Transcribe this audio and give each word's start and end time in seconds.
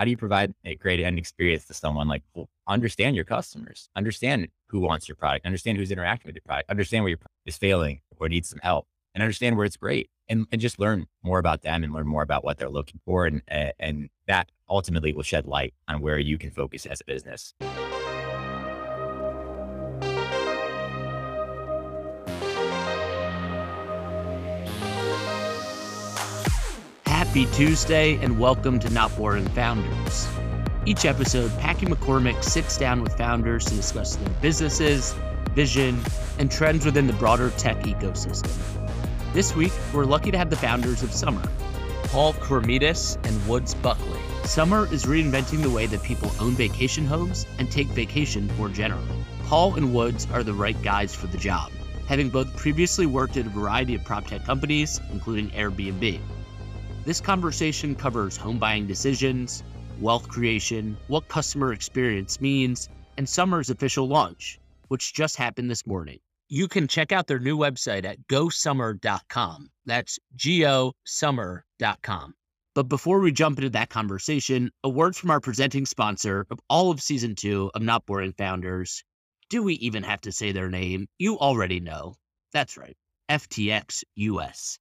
how 0.00 0.04
do 0.04 0.10
you 0.10 0.16
provide 0.16 0.54
a 0.64 0.74
great 0.76 0.98
end 0.98 1.18
experience 1.18 1.66
to 1.66 1.74
someone? 1.74 2.08
Like, 2.08 2.22
well, 2.34 2.48
understand 2.66 3.14
your 3.16 3.26
customers, 3.26 3.90
understand 3.94 4.48
who 4.68 4.80
wants 4.80 5.06
your 5.06 5.14
product, 5.14 5.44
understand 5.44 5.76
who's 5.76 5.90
interacting 5.90 6.26
with 6.26 6.36
your 6.36 6.42
product, 6.42 6.70
understand 6.70 7.04
where 7.04 7.10
your 7.10 7.18
product 7.18 7.36
is 7.44 7.58
failing 7.58 8.00
or 8.16 8.30
needs 8.30 8.48
some 8.48 8.60
help, 8.62 8.86
and 9.14 9.22
understand 9.22 9.58
where 9.58 9.66
it's 9.66 9.76
great, 9.76 10.08
and, 10.26 10.46
and 10.50 10.58
just 10.58 10.78
learn 10.78 11.06
more 11.22 11.38
about 11.38 11.60
them 11.60 11.84
and 11.84 11.92
learn 11.92 12.06
more 12.06 12.22
about 12.22 12.44
what 12.44 12.56
they're 12.56 12.70
looking 12.70 12.98
for, 13.04 13.26
and 13.26 13.42
and 13.78 14.08
that 14.26 14.50
ultimately 14.70 15.12
will 15.12 15.22
shed 15.22 15.44
light 15.44 15.74
on 15.86 16.00
where 16.00 16.18
you 16.18 16.38
can 16.38 16.50
focus 16.50 16.86
as 16.86 17.02
a 17.02 17.04
business. 17.04 17.52
Happy 27.30 27.46
Tuesday 27.52 28.16
and 28.16 28.40
welcome 28.40 28.80
to 28.80 28.90
Not 28.90 29.16
Boring 29.16 29.46
Founders. 29.50 30.26
Each 30.84 31.04
episode, 31.04 31.56
Packy 31.60 31.86
McCormick 31.86 32.42
sits 32.42 32.76
down 32.76 33.04
with 33.04 33.16
founders 33.16 33.66
to 33.66 33.76
discuss 33.76 34.16
their 34.16 34.28
businesses, 34.40 35.14
vision, 35.54 36.02
and 36.40 36.50
trends 36.50 36.84
within 36.84 37.06
the 37.06 37.12
broader 37.12 37.50
tech 37.50 37.84
ecosystem. 37.84 38.50
This 39.32 39.54
week, 39.54 39.70
we're 39.94 40.06
lucky 40.06 40.32
to 40.32 40.38
have 40.38 40.50
the 40.50 40.56
founders 40.56 41.04
of 41.04 41.12
Summer, 41.12 41.48
Paul 42.06 42.32
Kormidas 42.32 43.16
and 43.24 43.48
Woods 43.48 43.74
Buckley. 43.74 44.18
Summer 44.42 44.92
is 44.92 45.04
reinventing 45.04 45.62
the 45.62 45.70
way 45.70 45.86
that 45.86 46.02
people 46.02 46.32
own 46.40 46.54
vacation 46.54 47.06
homes 47.06 47.46
and 47.60 47.70
take 47.70 47.86
vacation 47.86 48.50
more 48.56 48.68
generally. 48.68 49.24
Paul 49.44 49.76
and 49.76 49.94
Woods 49.94 50.26
are 50.32 50.42
the 50.42 50.52
right 50.52 50.82
guys 50.82 51.14
for 51.14 51.28
the 51.28 51.38
job, 51.38 51.70
having 52.08 52.28
both 52.28 52.56
previously 52.56 53.06
worked 53.06 53.36
at 53.36 53.46
a 53.46 53.50
variety 53.50 53.94
of 53.94 54.02
prop 54.02 54.26
tech 54.26 54.44
companies, 54.44 55.00
including 55.12 55.50
Airbnb. 55.50 56.20
This 57.10 57.20
conversation 57.20 57.96
covers 57.96 58.36
home 58.36 58.60
buying 58.60 58.86
decisions, 58.86 59.64
wealth 60.00 60.28
creation, 60.28 60.96
what 61.08 61.26
customer 61.26 61.72
experience 61.72 62.40
means, 62.40 62.88
and 63.16 63.28
Summer's 63.28 63.68
official 63.68 64.06
launch, 64.06 64.60
which 64.86 65.12
just 65.12 65.34
happened 65.34 65.68
this 65.68 65.88
morning. 65.88 66.20
You 66.48 66.68
can 66.68 66.86
check 66.86 67.10
out 67.10 67.26
their 67.26 67.40
new 67.40 67.58
website 67.58 68.04
at 68.04 68.28
gosummer.com. 68.28 69.70
That's 69.86 70.20
G 70.36 70.64
O 70.64 70.92
summer.com. 71.04 72.34
But 72.76 72.84
before 72.84 73.18
we 73.18 73.32
jump 73.32 73.58
into 73.58 73.70
that 73.70 73.88
conversation, 73.88 74.70
a 74.84 74.88
word 74.88 75.16
from 75.16 75.32
our 75.32 75.40
presenting 75.40 75.86
sponsor 75.86 76.46
of 76.48 76.60
all 76.68 76.92
of 76.92 77.02
season 77.02 77.34
two 77.34 77.72
of 77.74 77.82
Not 77.82 78.06
Boring 78.06 78.34
Founders. 78.34 79.02
Do 79.48 79.64
we 79.64 79.74
even 79.74 80.04
have 80.04 80.20
to 80.20 80.30
say 80.30 80.52
their 80.52 80.70
name? 80.70 81.08
You 81.18 81.40
already 81.40 81.80
know. 81.80 82.14
That's 82.52 82.76
right, 82.76 82.96
FTX 83.28 84.04
US. 84.14 84.78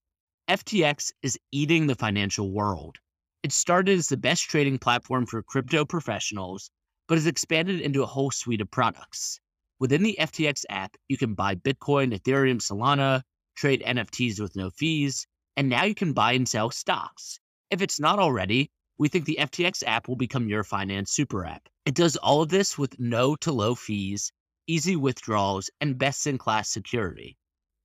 FTX 0.50 1.12
is 1.22 1.38
eating 1.52 1.86
the 1.86 1.94
financial 1.94 2.52
world. 2.52 2.98
It 3.44 3.52
started 3.52 4.00
as 4.00 4.08
the 4.08 4.18
best 4.18 4.50
trading 4.50 4.80
platform 4.80 5.28
for 5.28 5.44
crypto 5.44 5.86
professionals, 5.86 6.72
but 7.08 7.20
has 7.20 7.28
expanded 7.28 7.82
into 7.82 8.02
a 8.02 8.08
whole 8.08 8.32
suite 8.32 8.60
of 8.60 8.72
products. 8.72 9.40
Within 9.80 10.02
the 10.02 10.18
FTX 10.20 10.66
app, 10.72 10.98
you 11.08 11.18
can 11.18 11.36
buy 11.36 11.54
Bitcoin, 11.54 12.18
Ethereum, 12.18 12.60
Solana, 12.60 13.22
trade 13.56 13.84
NFTs 13.86 14.40
with 14.40 14.56
no 14.56 14.72
fees, 14.72 15.28
and 15.56 15.70
now 15.70 15.84
you 15.84 15.94
can 15.94 16.14
buy 16.14 16.32
and 16.32 16.50
sell 16.50 16.72
stocks. 16.72 17.40
If 17.70 17.84
it's 17.84 18.00
not 18.00 18.18
already, 18.18 18.72
we 18.98 19.08
think 19.08 19.26
the 19.26 19.38
FTX 19.40 19.84
app 19.86 20.08
will 20.08 20.16
become 20.16 20.50
your 20.50 20.64
finance 20.64 21.12
super 21.12 21.46
app. 21.46 21.70
It 21.86 21.94
does 21.94 22.16
all 22.16 22.42
of 22.42 22.50
this 22.50 22.76
with 22.76 23.00
no 23.00 23.36
to 23.36 23.52
low 23.52 23.76
fees, 23.76 24.32
easy 24.66 24.96
withdrawals, 24.96 25.70
and 25.80 26.00
best 26.00 26.26
in 26.26 26.40
class 26.40 26.70
security. 26.70 27.38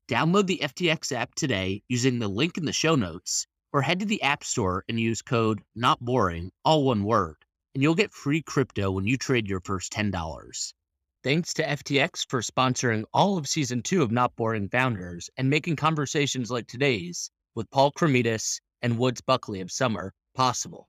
Download 0.06 0.46
the 0.46 0.60
FTX 0.62 1.12
app 1.12 1.34
today 1.34 1.82
using 1.88 2.18
the 2.18 2.28
link 2.28 2.58
in 2.58 2.66
the 2.66 2.74
show 2.74 2.94
notes, 2.94 3.46
or 3.72 3.80
head 3.80 4.00
to 4.00 4.04
the 4.04 4.20
App 4.20 4.44
Store 4.44 4.84
and 4.86 5.00
use 5.00 5.22
code 5.22 5.62
Not 5.74 5.98
Boring, 5.98 6.52
all 6.62 6.84
one 6.84 7.04
word, 7.04 7.36
and 7.74 7.82
you'll 7.82 7.94
get 7.94 8.12
free 8.12 8.42
crypto 8.42 8.90
when 8.90 9.06
you 9.06 9.16
trade 9.16 9.48
your 9.48 9.60
first 9.60 9.94
$10. 9.94 10.74
Thanks 11.22 11.54
to 11.54 11.64
FTX 11.64 12.26
for 12.28 12.42
sponsoring 12.42 13.04
all 13.14 13.38
of 13.38 13.48
season 13.48 13.80
two 13.80 14.02
of 14.02 14.12
Not 14.12 14.36
Boring 14.36 14.68
Founders 14.68 15.30
and 15.38 15.48
making 15.48 15.76
conversations 15.76 16.50
like 16.50 16.66
today's 16.66 17.30
with 17.54 17.70
Paul 17.70 17.90
Kormidas 17.90 18.60
and 18.82 18.98
Woods 18.98 19.22
Buckley 19.22 19.62
of 19.62 19.72
Summer 19.72 20.12
possible. 20.34 20.86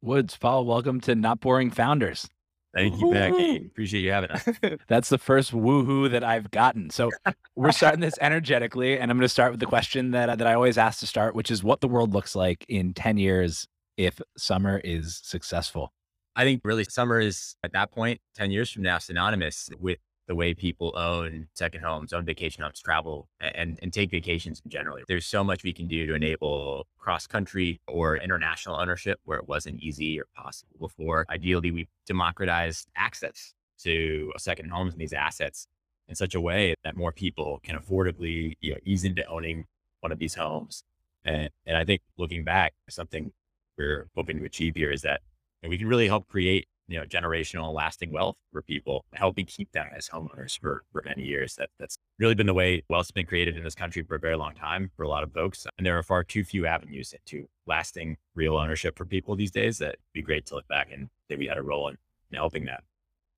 Woods, 0.00 0.36
Paul, 0.36 0.64
welcome 0.66 1.00
to 1.02 1.14
Not 1.14 1.38
Boring 1.38 1.70
Founders. 1.70 2.28
Thank 2.74 2.98
you, 3.00 3.12
Packy. 3.12 3.56
Appreciate 3.66 4.00
you 4.00 4.12
having 4.12 4.30
us. 4.30 4.48
That's 4.88 5.08
the 5.10 5.18
first 5.18 5.52
woohoo 5.52 6.10
that 6.10 6.24
I've 6.24 6.50
gotten. 6.50 6.90
So 6.90 7.10
we're 7.54 7.72
starting 7.72 8.00
this 8.00 8.14
energetically, 8.20 8.98
and 8.98 9.10
I'm 9.10 9.18
going 9.18 9.24
to 9.24 9.28
start 9.28 9.50
with 9.50 9.60
the 9.60 9.66
question 9.66 10.12
that 10.12 10.30
uh, 10.30 10.36
that 10.36 10.46
I 10.46 10.54
always 10.54 10.78
ask 10.78 11.00
to 11.00 11.06
start, 11.06 11.34
which 11.34 11.50
is 11.50 11.62
what 11.62 11.80
the 11.80 11.88
world 11.88 12.14
looks 12.14 12.34
like 12.34 12.64
in 12.68 12.94
10 12.94 13.18
years 13.18 13.66
if 13.96 14.20
summer 14.38 14.80
is 14.82 15.20
successful. 15.22 15.92
I 16.34 16.44
think 16.44 16.62
really 16.64 16.84
summer 16.84 17.20
is 17.20 17.56
at 17.62 17.72
that 17.72 17.92
point, 17.92 18.20
10 18.36 18.50
years 18.50 18.70
from 18.70 18.82
now, 18.82 18.96
synonymous 18.98 19.68
with 19.78 19.98
the 20.28 20.34
way 20.34 20.54
people 20.54 20.92
own 20.96 21.48
second 21.52 21.82
homes, 21.82 22.12
own 22.12 22.24
vacation 22.24 22.62
homes, 22.62 22.80
travel, 22.80 23.28
and, 23.40 23.78
and 23.82 23.92
take 23.92 24.10
vacations 24.10 24.62
generally. 24.68 25.02
There's 25.08 25.26
so 25.26 25.42
much 25.42 25.64
we 25.64 25.72
can 25.72 25.88
do 25.88 26.06
to 26.06 26.14
enable 26.14 26.86
cross 26.98 27.26
country 27.26 27.80
or 27.88 28.16
international 28.16 28.76
ownership 28.76 29.18
where 29.24 29.38
it 29.38 29.48
wasn't 29.48 29.80
easy 29.80 30.20
or 30.20 30.26
possible 30.36 30.76
before. 30.78 31.26
Ideally, 31.28 31.70
we 31.70 31.88
democratized 32.06 32.88
access 32.96 33.54
to 33.80 34.32
second 34.38 34.70
homes 34.70 34.92
and 34.92 35.00
these 35.00 35.12
assets 35.12 35.66
in 36.08 36.14
such 36.14 36.34
a 36.34 36.40
way 36.40 36.74
that 36.84 36.96
more 36.96 37.12
people 37.12 37.60
can 37.62 37.76
affordably 37.76 38.54
you 38.60 38.72
know, 38.72 38.78
ease 38.84 39.04
into 39.04 39.24
owning 39.26 39.64
one 40.00 40.12
of 40.12 40.18
these 40.18 40.34
homes. 40.34 40.84
And, 41.24 41.50
and 41.66 41.76
I 41.76 41.84
think 41.84 42.02
looking 42.16 42.44
back, 42.44 42.74
something 42.88 43.32
we're 43.76 44.08
hoping 44.14 44.38
to 44.38 44.44
achieve 44.44 44.76
here 44.76 44.90
is 44.90 45.02
that 45.02 45.20
we 45.66 45.78
can 45.78 45.86
really 45.86 46.08
help 46.08 46.28
create 46.28 46.66
you 46.92 46.98
know, 46.98 47.06
generational 47.06 47.72
lasting 47.72 48.12
wealth 48.12 48.36
for 48.52 48.60
people, 48.60 49.06
helping 49.14 49.46
keep 49.46 49.72
them 49.72 49.86
as 49.96 50.08
homeowners 50.08 50.60
for, 50.60 50.84
for 50.92 51.02
many 51.06 51.22
years. 51.22 51.54
That 51.56 51.70
that's 51.78 51.96
really 52.18 52.34
been 52.34 52.46
the 52.46 52.54
way 52.54 52.82
wealth's 52.90 53.10
been 53.10 53.24
created 53.24 53.56
in 53.56 53.64
this 53.64 53.74
country 53.74 54.02
for 54.02 54.16
a 54.16 54.18
very 54.18 54.36
long 54.36 54.54
time 54.54 54.90
for 54.94 55.02
a 55.02 55.08
lot 55.08 55.22
of 55.22 55.32
folks. 55.32 55.66
And 55.78 55.86
there 55.86 55.96
are 55.96 56.02
far 56.02 56.22
too 56.22 56.44
few 56.44 56.66
avenues 56.66 57.14
into 57.14 57.48
lasting 57.66 58.18
real 58.34 58.58
ownership 58.58 58.98
for 58.98 59.06
people 59.06 59.36
these 59.36 59.50
days 59.50 59.78
that 59.78 59.92
would 59.92 60.12
be 60.12 60.22
great 60.22 60.44
to 60.46 60.54
look 60.54 60.68
back 60.68 60.88
and 60.92 61.08
say 61.30 61.36
we 61.36 61.46
had 61.46 61.56
a 61.56 61.62
role 61.62 61.88
in, 61.88 61.96
in 62.30 62.36
helping 62.36 62.66
that. 62.66 62.84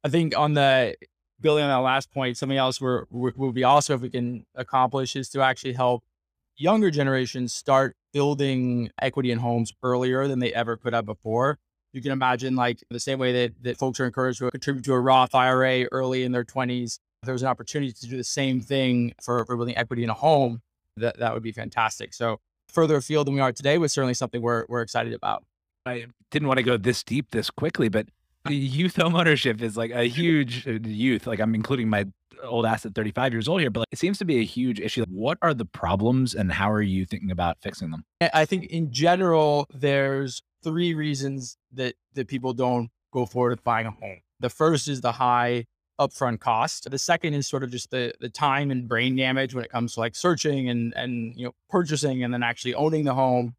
I 0.02 0.08
think 0.08 0.36
on 0.36 0.54
the 0.54 0.96
building 1.40 1.64
on 1.64 1.70
that 1.70 1.86
last 1.86 2.10
point, 2.10 2.36
something 2.36 2.58
else 2.58 2.80
we're, 2.80 3.04
would 3.10 3.54
be 3.54 3.62
also 3.62 3.94
if 3.94 4.00
we 4.00 4.10
can 4.10 4.46
accomplish 4.56 5.14
is 5.14 5.28
to 5.30 5.42
actually 5.42 5.74
help 5.74 6.02
younger 6.56 6.90
generations 6.90 7.54
start 7.54 7.96
building 8.12 8.90
equity 9.00 9.30
in 9.30 9.38
homes 9.38 9.72
earlier 9.82 10.26
than 10.26 10.40
they 10.40 10.52
ever 10.52 10.76
could 10.76 10.92
have 10.92 11.06
before 11.06 11.58
you 11.94 12.02
can 12.02 12.12
imagine 12.12 12.56
like 12.56 12.82
the 12.90 13.00
same 13.00 13.18
way 13.18 13.32
that, 13.32 13.62
that 13.62 13.78
folks 13.78 14.00
are 14.00 14.04
encouraged 14.04 14.40
to 14.40 14.50
contribute 14.50 14.84
to 14.84 14.92
a 14.92 15.00
Roth 15.00 15.34
IRA 15.34 15.84
early 15.92 16.24
in 16.24 16.32
their 16.32 16.44
20s. 16.44 16.98
If 17.22 17.26
there 17.26 17.32
was 17.32 17.42
an 17.42 17.48
opportunity 17.48 17.92
to 17.92 18.06
do 18.06 18.16
the 18.16 18.24
same 18.24 18.60
thing 18.60 19.14
for, 19.22 19.44
for 19.46 19.56
building 19.56 19.76
equity 19.76 20.02
in 20.02 20.10
a 20.10 20.14
home, 20.14 20.60
that, 20.96 21.18
that 21.20 21.32
would 21.32 21.42
be 21.42 21.52
fantastic. 21.52 22.12
So 22.12 22.40
further 22.68 22.96
afield 22.96 23.28
than 23.28 23.34
we 23.34 23.40
are 23.40 23.52
today 23.52 23.78
was 23.78 23.92
certainly 23.92 24.14
something 24.14 24.42
we're, 24.42 24.66
we're 24.68 24.82
excited 24.82 25.14
about. 25.14 25.44
I 25.86 26.06
didn't 26.30 26.48
want 26.48 26.58
to 26.58 26.64
go 26.64 26.76
this 26.76 27.04
deep 27.04 27.30
this 27.30 27.48
quickly, 27.48 27.88
but 27.88 28.08
youth 28.48 28.96
home 28.96 29.14
ownership 29.14 29.62
is 29.62 29.76
like 29.76 29.92
a 29.92 30.04
huge 30.04 30.66
uh, 30.66 30.72
youth. 30.82 31.26
Like 31.28 31.38
I'm 31.38 31.54
including 31.54 31.88
my 31.88 32.06
old 32.42 32.66
ass 32.66 32.84
at 32.84 32.94
35 32.94 33.32
years 33.32 33.48
old 33.48 33.60
here, 33.60 33.70
but 33.70 33.80
like, 33.80 33.88
it 33.92 33.98
seems 33.98 34.18
to 34.18 34.24
be 34.24 34.38
a 34.38 34.44
huge 34.44 34.80
issue. 34.80 35.04
What 35.08 35.38
are 35.42 35.54
the 35.54 35.64
problems 35.64 36.34
and 36.34 36.52
how 36.52 36.70
are 36.72 36.82
you 36.82 37.06
thinking 37.06 37.30
about 37.30 37.58
fixing 37.62 37.90
them? 37.90 38.04
I 38.20 38.44
think 38.44 38.64
in 38.64 38.92
general, 38.92 39.66
there's 39.72 40.42
three 40.64 40.94
reasons 40.94 41.56
that 41.72 41.94
that 42.14 42.28
people 42.28 42.52
don't 42.52 42.90
go 43.12 43.26
forward 43.26 43.50
with 43.50 43.64
buying 43.64 43.86
a 43.86 43.90
home. 43.90 44.20
The 44.40 44.50
first 44.50 44.88
is 44.88 45.00
the 45.00 45.12
high 45.12 45.66
upfront 46.00 46.40
cost. 46.40 46.90
The 46.90 46.98
second 46.98 47.34
is 47.34 47.46
sort 47.46 47.62
of 47.62 47.70
just 47.70 47.90
the 47.90 48.12
the 48.20 48.28
time 48.28 48.70
and 48.70 48.88
brain 48.88 49.16
damage 49.16 49.54
when 49.54 49.64
it 49.64 49.70
comes 49.70 49.94
to 49.94 50.00
like 50.00 50.16
searching 50.16 50.68
and 50.68 50.92
and 50.94 51.34
you 51.36 51.46
know 51.46 51.52
purchasing 51.68 52.24
and 52.24 52.34
then 52.34 52.42
actually 52.42 52.74
owning 52.74 53.04
the 53.04 53.14
home. 53.14 53.54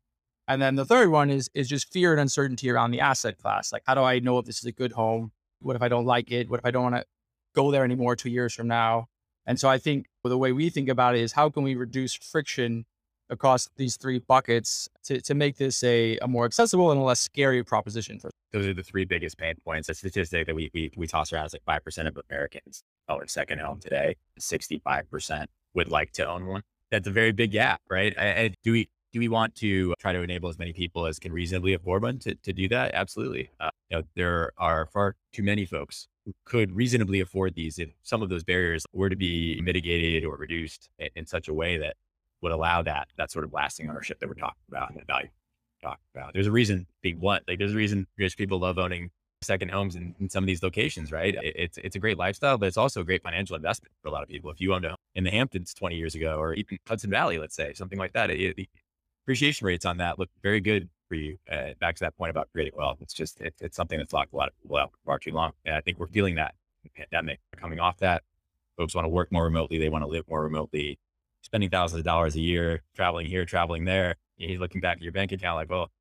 And 0.47 0.61
then 0.61 0.75
the 0.75 0.85
third 0.85 1.09
one 1.09 1.29
is 1.29 1.49
is 1.53 1.69
just 1.69 1.91
fear 1.91 2.11
and 2.11 2.21
uncertainty 2.21 2.69
around 2.69 2.91
the 2.91 2.99
asset 2.99 3.37
class. 3.37 3.71
Like 3.71 3.83
how 3.85 3.95
do 3.95 4.01
I 4.01 4.19
know 4.19 4.37
if 4.39 4.45
this 4.45 4.59
is 4.59 4.65
a 4.65 4.71
good 4.71 4.91
home? 4.91 5.31
What 5.59 5.75
if 5.75 5.81
I 5.81 5.87
don't 5.87 6.05
like 6.05 6.31
it? 6.31 6.49
What 6.49 6.59
if 6.59 6.65
I 6.65 6.71
don't 6.71 6.83
want 6.83 6.95
to 6.95 7.05
go 7.55 7.71
there 7.71 7.83
anymore 7.83 8.15
2 8.15 8.29
years 8.29 8.53
from 8.53 8.67
now? 8.67 9.07
And 9.45 9.59
so 9.59 9.69
I 9.69 9.77
think 9.77 10.07
the 10.23 10.37
way 10.37 10.51
we 10.51 10.69
think 10.69 10.89
about 10.89 11.15
it 11.15 11.21
is 11.21 11.33
how 11.33 11.49
can 11.49 11.63
we 11.63 11.75
reduce 11.75 12.15
friction 12.15 12.85
across 13.29 13.69
these 13.77 13.97
three 13.97 14.19
buckets 14.19 14.87
to, 15.03 15.21
to 15.21 15.33
make 15.33 15.57
this 15.57 15.83
a, 15.83 16.17
a 16.19 16.27
more 16.27 16.45
accessible 16.45 16.91
and 16.91 16.99
a 16.99 17.03
less 17.03 17.19
scary 17.19 17.63
proposition 17.63 18.19
for 18.19 18.29
those 18.55 18.67
are 18.67 18.73
the 18.73 18.83
three 18.83 19.03
biggest 19.03 19.37
pain 19.37 19.55
points. 19.65 19.89
A 19.89 19.93
statistic 19.93 20.47
that 20.47 20.55
we 20.55 20.71
we, 20.73 20.89
we 20.95 21.07
toss 21.07 21.33
around 21.33 21.47
is 21.47 21.53
like 21.53 21.63
five 21.65 21.83
percent 21.83 22.07
of 22.07 22.17
Americans 22.29 22.83
own 23.09 23.23
a 23.23 23.27
second 23.27 23.59
home 23.59 23.79
today. 23.81 24.15
Sixty 24.39 24.79
five 24.79 25.09
percent 25.11 25.49
would 25.73 25.89
like 25.89 26.13
to 26.13 26.25
own 26.25 26.45
one. 26.45 26.61
That's 26.89 27.07
a 27.07 27.11
very 27.11 27.33
big 27.33 27.51
gap, 27.51 27.81
right? 27.89 28.15
And 28.17 28.55
do 28.63 28.71
we 28.71 28.87
do 29.11 29.19
we 29.19 29.27
want 29.27 29.55
to 29.55 29.93
try 29.99 30.13
to 30.13 30.21
enable 30.21 30.49
as 30.49 30.57
many 30.57 30.71
people 30.71 31.05
as 31.05 31.19
can 31.19 31.33
reasonably 31.33 31.73
afford 31.73 32.03
one 32.03 32.19
to, 32.19 32.35
to 32.35 32.53
do 32.53 32.67
that? 32.69 32.93
Absolutely. 32.93 33.49
Uh, 33.59 33.71
you 33.89 33.97
know, 33.97 34.03
there 34.15 34.51
are 34.57 34.85
far 34.87 35.15
too 35.33 35.43
many 35.43 35.65
folks 35.65 36.07
who 36.25 36.33
could 36.45 36.75
reasonably 36.75 37.21
afford 37.21 37.55
these 37.55 37.77
if 37.77 37.89
some 38.03 38.21
of 38.21 38.29
those 38.29 38.43
barriers 38.43 38.85
were 38.93 39.09
to 39.09 39.15
be 39.15 39.59
mitigated 39.61 40.25
or 40.25 40.37
reduced 40.37 40.89
in, 40.99 41.09
in 41.15 41.25
such 41.25 41.47
a 41.47 41.53
way 41.53 41.77
that 41.77 41.95
would 42.41 42.51
allow 42.51 42.81
that 42.83 43.07
that 43.17 43.31
sort 43.31 43.45
of 43.45 43.53
lasting 43.53 43.89
ownership 43.89 44.19
that 44.19 44.27
we're 44.27 44.35
talking 44.35 44.63
about 44.69 44.89
and 44.89 44.99
that 44.99 45.07
value. 45.07 45.29
talk 45.81 45.99
about. 46.13 46.33
There's 46.33 46.47
a 46.47 46.51
reason 46.51 46.85
being 47.01 47.19
what, 47.19 47.43
like 47.47 47.59
there's 47.59 47.73
a 47.73 47.77
reason 47.77 48.07
rich 48.17 48.37
people 48.37 48.59
love 48.59 48.77
owning 48.77 49.11
second 49.41 49.69
homes 49.69 49.95
in, 49.95 50.15
in 50.19 50.29
some 50.29 50.43
of 50.43 50.47
these 50.47 50.63
locations, 50.63 51.11
right? 51.11 51.35
It, 51.35 51.53
it's 51.55 51.77
it's 51.77 51.95
a 51.95 51.99
great 51.99 52.17
lifestyle, 52.17 52.57
but 52.57 52.67
it's 52.67 52.77
also 52.77 53.01
a 53.01 53.03
great 53.03 53.23
financial 53.23 53.55
investment 53.55 53.93
for 54.01 54.09
a 54.09 54.11
lot 54.11 54.23
of 54.23 54.29
people. 54.29 54.51
If 54.51 54.59
you 54.59 54.73
owned 54.73 54.85
a 54.85 54.89
home 54.89 54.97
in 55.13 55.23
the 55.23 55.31
Hamptons 55.31 55.73
20 55.73 55.95
years 55.95 56.15
ago, 56.15 56.37
or 56.39 56.53
even 56.53 56.77
Hudson 56.87 57.09
Valley, 57.09 57.37
let's 57.37 57.55
say 57.55 57.73
something 57.73 57.99
like 57.99 58.13
that, 58.13 58.29
it, 58.29 58.55
the 58.55 58.67
appreciation 59.23 59.65
rates 59.65 59.85
on 59.85 59.97
that 59.97 60.19
look 60.19 60.29
very 60.43 60.59
good 60.59 60.89
for 61.07 61.15
you. 61.15 61.37
Uh, 61.49 61.69
back 61.79 61.95
to 61.95 62.03
that 62.03 62.17
point 62.17 62.31
about 62.31 62.49
creating 62.51 62.73
wealth, 62.75 62.97
it's 63.01 63.13
just 63.13 63.39
it, 63.41 63.53
it's 63.61 63.77
something 63.77 63.97
that's 63.97 64.13
locked 64.13 64.33
a 64.33 64.35
lot 64.35 64.49
of 64.49 64.61
people 64.61 64.77
out 64.77 64.91
for 64.91 64.97
far 65.05 65.19
too 65.19 65.31
long, 65.31 65.51
and 65.65 65.75
I 65.75 65.81
think 65.81 65.99
we're 65.99 66.07
feeling 66.07 66.35
that 66.35 66.55
pandemic 66.95 67.39
coming 67.55 67.79
off 67.79 67.97
that. 67.97 68.23
Folks 68.77 68.93
want 68.93 69.05
to 69.05 69.09
work 69.09 69.31
more 69.31 69.45
remotely, 69.45 69.77
they 69.77 69.89
want 69.89 70.03
to 70.03 70.07
live 70.07 70.25
more 70.27 70.43
remotely, 70.43 70.99
spending 71.45 71.69
thousands 71.69 71.99
of 71.99 72.05
dollars 72.05 72.35
a 72.35 72.41
year 72.41 72.81
traveling 72.95 73.27
here, 73.27 73.45
traveling 73.45 73.85
there. 73.85 74.15
You're 74.37 74.59
looking 74.59 74.81
back 74.81 74.97
at 74.97 75.03
your 75.03 75.11
bank 75.11 75.31
account 75.31 75.55
like, 75.55 75.69
well, 75.69 75.91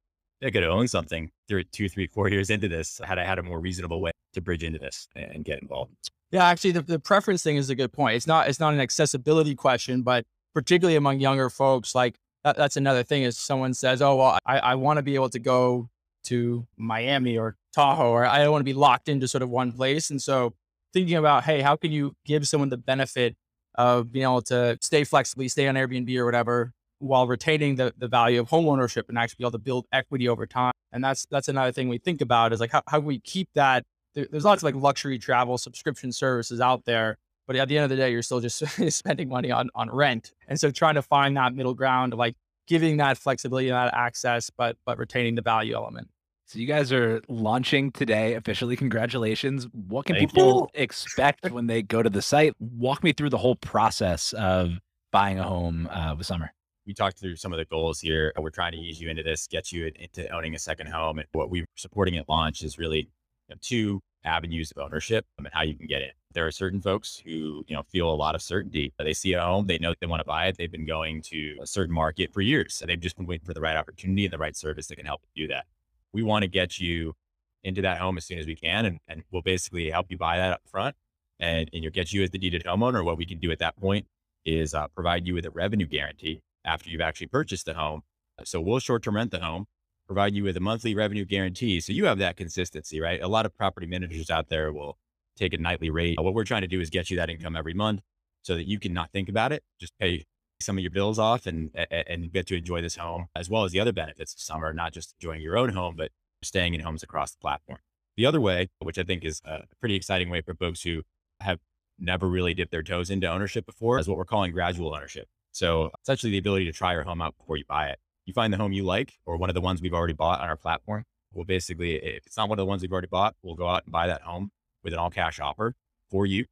I 0.42 0.50
could 0.50 0.64
own 0.64 0.88
something 0.88 1.30
through 1.46 1.64
two, 1.64 1.88
three, 1.88 2.06
four 2.06 2.28
years 2.28 2.50
into 2.50 2.66
this 2.66 3.00
had 3.04 3.18
I 3.18 3.24
had 3.24 3.38
a 3.38 3.42
more 3.42 3.60
reasonable 3.60 4.00
way 4.00 4.10
to 4.32 4.40
bridge 4.40 4.64
into 4.64 4.78
this 4.78 5.06
and 5.14 5.44
get 5.44 5.60
involved. 5.62 5.92
Yeah, 6.32 6.44
actually, 6.46 6.72
the, 6.72 6.82
the 6.82 6.98
preference 6.98 7.42
thing 7.42 7.56
is 7.56 7.70
a 7.70 7.74
good 7.74 7.92
point. 7.92 8.16
It's 8.16 8.26
not 8.26 8.48
it's 8.48 8.58
not 8.58 8.74
an 8.74 8.80
accessibility 8.80 9.54
question, 9.54 10.02
but 10.02 10.24
particularly 10.54 10.96
among 10.96 11.20
younger 11.20 11.48
folks, 11.48 11.94
like 11.94 12.16
that, 12.42 12.56
that's 12.56 12.76
another 12.76 13.04
thing. 13.04 13.22
Is 13.22 13.38
someone 13.38 13.72
says, 13.74 14.02
"Oh, 14.02 14.16
well, 14.16 14.38
I, 14.44 14.58
I 14.58 14.74
want 14.74 14.96
to 14.96 15.02
be 15.02 15.14
able 15.14 15.30
to 15.30 15.38
go 15.38 15.88
to 16.24 16.66
Miami 16.76 17.38
or 17.38 17.56
Tahoe, 17.72 18.10
or 18.10 18.26
I 18.26 18.38
don't 18.38 18.50
want 18.50 18.60
to 18.60 18.64
be 18.64 18.72
locked 18.72 19.08
into 19.08 19.28
sort 19.28 19.42
of 19.42 19.50
one 19.50 19.72
place," 19.72 20.10
and 20.10 20.20
so 20.20 20.54
thinking 20.92 21.16
about, 21.16 21.44
hey, 21.44 21.60
how 21.60 21.76
can 21.76 21.92
you 21.92 22.14
give 22.24 22.48
someone 22.48 22.70
the 22.70 22.76
benefit 22.78 23.36
of 23.74 24.12
being 24.12 24.24
able 24.24 24.42
to 24.42 24.78
stay 24.80 25.04
flexibly, 25.04 25.48
stay 25.48 25.66
on 25.68 25.74
Airbnb 25.74 26.16
or 26.16 26.24
whatever, 26.24 26.72
while 26.98 27.26
retaining 27.26 27.76
the, 27.76 27.92
the 27.98 28.08
value 28.08 28.40
of 28.40 28.48
home 28.48 28.66
ownership 28.68 29.08
and 29.08 29.18
actually 29.18 29.36
be 29.38 29.44
able 29.44 29.52
to 29.52 29.58
build 29.58 29.86
equity 29.92 30.28
over 30.28 30.46
time. 30.46 30.72
And 30.92 31.02
that's 31.02 31.26
that's 31.30 31.48
another 31.48 31.72
thing 31.72 31.88
we 31.88 31.98
think 31.98 32.20
about 32.20 32.52
is 32.52 32.60
like 32.60 32.72
how, 32.72 32.82
how 32.88 33.00
we 33.00 33.18
keep 33.20 33.48
that. 33.54 33.84
There, 34.14 34.26
there's 34.30 34.44
lots 34.44 34.62
of 34.62 34.64
like 34.64 34.76
luxury 34.76 35.18
travel 35.18 35.58
subscription 35.58 36.12
services 36.12 36.60
out 36.60 36.84
there, 36.84 37.18
but 37.46 37.56
at 37.56 37.68
the 37.68 37.76
end 37.76 37.84
of 37.84 37.90
the 37.90 37.96
day, 37.96 38.10
you're 38.10 38.22
still 38.22 38.40
just 38.40 38.62
spending 38.92 39.28
money 39.28 39.50
on 39.50 39.70
on 39.74 39.90
rent. 39.90 40.32
And 40.48 40.58
so 40.58 40.70
trying 40.70 40.94
to 40.94 41.02
find 41.02 41.36
that 41.36 41.54
middle 41.54 41.74
ground 41.74 42.14
like 42.14 42.36
giving 42.66 42.96
that 42.98 43.18
flexibility 43.18 43.68
and 43.68 43.76
that 43.76 43.92
access, 43.94 44.50
but 44.50 44.76
but 44.86 44.98
retaining 44.98 45.34
the 45.34 45.42
value 45.42 45.74
element. 45.74 46.08
So 46.46 46.58
you 46.58 46.66
guys 46.66 46.92
are 46.92 47.22
launching 47.28 47.90
today 47.90 48.34
officially. 48.34 48.76
Congratulations. 48.76 49.66
What 49.72 50.06
can 50.06 50.16
Thank 50.16 50.30
people 50.30 50.70
you. 50.74 50.82
expect 50.82 51.50
when 51.50 51.66
they 51.66 51.82
go 51.82 52.02
to 52.02 52.10
the 52.10 52.22
site? 52.22 52.54
Walk 52.58 53.02
me 53.02 53.12
through 53.12 53.30
the 53.30 53.38
whole 53.38 53.56
process 53.56 54.32
of 54.34 54.78
buying 55.10 55.38
a 55.38 55.44
home 55.44 55.88
uh, 55.90 56.14
with 56.16 56.26
Summer 56.26 56.52
we 56.86 56.94
talked 56.94 57.18
through 57.18 57.36
some 57.36 57.52
of 57.52 57.58
the 57.58 57.64
goals 57.64 58.00
here. 58.00 58.32
We're 58.38 58.50
trying 58.50 58.72
to 58.72 58.78
ease 58.78 59.00
you 59.00 59.08
into 59.08 59.22
this, 59.22 59.46
get 59.46 59.72
you 59.72 59.90
into 59.96 60.28
owning 60.34 60.54
a 60.54 60.58
second 60.58 60.88
home. 60.88 61.18
And 61.18 61.28
what 61.32 61.50
we're 61.50 61.66
supporting 61.76 62.16
at 62.16 62.28
launch 62.28 62.62
is 62.62 62.78
really 62.78 62.98
you 62.98 63.50
know, 63.50 63.56
two 63.60 64.00
avenues 64.24 64.72
of 64.74 64.82
ownership 64.82 65.24
and 65.38 65.48
how 65.52 65.62
you 65.62 65.74
can 65.74 65.86
get 65.86 66.02
in. 66.02 66.10
There 66.32 66.46
are 66.46 66.50
certain 66.50 66.80
folks 66.80 67.20
who, 67.24 67.64
you 67.68 67.76
know, 67.76 67.82
feel 67.90 68.10
a 68.10 68.14
lot 68.14 68.34
of 68.34 68.42
certainty. 68.42 68.92
They 68.98 69.12
see 69.12 69.34
a 69.34 69.40
home, 69.40 69.66
they 69.66 69.78
know 69.78 69.94
they 70.00 70.06
want 70.06 70.20
to 70.20 70.26
buy 70.26 70.46
it. 70.46 70.56
They've 70.58 70.70
been 70.70 70.86
going 70.86 71.22
to 71.22 71.56
a 71.62 71.66
certain 71.66 71.94
market 71.94 72.32
for 72.32 72.40
years. 72.40 72.74
So 72.74 72.86
they've 72.86 73.00
just 73.00 73.16
been 73.16 73.26
waiting 73.26 73.46
for 73.46 73.54
the 73.54 73.60
right 73.60 73.76
opportunity 73.76 74.24
and 74.24 74.32
the 74.32 74.38
right 74.38 74.56
service 74.56 74.88
that 74.88 74.96
can 74.96 75.06
help 75.06 75.22
do 75.34 75.46
that. 75.48 75.66
We 76.14 76.22
want 76.22 76.42
to 76.42 76.48
get 76.48 76.78
you 76.78 77.14
into 77.62 77.82
that 77.82 77.98
home 77.98 78.16
as 78.16 78.24
soon 78.24 78.38
as 78.38 78.46
we 78.46 78.56
can. 78.56 78.86
And, 78.86 78.98
and 79.08 79.24
we'll 79.30 79.42
basically 79.42 79.90
help 79.90 80.06
you 80.10 80.16
buy 80.16 80.38
that 80.38 80.52
up 80.52 80.62
front 80.66 80.96
and, 81.40 81.68
and 81.72 81.82
you'll 81.82 81.92
get 81.92 82.12
you 82.12 82.22
as 82.22 82.30
the 82.30 82.38
deeded 82.38 82.64
homeowner. 82.64 83.04
What 83.04 83.18
we 83.18 83.26
can 83.26 83.38
do 83.38 83.50
at 83.50 83.58
that 83.58 83.76
point 83.76 84.06
is 84.44 84.74
uh, 84.74 84.88
provide 84.88 85.26
you 85.26 85.34
with 85.34 85.44
a 85.44 85.50
revenue 85.50 85.86
guarantee 85.86 86.42
after 86.64 86.88
you've 86.88 87.00
actually 87.00 87.26
purchased 87.26 87.66
the 87.66 87.74
home. 87.74 88.02
So 88.44 88.60
we'll 88.60 88.78
short 88.78 89.02
term 89.02 89.16
rent 89.16 89.30
the 89.30 89.40
home, 89.40 89.66
provide 90.06 90.34
you 90.34 90.44
with 90.44 90.56
a 90.56 90.60
monthly 90.60 90.94
revenue 90.94 91.24
guarantee. 91.24 91.80
So 91.80 91.92
you 91.92 92.06
have 92.06 92.18
that 92.18 92.36
consistency, 92.36 93.00
right? 93.00 93.20
A 93.20 93.28
lot 93.28 93.46
of 93.46 93.54
property 93.56 93.86
managers 93.86 94.30
out 94.30 94.48
there 94.48 94.72
will 94.72 94.98
take 95.36 95.52
a 95.52 95.58
nightly 95.58 95.90
rate. 95.90 96.20
What 96.20 96.34
we're 96.34 96.44
trying 96.44 96.62
to 96.62 96.68
do 96.68 96.80
is 96.80 96.90
get 96.90 97.10
you 97.10 97.16
that 97.16 97.30
income 97.30 97.56
every 97.56 97.74
month 97.74 98.00
so 98.42 98.54
that 98.54 98.68
you 98.68 98.78
can 98.78 98.92
not 98.92 99.10
think 99.10 99.28
about 99.28 99.52
it, 99.52 99.62
just 99.80 99.92
pay 99.98 100.24
some 100.64 100.78
of 100.78 100.82
your 100.82 100.90
bills 100.90 101.18
off 101.18 101.46
and 101.46 101.70
and 101.90 102.32
get 102.32 102.46
to 102.48 102.56
enjoy 102.56 102.80
this 102.80 102.96
home 102.96 103.26
as 103.36 103.48
well 103.50 103.64
as 103.64 103.72
the 103.72 103.80
other 103.80 103.92
benefits 103.92 104.34
of 104.34 104.40
summer, 104.40 104.72
not 104.72 104.92
just 104.92 105.14
enjoying 105.20 105.40
your 105.40 105.56
own 105.56 105.70
home, 105.70 105.94
but 105.96 106.10
staying 106.42 106.74
in 106.74 106.80
homes 106.80 107.02
across 107.02 107.32
the 107.32 107.38
platform. 107.38 107.78
The 108.16 108.26
other 108.26 108.40
way, 108.40 108.68
which 108.78 108.98
I 108.98 109.02
think 109.02 109.24
is 109.24 109.40
a 109.44 109.64
pretty 109.80 109.96
exciting 109.96 110.30
way 110.30 110.40
for 110.40 110.54
folks 110.54 110.82
who 110.82 111.02
have 111.40 111.58
never 111.98 112.28
really 112.28 112.54
dipped 112.54 112.70
their 112.70 112.82
toes 112.82 113.10
into 113.10 113.26
ownership 113.26 113.66
before, 113.66 113.98
is 113.98 114.08
what 114.08 114.16
we're 114.16 114.24
calling 114.24 114.52
gradual 114.52 114.94
ownership. 114.94 115.28
So 115.52 115.90
essentially 116.02 116.32
the 116.32 116.38
ability 116.38 116.64
to 116.66 116.72
try 116.72 116.92
your 116.92 117.04
home 117.04 117.22
out 117.22 117.36
before 117.36 117.56
you 117.56 117.64
buy 117.68 117.88
it. 117.88 117.98
You 118.26 118.32
find 118.32 118.52
the 118.52 118.56
home 118.56 118.72
you 118.72 118.84
like 118.84 119.14
or 119.26 119.36
one 119.36 119.50
of 119.50 119.54
the 119.54 119.60
ones 119.60 119.82
we've 119.82 119.94
already 119.94 120.14
bought 120.14 120.40
on 120.40 120.48
our 120.48 120.56
platform. 120.56 121.04
We'll 121.32 121.44
basically, 121.44 121.96
if 121.96 122.26
it's 122.26 122.36
not 122.36 122.48
one 122.48 122.58
of 122.58 122.62
the 122.62 122.68
ones 122.68 122.82
we've 122.82 122.92
already 122.92 123.08
bought, 123.08 123.34
we'll 123.42 123.54
go 123.54 123.68
out 123.68 123.82
and 123.84 123.92
buy 123.92 124.06
that 124.06 124.22
home 124.22 124.50
with 124.82 124.92
an 124.92 124.98
all 124.98 125.10
cash 125.10 125.40
offer 125.40 125.74
for 126.10 126.24
you. 126.24 126.46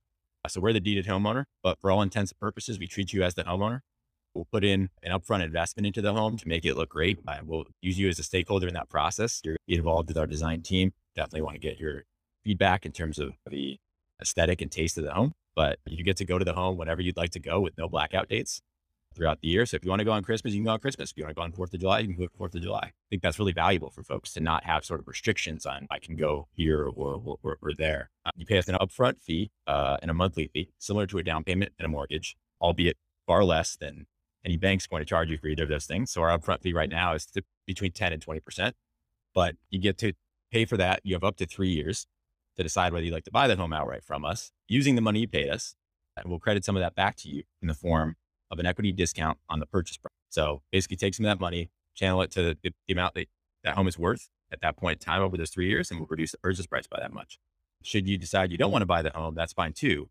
So 0.49 0.61
we're 0.61 0.73
the 0.73 0.81
deeded 0.81 1.06
homeowner, 1.06 1.44
but 1.62 1.79
for 1.81 1.91
all 1.91 2.03
intents 2.03 2.32
and 2.32 2.41
purposes, 2.41 2.79
we 2.79 2.88
treat 2.88 3.12
you 3.12 3.23
as 3.23 3.35
the 3.35 3.44
homeowner. 3.44 3.81
We'll 4.34 4.46
put 4.50 4.64
in 4.64 4.88
an 5.02 5.12
upfront 5.12 5.43
investment 5.43 5.87
into 5.87 6.00
the 6.00 6.12
home 6.12 6.37
to 6.38 6.49
make 6.49 6.64
it 6.64 6.75
look 6.75 6.90
great. 6.90 7.19
We'll 7.44 7.67
use 7.81 7.99
you 7.99 8.08
as 8.08 8.19
a 8.19 8.23
stakeholder 8.23 8.67
in 8.67 8.75
that 8.75 8.88
process. 8.88 9.40
You're 9.44 9.56
involved 9.69 10.08
with 10.08 10.19
our 10.19 10.26
design 10.26 10.62
team. 10.62 10.93
Definitely 11.14 11.43
want 11.43 11.55
to 11.56 11.61
get 11.61 11.79
your 11.79 12.05
feedback 12.44 12.87
in 12.87 12.93
terms 12.93 13.19
of 13.19 13.34
the 13.50 13.79
aesthetic 14.20 14.61
and 14.61 14.70
taste 14.70 14.96
of 14.99 15.05
the 15.05 15.12
home. 15.12 15.32
But 15.55 15.79
you 15.87 16.02
get 16.02 16.17
to 16.17 16.25
go 16.25 16.38
to 16.38 16.44
the 16.44 16.55
home 16.55 16.79
whenever 16.79 17.02
you'd 17.02 17.17
like 17.17 17.31
to 17.31 17.40
go 17.40 17.61
with 17.61 17.76
no 17.76 17.88
blackout 17.88 18.29
dates 18.29 18.62
throughout 19.14 19.40
the 19.43 19.49
year. 19.49 19.67
So 19.67 19.76
if 19.76 19.84
you 19.84 19.90
want 19.90 20.00
to 20.00 20.05
go 20.05 20.12
on 20.12 20.23
Christmas, 20.23 20.55
you 20.55 20.61
can 20.61 20.64
go 20.64 20.73
on 20.73 20.81
Christmas. 20.81 21.11
If 21.11 21.19
you 21.19 21.25
want 21.25 21.37
to 21.37 21.38
go 21.38 21.43
on 21.43 21.52
Fourth 21.52 21.75
of 21.75 21.81
July, 21.81 21.99
you 21.99 22.08
can 22.08 22.17
go 22.17 22.23
on 22.23 22.29
Fourth 22.37 22.55
of 22.55 22.62
July. 22.62 22.84
I 22.84 23.08
think 23.11 23.20
that's 23.20 23.38
really 23.38 23.52
valuable 23.52 23.90
for 23.90 24.02
folks 24.02 24.32
to 24.32 24.40
not 24.40 24.64
have 24.64 24.84
sort 24.84 25.00
of 25.00 25.08
restrictions 25.08 25.67
on 25.67 25.87
I 25.90 25.99
can 25.99 26.17
go 26.17 26.49
here 26.55 26.84
or 26.87 27.38
or, 27.43 27.58
or 27.61 27.73
there. 27.76 28.11
Uh, 28.25 28.31
you 28.37 28.46
pay 28.46 28.56
us 28.56 28.69
an 28.69 28.76
upfront 28.76 29.20
fee 29.20 29.50
uh, 29.67 29.99
and 30.00 30.11
a 30.11 30.14
monthly 30.14 30.49
fee, 30.49 30.70
similar 30.79 31.06
to 31.08 31.19
a 31.19 31.23
down 31.23 31.44
payment 31.44 31.73
and 31.79 31.84
a 31.84 31.88
mortgage, 31.88 32.37
albeit 32.62 32.96
far 33.26 33.44
less 33.44 33.76
than 33.76 34.06
any 34.44 34.56
bank's 34.56 34.87
going 34.87 35.00
to 35.00 35.06
charge 35.06 35.31
you 35.31 35.39
for 35.39 35.47
either 35.49 35.62
of 35.65 35.69
those 35.69 35.87
things. 35.87 36.11
So 36.11 36.23
our 36.23 36.37
upfront 36.37 36.62
fee 36.62 36.73
right 36.73 36.89
mm-hmm. 36.89 36.99
now 36.99 37.15
is 37.15 37.27
between 37.67 37.93
10 37.93 38.12
and 38.12 38.23
20 38.23 38.41
percent, 38.41 38.77
but 39.35 39.56
you 39.71 39.81
get 39.81 39.99
to 39.99 40.12
pay 40.50 40.65
for 40.65 40.77
that. 40.77 41.00
You 41.05 41.15
have 41.15 41.25
up 41.25 41.37
to 41.37 41.47
three 41.47 41.71
years 41.71 42.06
to 42.56 42.62
decide 42.62 42.93
whether 42.93 43.05
you'd 43.05 43.15
like 43.15 43.25
to 43.25 43.31
buy 43.31 43.49
that 43.49 43.59
home 43.59 43.73
outright 43.73 44.05
from 44.05 44.25
us 44.25 44.53
using 44.69 44.94
the 44.94 45.00
money 45.00 45.21
you 45.21 45.29
paid 45.29 45.49
us. 45.49 45.75
And 46.17 46.29
we'll 46.29 46.39
credit 46.39 46.65
some 46.65 46.77
of 46.77 46.81
that 46.83 46.94
back 46.94 47.17
to 47.19 47.29
you 47.29 47.44
in 47.62 47.69
the 47.69 47.75
form 47.75 48.17
of 48.50 48.59
an 48.59 48.67
equity 48.67 48.93
discount 48.93 49.39
on 49.49 49.61
the 49.61 49.67
purchase 49.67 49.97
price. 49.97 50.12
So 50.29 50.62
basically 50.71 50.99
take 50.99 51.15
some 51.15 51.25
of 51.25 51.31
that 51.31 51.41
money, 51.41 51.71
channel 51.94 52.21
it 52.21 52.31
to 52.33 52.55
the, 52.62 52.73
the 52.87 52.93
amount 52.93 53.15
that 53.15 53.29
that 53.65 53.77
home 53.77 53.89
is 53.89 53.99
worth 53.99 54.29
at 54.53 54.61
that 54.61 54.77
point 54.77 55.00
in 55.00 55.05
time 55.05 55.23
over 55.23 55.37
those 55.37 55.50
three 55.50 55.69
years, 55.69 55.91
and 55.91 56.00
we'll 56.00 56.09
reduce 56.11 56.33
the 56.33 56.39
purchase 56.39 56.67
price 56.67 56.87
by 56.87 56.99
that 57.01 57.13
much. 57.13 57.39
Should 57.82 58.06
you 58.06 58.19
decide 58.19 58.53
you 58.53 58.58
don't 58.58 58.70
want 58.70 58.82
to 58.82 58.87
buy 58.87 59.03
the 59.03 59.11
home, 59.11 59.34
that's 59.34 59.53
fine 59.53 59.72
too. 59.72 60.11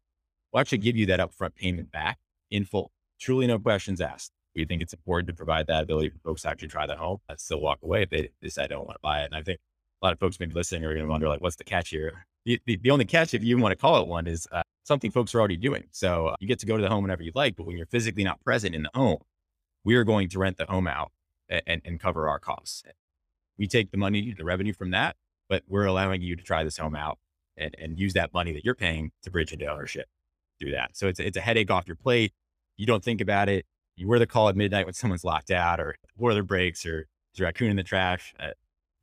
We'll 0.52 0.62
actually 0.62 0.80
give 0.80 0.96
you 0.96 1.06
that 1.08 1.20
upfront 1.20 1.56
payment 1.56 1.92
back 1.92 2.20
in 2.50 2.66
full. 2.66 2.92
Truly 3.22 3.46
no 3.46 3.60
questions 3.60 4.02
asked. 4.02 4.32
We 4.56 4.66
think 4.66 4.82
it's 4.82 4.94
important 4.94 5.28
to 5.28 5.34
provide 5.34 5.68
that 5.68 5.84
ability 5.84 6.10
for 6.10 6.18
folks 6.26 6.42
to 6.42 6.50
actually 6.50 6.70
try 6.70 6.88
the 6.88 6.96
home 6.96 7.20
and 7.30 7.40
still 7.40 7.62
walk 7.62 7.80
away 7.84 8.02
if 8.02 8.10
they 8.10 8.30
decide 8.42 8.70
they 8.70 8.76
don't 8.76 8.88
want 8.88 8.96
to 8.96 9.02
buy 9.04 9.22
it. 9.22 9.26
And 9.26 9.36
I 9.36 9.44
think 9.44 9.60
a 10.02 10.06
lot 10.06 10.12
of 10.12 10.20
folks 10.20 10.40
maybe 10.40 10.54
listening 10.54 10.84
are 10.84 10.94
going 10.94 11.06
to 11.06 11.10
wonder, 11.10 11.30
like, 11.30 11.40
what's 11.40 11.56
the 11.56 11.64
catch 11.64 11.90
here? 11.90 12.26
The, 12.46 12.60
the, 12.66 12.78
the 12.78 12.90
only 12.90 13.06
catch, 13.06 13.36
if 13.36 13.44
you 13.44 13.52
even 13.52 13.62
want 13.62 13.74
to 13.74 13.78
call 13.78 14.02
it 14.02 14.08
one, 14.08 14.26
is 14.26 14.48
uh, 14.52 14.64
something 14.84 15.12
folks 15.12 15.36
are 15.36 15.40
already 15.40 15.58
doing. 15.58 15.84
So 15.92 16.28
uh, 16.28 16.36
you 16.40 16.48
get 16.48 16.60
to 16.60 16.66
go 16.66 16.76
to 16.76 16.82
the 16.82 16.90
home 16.90 17.04
whenever 17.04 17.22
you 17.22 17.32
like, 17.36 17.56
but 17.56 17.68
when 17.68 17.78
you're 17.78 17.86
physically 17.86 18.24
not 18.24 18.44
present 18.44 18.74
in 18.74 18.84
the 18.84 18.90
home, 18.96 19.20
we 19.84 19.96
are 19.96 20.04
going 20.04 20.28
to 20.30 20.40
rent 20.40 20.58
the 20.58 20.66
home 20.66 20.88
out 20.88 21.12
and, 21.48 21.82
and 21.86 22.00
cover 22.00 22.28
our 22.28 22.40
costs. 22.40 22.84
We 23.58 23.68
take 23.68 23.92
the 23.92 23.98
money, 23.98 24.34
the 24.36 24.44
revenue 24.44 24.74
from 24.74 24.90
that, 24.92 25.16
but 25.48 25.62
we're 25.68 25.86
allowing 25.86 26.24
you 26.24 26.36
to 26.36 26.44
try 26.44 26.64
this 26.64 26.78
home 26.78 26.96
out 26.96 27.20
and, 27.56 27.76
and 27.78 28.00
use 28.00 28.14
that 28.14 28.34
money 28.34 28.52
that 28.54 28.66
you're 28.66 28.74
paying 28.74 29.12
to 29.22 29.30
bridge 29.30 29.54
into 29.54 29.68
ownership 29.68 30.08
through 30.60 30.72
that. 30.72 30.98
So 30.98 31.08
it's, 31.08 31.20
it's 31.20 31.38
a 31.38 31.42
headache 31.42 31.70
off 31.70 31.86
your 31.86 31.96
plate. 31.96 32.34
You 32.82 32.88
don't 32.88 33.04
think 33.04 33.22
about 33.22 33.48
it. 33.48 33.68
You 33.96 34.08
wear 34.08 34.18
the 34.18 34.26
call 34.26 34.50
at 34.50 34.56
midnight 34.56 34.88
when 34.88 34.96
someone's 34.96 35.24
locked 35.24 35.52
out 35.52 35.80
or 35.80 35.94
boiler 36.18 36.42
breaks 36.42 36.84
or 36.84 37.06
there's 37.36 37.42
a 37.42 37.44
raccoon 37.44 37.70
in 37.70 37.76
the 37.76 37.84
trash. 37.84 38.34
Uh, 38.40 38.54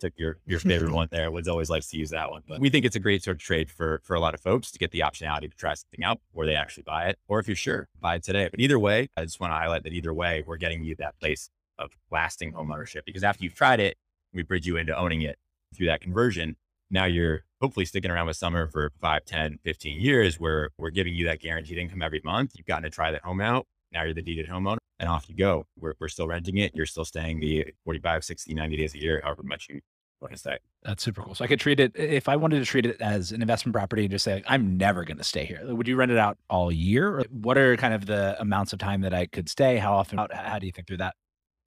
took 0.01 0.15
your 0.17 0.39
your 0.47 0.59
favorite 0.59 0.91
one 0.91 1.07
there. 1.13 1.31
Woods 1.31 1.47
always 1.47 1.71
likes 1.71 1.87
to 1.91 1.97
use 1.97 2.11
that 2.11 2.29
one. 2.29 2.43
But 2.49 2.59
we 2.59 2.71
think 2.71 2.85
it's 2.85 2.97
a 2.97 2.99
great 2.99 3.23
sort 3.23 3.37
of 3.37 3.41
trade 3.41 3.71
for 3.71 4.01
for 4.03 4.17
a 4.17 4.21
lot 4.21 4.35
of 4.35 4.41
folks 4.41 4.73
to 4.73 4.81
get 4.81 4.91
the 4.91 4.99
optionality 4.99 5.49
to 5.49 5.57
try 5.57 5.75
something 5.75 6.03
out 6.03 6.19
before 6.29 6.45
they 6.45 6.57
actually 6.57 6.83
buy 6.83 7.05
it. 7.07 7.21
Or 7.29 7.39
if 7.39 7.47
you're 7.47 7.55
sure, 7.55 7.87
buy 8.01 8.17
it 8.17 8.25
today. 8.25 8.49
But 8.51 8.59
either 8.59 8.81
way, 8.81 9.11
I 9.17 9.23
just 9.23 9.39
want 9.39 9.53
to 9.53 9.57
highlight 9.57 9.85
that 9.85 9.93
either 9.93 10.13
way, 10.13 10.43
we're 10.45 10.57
getting 10.57 10.83
you 10.83 10.97
that 10.97 11.17
place 11.21 11.49
of 11.79 11.93
lasting 12.11 12.55
home 12.55 12.73
ownership 12.73 13.05
because 13.07 13.23
after 13.23 13.45
you've 13.45 13.55
tried 13.55 13.79
it, 13.79 13.97
we 14.35 14.43
bridge 14.43 14.67
you 14.67 14.77
into 14.77 14.99
owning 14.99 15.23
it 15.23 15.39
through 15.73 15.87
that 15.87 16.01
conversion. 16.01 16.57
Now 16.91 17.05
you're 17.05 17.45
hopefully 17.61 17.87
sticking 17.87 18.11
around 18.11 18.27
with 18.27 18.37
Summer 18.37 18.69
for 18.69 18.91
5, 19.01 19.25
10, 19.25 19.59
15 19.65 20.01
years 20.01 20.39
where 20.39 20.71
we're 20.79 20.91
giving 20.91 21.15
you 21.15 21.27
that 21.27 21.41
guaranteed 21.41 21.79
income 21.79 22.03
every 22.03 22.21
month. 22.25 22.53
You've 22.57 22.67
gotten 22.67 22.85
to 22.85 22.91
try 22.91 23.11
that 23.11 23.23
home 23.23 23.41
out. 23.41 23.67
Now 23.93 24.05
you're 24.05 24.15
the 24.15 24.23
deeded 24.23 24.49
homeowner 24.49 24.79
and 24.99 25.09
off 25.09 25.29
you 25.29 25.37
go. 25.37 25.67
We're, 25.79 25.95
we're 25.99 26.09
still 26.09 26.29
renting 26.29 26.59
it. 26.59 26.73
You're 26.75 26.87
still 26.87 27.05
staying 27.05 27.41
the 27.41 27.67
45, 27.85 28.25
60, 28.25 28.55
90 28.55 28.77
days 28.77 28.95
a 28.95 28.99
year, 28.99 29.21
however 29.25 29.43
much 29.43 29.69
you 29.69 29.81
what 30.21 30.33
is 30.33 30.43
that? 30.43 30.61
That's 30.83 31.03
super 31.03 31.23
cool. 31.23 31.35
So 31.35 31.45
I 31.45 31.49
could 31.49 31.61
treat 31.61 31.81
it 31.81 31.93
if 31.95 32.29
I 32.29 32.37
wanted 32.37 32.59
to 32.59 32.65
treat 32.65 32.87
it 32.87 33.01
as 33.01 33.33
an 33.33 33.41
investment 33.41 33.75
property 33.75 34.03
and 34.03 34.11
just 34.11 34.25
say 34.25 34.43
I'm 34.47 34.77
never 34.77 35.05
going 35.05 35.19
to 35.19 35.25
stay 35.25 35.45
here. 35.45 35.61
Would 35.65 35.87
you 35.87 35.97
rent 35.97 36.11
it 36.11 36.19
out 36.19 36.39
all 36.49 36.73
year? 36.73 37.19
Or 37.19 37.25
what 37.31 37.59
are 37.59 37.77
kind 37.77 37.95
of 37.95 38.07
the 38.07 38.41
amounts 38.41 38.73
of 38.73 38.79
time 38.79 39.03
that 39.03 39.15
I 39.15 39.27
could 39.27 39.49
stay? 39.49 39.77
How 39.77 39.95
often? 39.95 40.19
How, 40.19 40.29
how 40.33 40.59
do 40.59 40.67
you 40.67 40.73
think 40.73 40.87
through 40.87 40.99
that? 40.99 41.15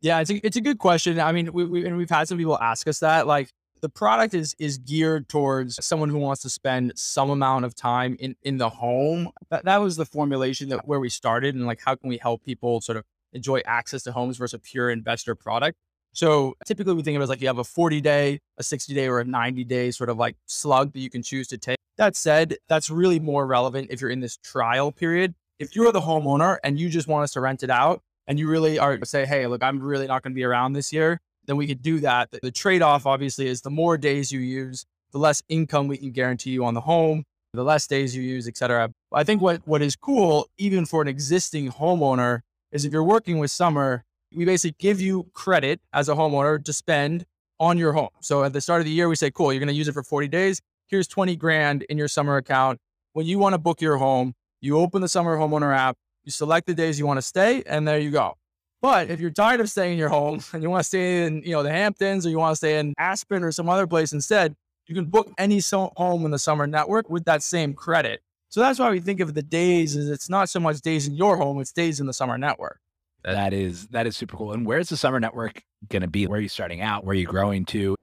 Yeah, 0.02 0.20
it's 0.20 0.32
a, 0.32 0.46
it's 0.46 0.58
a 0.58 0.62
good 0.62 0.80
question. 0.80 1.20
I 1.20 1.32
mean, 1.32 1.52
we, 1.54 1.66
we 1.66 1.86
and 1.86 1.96
we've 1.96 2.10
had 2.10 2.28
some 2.28 2.38
people 2.38 2.60
ask 2.60 2.88
us 2.88 3.00
that. 3.00 3.28
Like, 3.28 3.52
the 3.82 3.90
product 3.90 4.34
is 4.34 4.56
is 4.60 4.78
geared 4.78 5.28
towards 5.28 5.84
someone 5.84 6.10
who 6.10 6.20
wants 6.20 6.42
to 6.44 6.50
spend 6.50 6.94
some 6.96 7.30
amount 7.30 7.66
of 7.66 7.76
time 7.76 8.16
in 8.20 8.36
in 8.44 8.58
the 8.58 8.70
home. 8.70 9.30
That 9.50 9.66
that 9.66 9.82
was 9.82 9.98
the 9.98 10.06
formulation 10.06 10.70
that 10.70 10.88
where 10.88 11.00
we 11.00 11.10
started, 11.10 11.56
and 11.56 11.66
like, 11.66 11.82
how 11.84 11.96
can 11.96 12.10
we 12.10 12.18
help 12.18 12.44
people 12.44 12.82
sort 12.82 12.98
of 12.98 13.04
enjoy 13.34 13.62
access 13.66 14.04
to 14.04 14.12
homes 14.12 14.38
versus 14.38 14.54
a 14.54 14.60
pure 14.60 14.90
investor 14.90 15.36
product? 15.36 15.78
So 16.14 16.56
typically 16.66 16.94
we 16.94 17.04
think 17.04 17.16
of 17.16 17.22
it 17.22 17.24
as 17.24 17.30
like 17.30 17.42
you 17.42 17.48
have 17.48 17.58
a 17.58 17.64
40 17.64 18.02
day, 18.02 18.40
a 18.58 18.64
60 18.64 18.94
day, 18.94 19.08
or 19.08 19.20
a 19.20 19.26
90 19.26 19.64
day 19.64 19.92
sort 19.92 20.10
of 20.10 20.18
like 20.18 20.36
slug 20.46 20.94
that 20.94 21.00
you 21.00 21.10
can 21.10 21.24
choose 21.24 21.48
to 21.48 21.58
take. 21.58 21.78
That 21.98 22.16
said, 22.16 22.58
that's 22.68 22.90
really 22.90 23.20
more 23.20 23.46
relevant 23.46 23.88
if 23.92 24.02
you're 24.02 24.10
in 24.10 24.20
this 24.20 24.38
trial 24.38 24.92
period. 24.92 25.36
If 25.60 25.76
you're 25.76 25.92
the 25.92 26.02
homeowner 26.02 26.58
and 26.64 26.80
you 26.80 26.90
just 26.90 27.08
want 27.08 27.24
us 27.24 27.34
to 27.34 27.42
rent 27.42 27.64
it 27.64 27.70
out 27.70 28.02
and 28.28 28.40
you 28.40 28.50
really 28.50 28.80
are 28.80 29.00
say, 29.06 29.26
hey, 29.26 29.48
look, 29.48 29.64
I'm 29.64 29.80
really 29.80 30.08
not 30.08 30.24
going 30.24 30.34
to 30.34 30.36
be 30.36 30.44
around 30.44 30.74
this 30.74 30.92
year, 30.92 31.22
then 31.46 31.58
we 31.58 31.68
could 31.68 31.82
do 31.82 32.00
that. 32.02 32.32
The, 32.32 32.40
the 32.42 32.52
trade 32.52 32.82
off, 32.82 33.06
obviously, 33.06 33.48
is 33.48 33.62
the 33.62 33.70
more 33.70 33.98
days 33.98 34.32
you 34.32 34.40
use, 34.40 34.86
the 35.12 35.18
less 35.18 35.44
income 35.50 35.88
we 35.88 35.98
can 35.98 36.12
guarantee 36.12 36.52
you 36.52 36.66
on 36.66 36.74
the 36.74 36.82
home, 36.82 37.24
the 37.54 37.64
less 37.64 37.88
days 37.88 38.16
you 38.16 38.22
use, 38.22 38.48
et 38.48 38.58
cetera. 38.58 38.92
I 39.12 39.24
think 39.24 39.42
what, 39.42 39.62
what 39.68 39.82
is 39.82 39.96
cool, 39.96 40.48
even 40.58 40.86
for 40.86 41.02
an 41.02 41.08
existing 41.08 41.72
homeowner, 41.72 42.42
is 42.72 42.86
if 42.86 42.94
you're 42.94 43.04
working 43.04 43.40
with 43.40 43.52
Summer, 43.52 44.04
we 44.34 44.46
basically 44.46 44.76
give 44.80 45.02
you 45.02 45.30
credit 45.34 45.82
as 45.92 46.08
a 46.08 46.14
homeowner 46.14 46.64
to 46.64 46.74
spend 46.74 47.26
on 47.60 47.78
your 47.78 47.94
home. 47.94 48.10
So 48.22 48.44
at 48.44 48.54
the 48.54 48.62
start 48.62 48.82
of 48.82 48.86
the 48.86 48.92
year, 48.92 49.10
we 49.10 49.16
say, 49.16 49.30
cool, 49.30 49.52
you're 49.52 49.60
going 49.60 49.68
to 49.68 49.74
use 49.74 49.88
it 49.88 49.94
for 49.94 50.04
40 50.04 50.28
days. 50.30 50.62
Here's 50.88 51.08
20 51.08 51.36
grand 51.36 51.84
in 51.84 51.98
your 51.98 52.08
summer 52.08 52.38
account. 52.38 52.80
When 53.14 53.26
you 53.26 53.38
want 53.38 53.54
to 53.54 53.58
book 53.58 53.82
your 53.82 53.98
home, 53.98 54.34
you 54.62 54.78
open 54.78 55.02
the 55.02 55.10
summer 55.10 55.38
homeowner 55.38 55.76
app, 55.76 55.98
you 56.24 56.32
select 56.32 56.68
the 56.68 56.74
days 56.74 56.98
you 56.98 57.06
want 57.06 57.18
to 57.18 57.22
stay, 57.22 57.64
and 57.66 57.88
there 57.88 58.00
you 58.00 58.12
go. 58.12 58.38
But 58.82 59.12
if 59.12 59.20
you're 59.20 59.30
tired 59.30 59.60
of 59.60 59.70
staying 59.70 59.94
in 59.94 60.00
your 60.00 60.10
home 60.10 60.42
and 60.54 60.64
you 60.64 60.70
want 60.70 60.82
to 60.82 60.88
stay 60.88 61.26
in, 61.26 61.44
you 61.44 61.52
know, 61.52 61.64
the 61.64 61.72
Hamptons 61.72 62.26
or 62.26 62.30
you 62.30 62.38
want 62.38 62.54
to 62.54 62.58
stay 62.58 62.80
in 62.80 62.94
Aspen 62.98 63.44
or 63.44 63.52
some 63.52 63.70
other 63.70 63.88
place 63.88 64.14
instead, 64.14 64.56
you 64.88 64.96
can 64.96 65.06
book 65.06 65.32
any 65.38 65.60
so- 65.60 65.94
home 65.96 66.26
in 66.26 66.32
the 66.32 66.40
summer 66.40 66.68
network 66.68 67.10
with 67.10 67.26
that 67.26 67.44
same 67.44 67.74
credit. 67.74 68.22
So 68.50 68.60
that's 68.60 68.80
why 68.80 68.90
we 68.92 69.00
think 69.00 69.22
of 69.22 69.34
the 69.34 69.42
days 69.42 69.96
as 69.96 70.10
it's 70.10 70.30
not 70.30 70.50
so 70.50 70.60
much 70.60 70.82
days 70.82 71.08
in 71.08 71.16
your 71.16 71.38
home, 71.38 71.62
it's 71.62 71.72
days 71.72 72.02
in 72.02 72.08
the 72.08 72.14
summer 72.14 72.38
network. 72.38 72.80
that 73.24 73.54
is 73.54 73.88
that 73.90 74.08
is 74.08 74.18
super 74.18 74.36
cool. 74.36 74.52
And 74.52 74.66
where's 74.66 74.90
the 74.90 74.98
summer 74.98 75.20
network 75.20 75.64
going 75.90 76.02
to 76.02 76.10
be? 76.10 76.28
Where 76.28 76.40
are 76.40 76.42
you 76.42 76.50
starting 76.50 76.82
out? 76.82 77.06
Where 77.06 77.14
are 77.14 77.20
you 77.20 77.28
growing 77.28 77.66
to? 77.66 77.96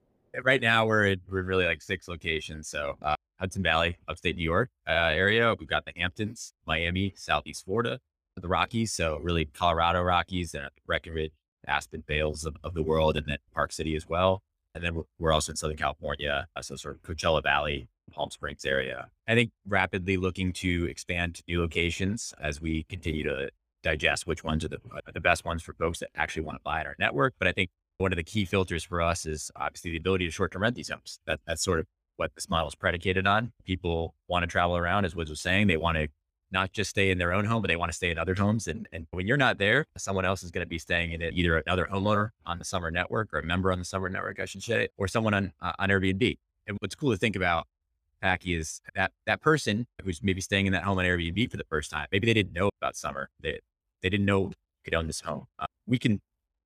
Right 0.43 0.61
now, 0.61 0.85
we're 0.85 1.05
in, 1.07 1.21
we're 1.29 1.43
really 1.43 1.65
like 1.65 1.81
six 1.81 2.07
locations. 2.07 2.67
So 2.67 2.97
uh, 3.01 3.15
Hudson 3.39 3.61
Valley, 3.61 3.97
upstate 4.07 4.37
New 4.37 4.43
York 4.43 4.69
uh, 4.87 4.91
area. 4.91 5.53
We've 5.59 5.67
got 5.69 5.85
the 5.85 5.91
Hamptons, 5.97 6.53
Miami, 6.65 7.13
Southeast 7.15 7.65
Florida, 7.65 7.99
the 8.41 8.47
Rockies. 8.47 8.91
So 8.91 9.19
really 9.21 9.45
Colorado 9.45 10.01
Rockies 10.01 10.53
and 10.53 10.69
Breckenridge, 10.85 11.31
Aspen, 11.67 12.03
Vails 12.07 12.45
of, 12.45 12.55
of 12.63 12.73
the 12.73 12.83
world, 12.83 13.17
and 13.17 13.25
then 13.27 13.37
Park 13.53 13.71
City 13.71 13.95
as 13.95 14.07
well. 14.07 14.41
And 14.75 14.83
then 14.83 15.03
we're, 15.17 15.31
also 15.31 15.51
in 15.51 15.55
Southern 15.55 15.77
California, 15.77 16.47
uh, 16.55 16.61
so 16.61 16.75
sort 16.75 16.95
of 16.95 17.01
Coachella 17.01 17.41
Valley, 17.41 17.87
Palm 18.11 18.29
Springs 18.29 18.65
area. 18.65 19.09
I 19.27 19.33
think 19.33 19.51
rapidly 19.67 20.17
looking 20.17 20.53
to 20.53 20.87
expand 20.89 21.35
to 21.35 21.43
new 21.47 21.59
locations 21.59 22.33
as 22.39 22.61
we 22.61 22.83
continue 22.83 23.23
to 23.23 23.49
digest 23.83 24.27
which 24.27 24.43
ones 24.43 24.63
are 24.63 24.67
the, 24.67 24.79
are 24.91 25.11
the 25.11 25.19
best 25.19 25.43
ones 25.43 25.63
for 25.63 25.73
folks 25.73 25.99
that 25.99 26.09
actually 26.15 26.43
want 26.43 26.57
to 26.57 26.61
buy 26.63 26.81
in 26.81 26.87
our 26.87 26.95
network. 26.99 27.33
But 27.39 27.47
I 27.47 27.51
think 27.51 27.69
one 27.97 28.11
of 28.11 28.17
the 28.17 28.23
key 28.23 28.45
filters 28.45 28.83
for 28.83 29.01
us 29.01 29.25
is 29.25 29.51
obviously 29.55 29.91
the 29.91 29.97
ability 29.97 30.25
to 30.25 30.31
short 30.31 30.51
term 30.51 30.61
rent 30.61 30.75
these 30.75 30.89
homes. 30.89 31.19
That, 31.25 31.39
that's 31.47 31.63
sort 31.63 31.79
of 31.79 31.87
what 32.17 32.31
this 32.35 32.49
model 32.49 32.67
is 32.67 32.75
predicated 32.75 33.25
on. 33.25 33.51
People 33.65 34.13
want 34.27 34.43
to 34.43 34.47
travel 34.47 34.77
around, 34.77 35.05
as 35.05 35.15
Woods 35.15 35.29
was 35.29 35.41
saying. 35.41 35.67
They 35.67 35.77
want 35.77 35.97
to 35.97 36.07
not 36.51 36.71
just 36.71 36.89
stay 36.89 37.11
in 37.11 37.17
their 37.17 37.33
own 37.33 37.45
home, 37.45 37.61
but 37.61 37.67
they 37.67 37.75
want 37.75 37.91
to 37.91 37.95
stay 37.95 38.11
in 38.11 38.17
other 38.17 38.35
homes. 38.35 38.67
And, 38.67 38.87
and 38.91 39.07
when 39.11 39.27
you're 39.27 39.37
not 39.37 39.57
there, 39.57 39.85
someone 39.97 40.25
else 40.25 40.43
is 40.43 40.51
going 40.51 40.65
to 40.65 40.69
be 40.69 40.79
staying 40.79 41.11
in 41.11 41.21
it, 41.21 41.33
either 41.35 41.57
another 41.57 41.87
homeowner 41.91 42.29
on 42.45 42.59
the 42.59 42.65
summer 42.65 42.91
network 42.91 43.33
or 43.33 43.39
a 43.39 43.43
member 43.43 43.71
on 43.71 43.79
the 43.79 43.85
summer 43.85 44.09
network, 44.09 44.39
I 44.39 44.45
should 44.45 44.63
say, 44.63 44.89
or 44.97 45.07
someone 45.07 45.33
on, 45.33 45.53
uh, 45.61 45.73
on 45.79 45.89
Airbnb. 45.89 46.37
And 46.67 46.77
what's 46.79 46.95
cool 46.95 47.11
to 47.11 47.17
think 47.17 47.35
about, 47.35 47.67
Packy, 48.21 48.55
is 48.55 48.81
that 48.95 49.11
that 49.25 49.41
person 49.41 49.87
who's 50.03 50.21
maybe 50.21 50.41
staying 50.41 50.65
in 50.65 50.73
that 50.73 50.83
home 50.83 50.99
on 50.99 51.05
Airbnb 51.05 51.51
for 51.51 51.57
the 51.57 51.65
first 51.69 51.91
time, 51.91 52.07
maybe 52.11 52.25
they 52.25 52.33
didn't 52.33 52.53
know 52.53 52.69
about 52.81 52.95
summer. 52.95 53.29
They, 53.41 53.59
they 54.01 54.09
didn't 54.09 54.25
know 54.25 54.51
could 54.83 54.95
own 54.95 55.07
this 55.07 55.21
home. 55.21 55.45
Uh, 55.57 55.65
we 55.85 55.97
can 55.97 56.21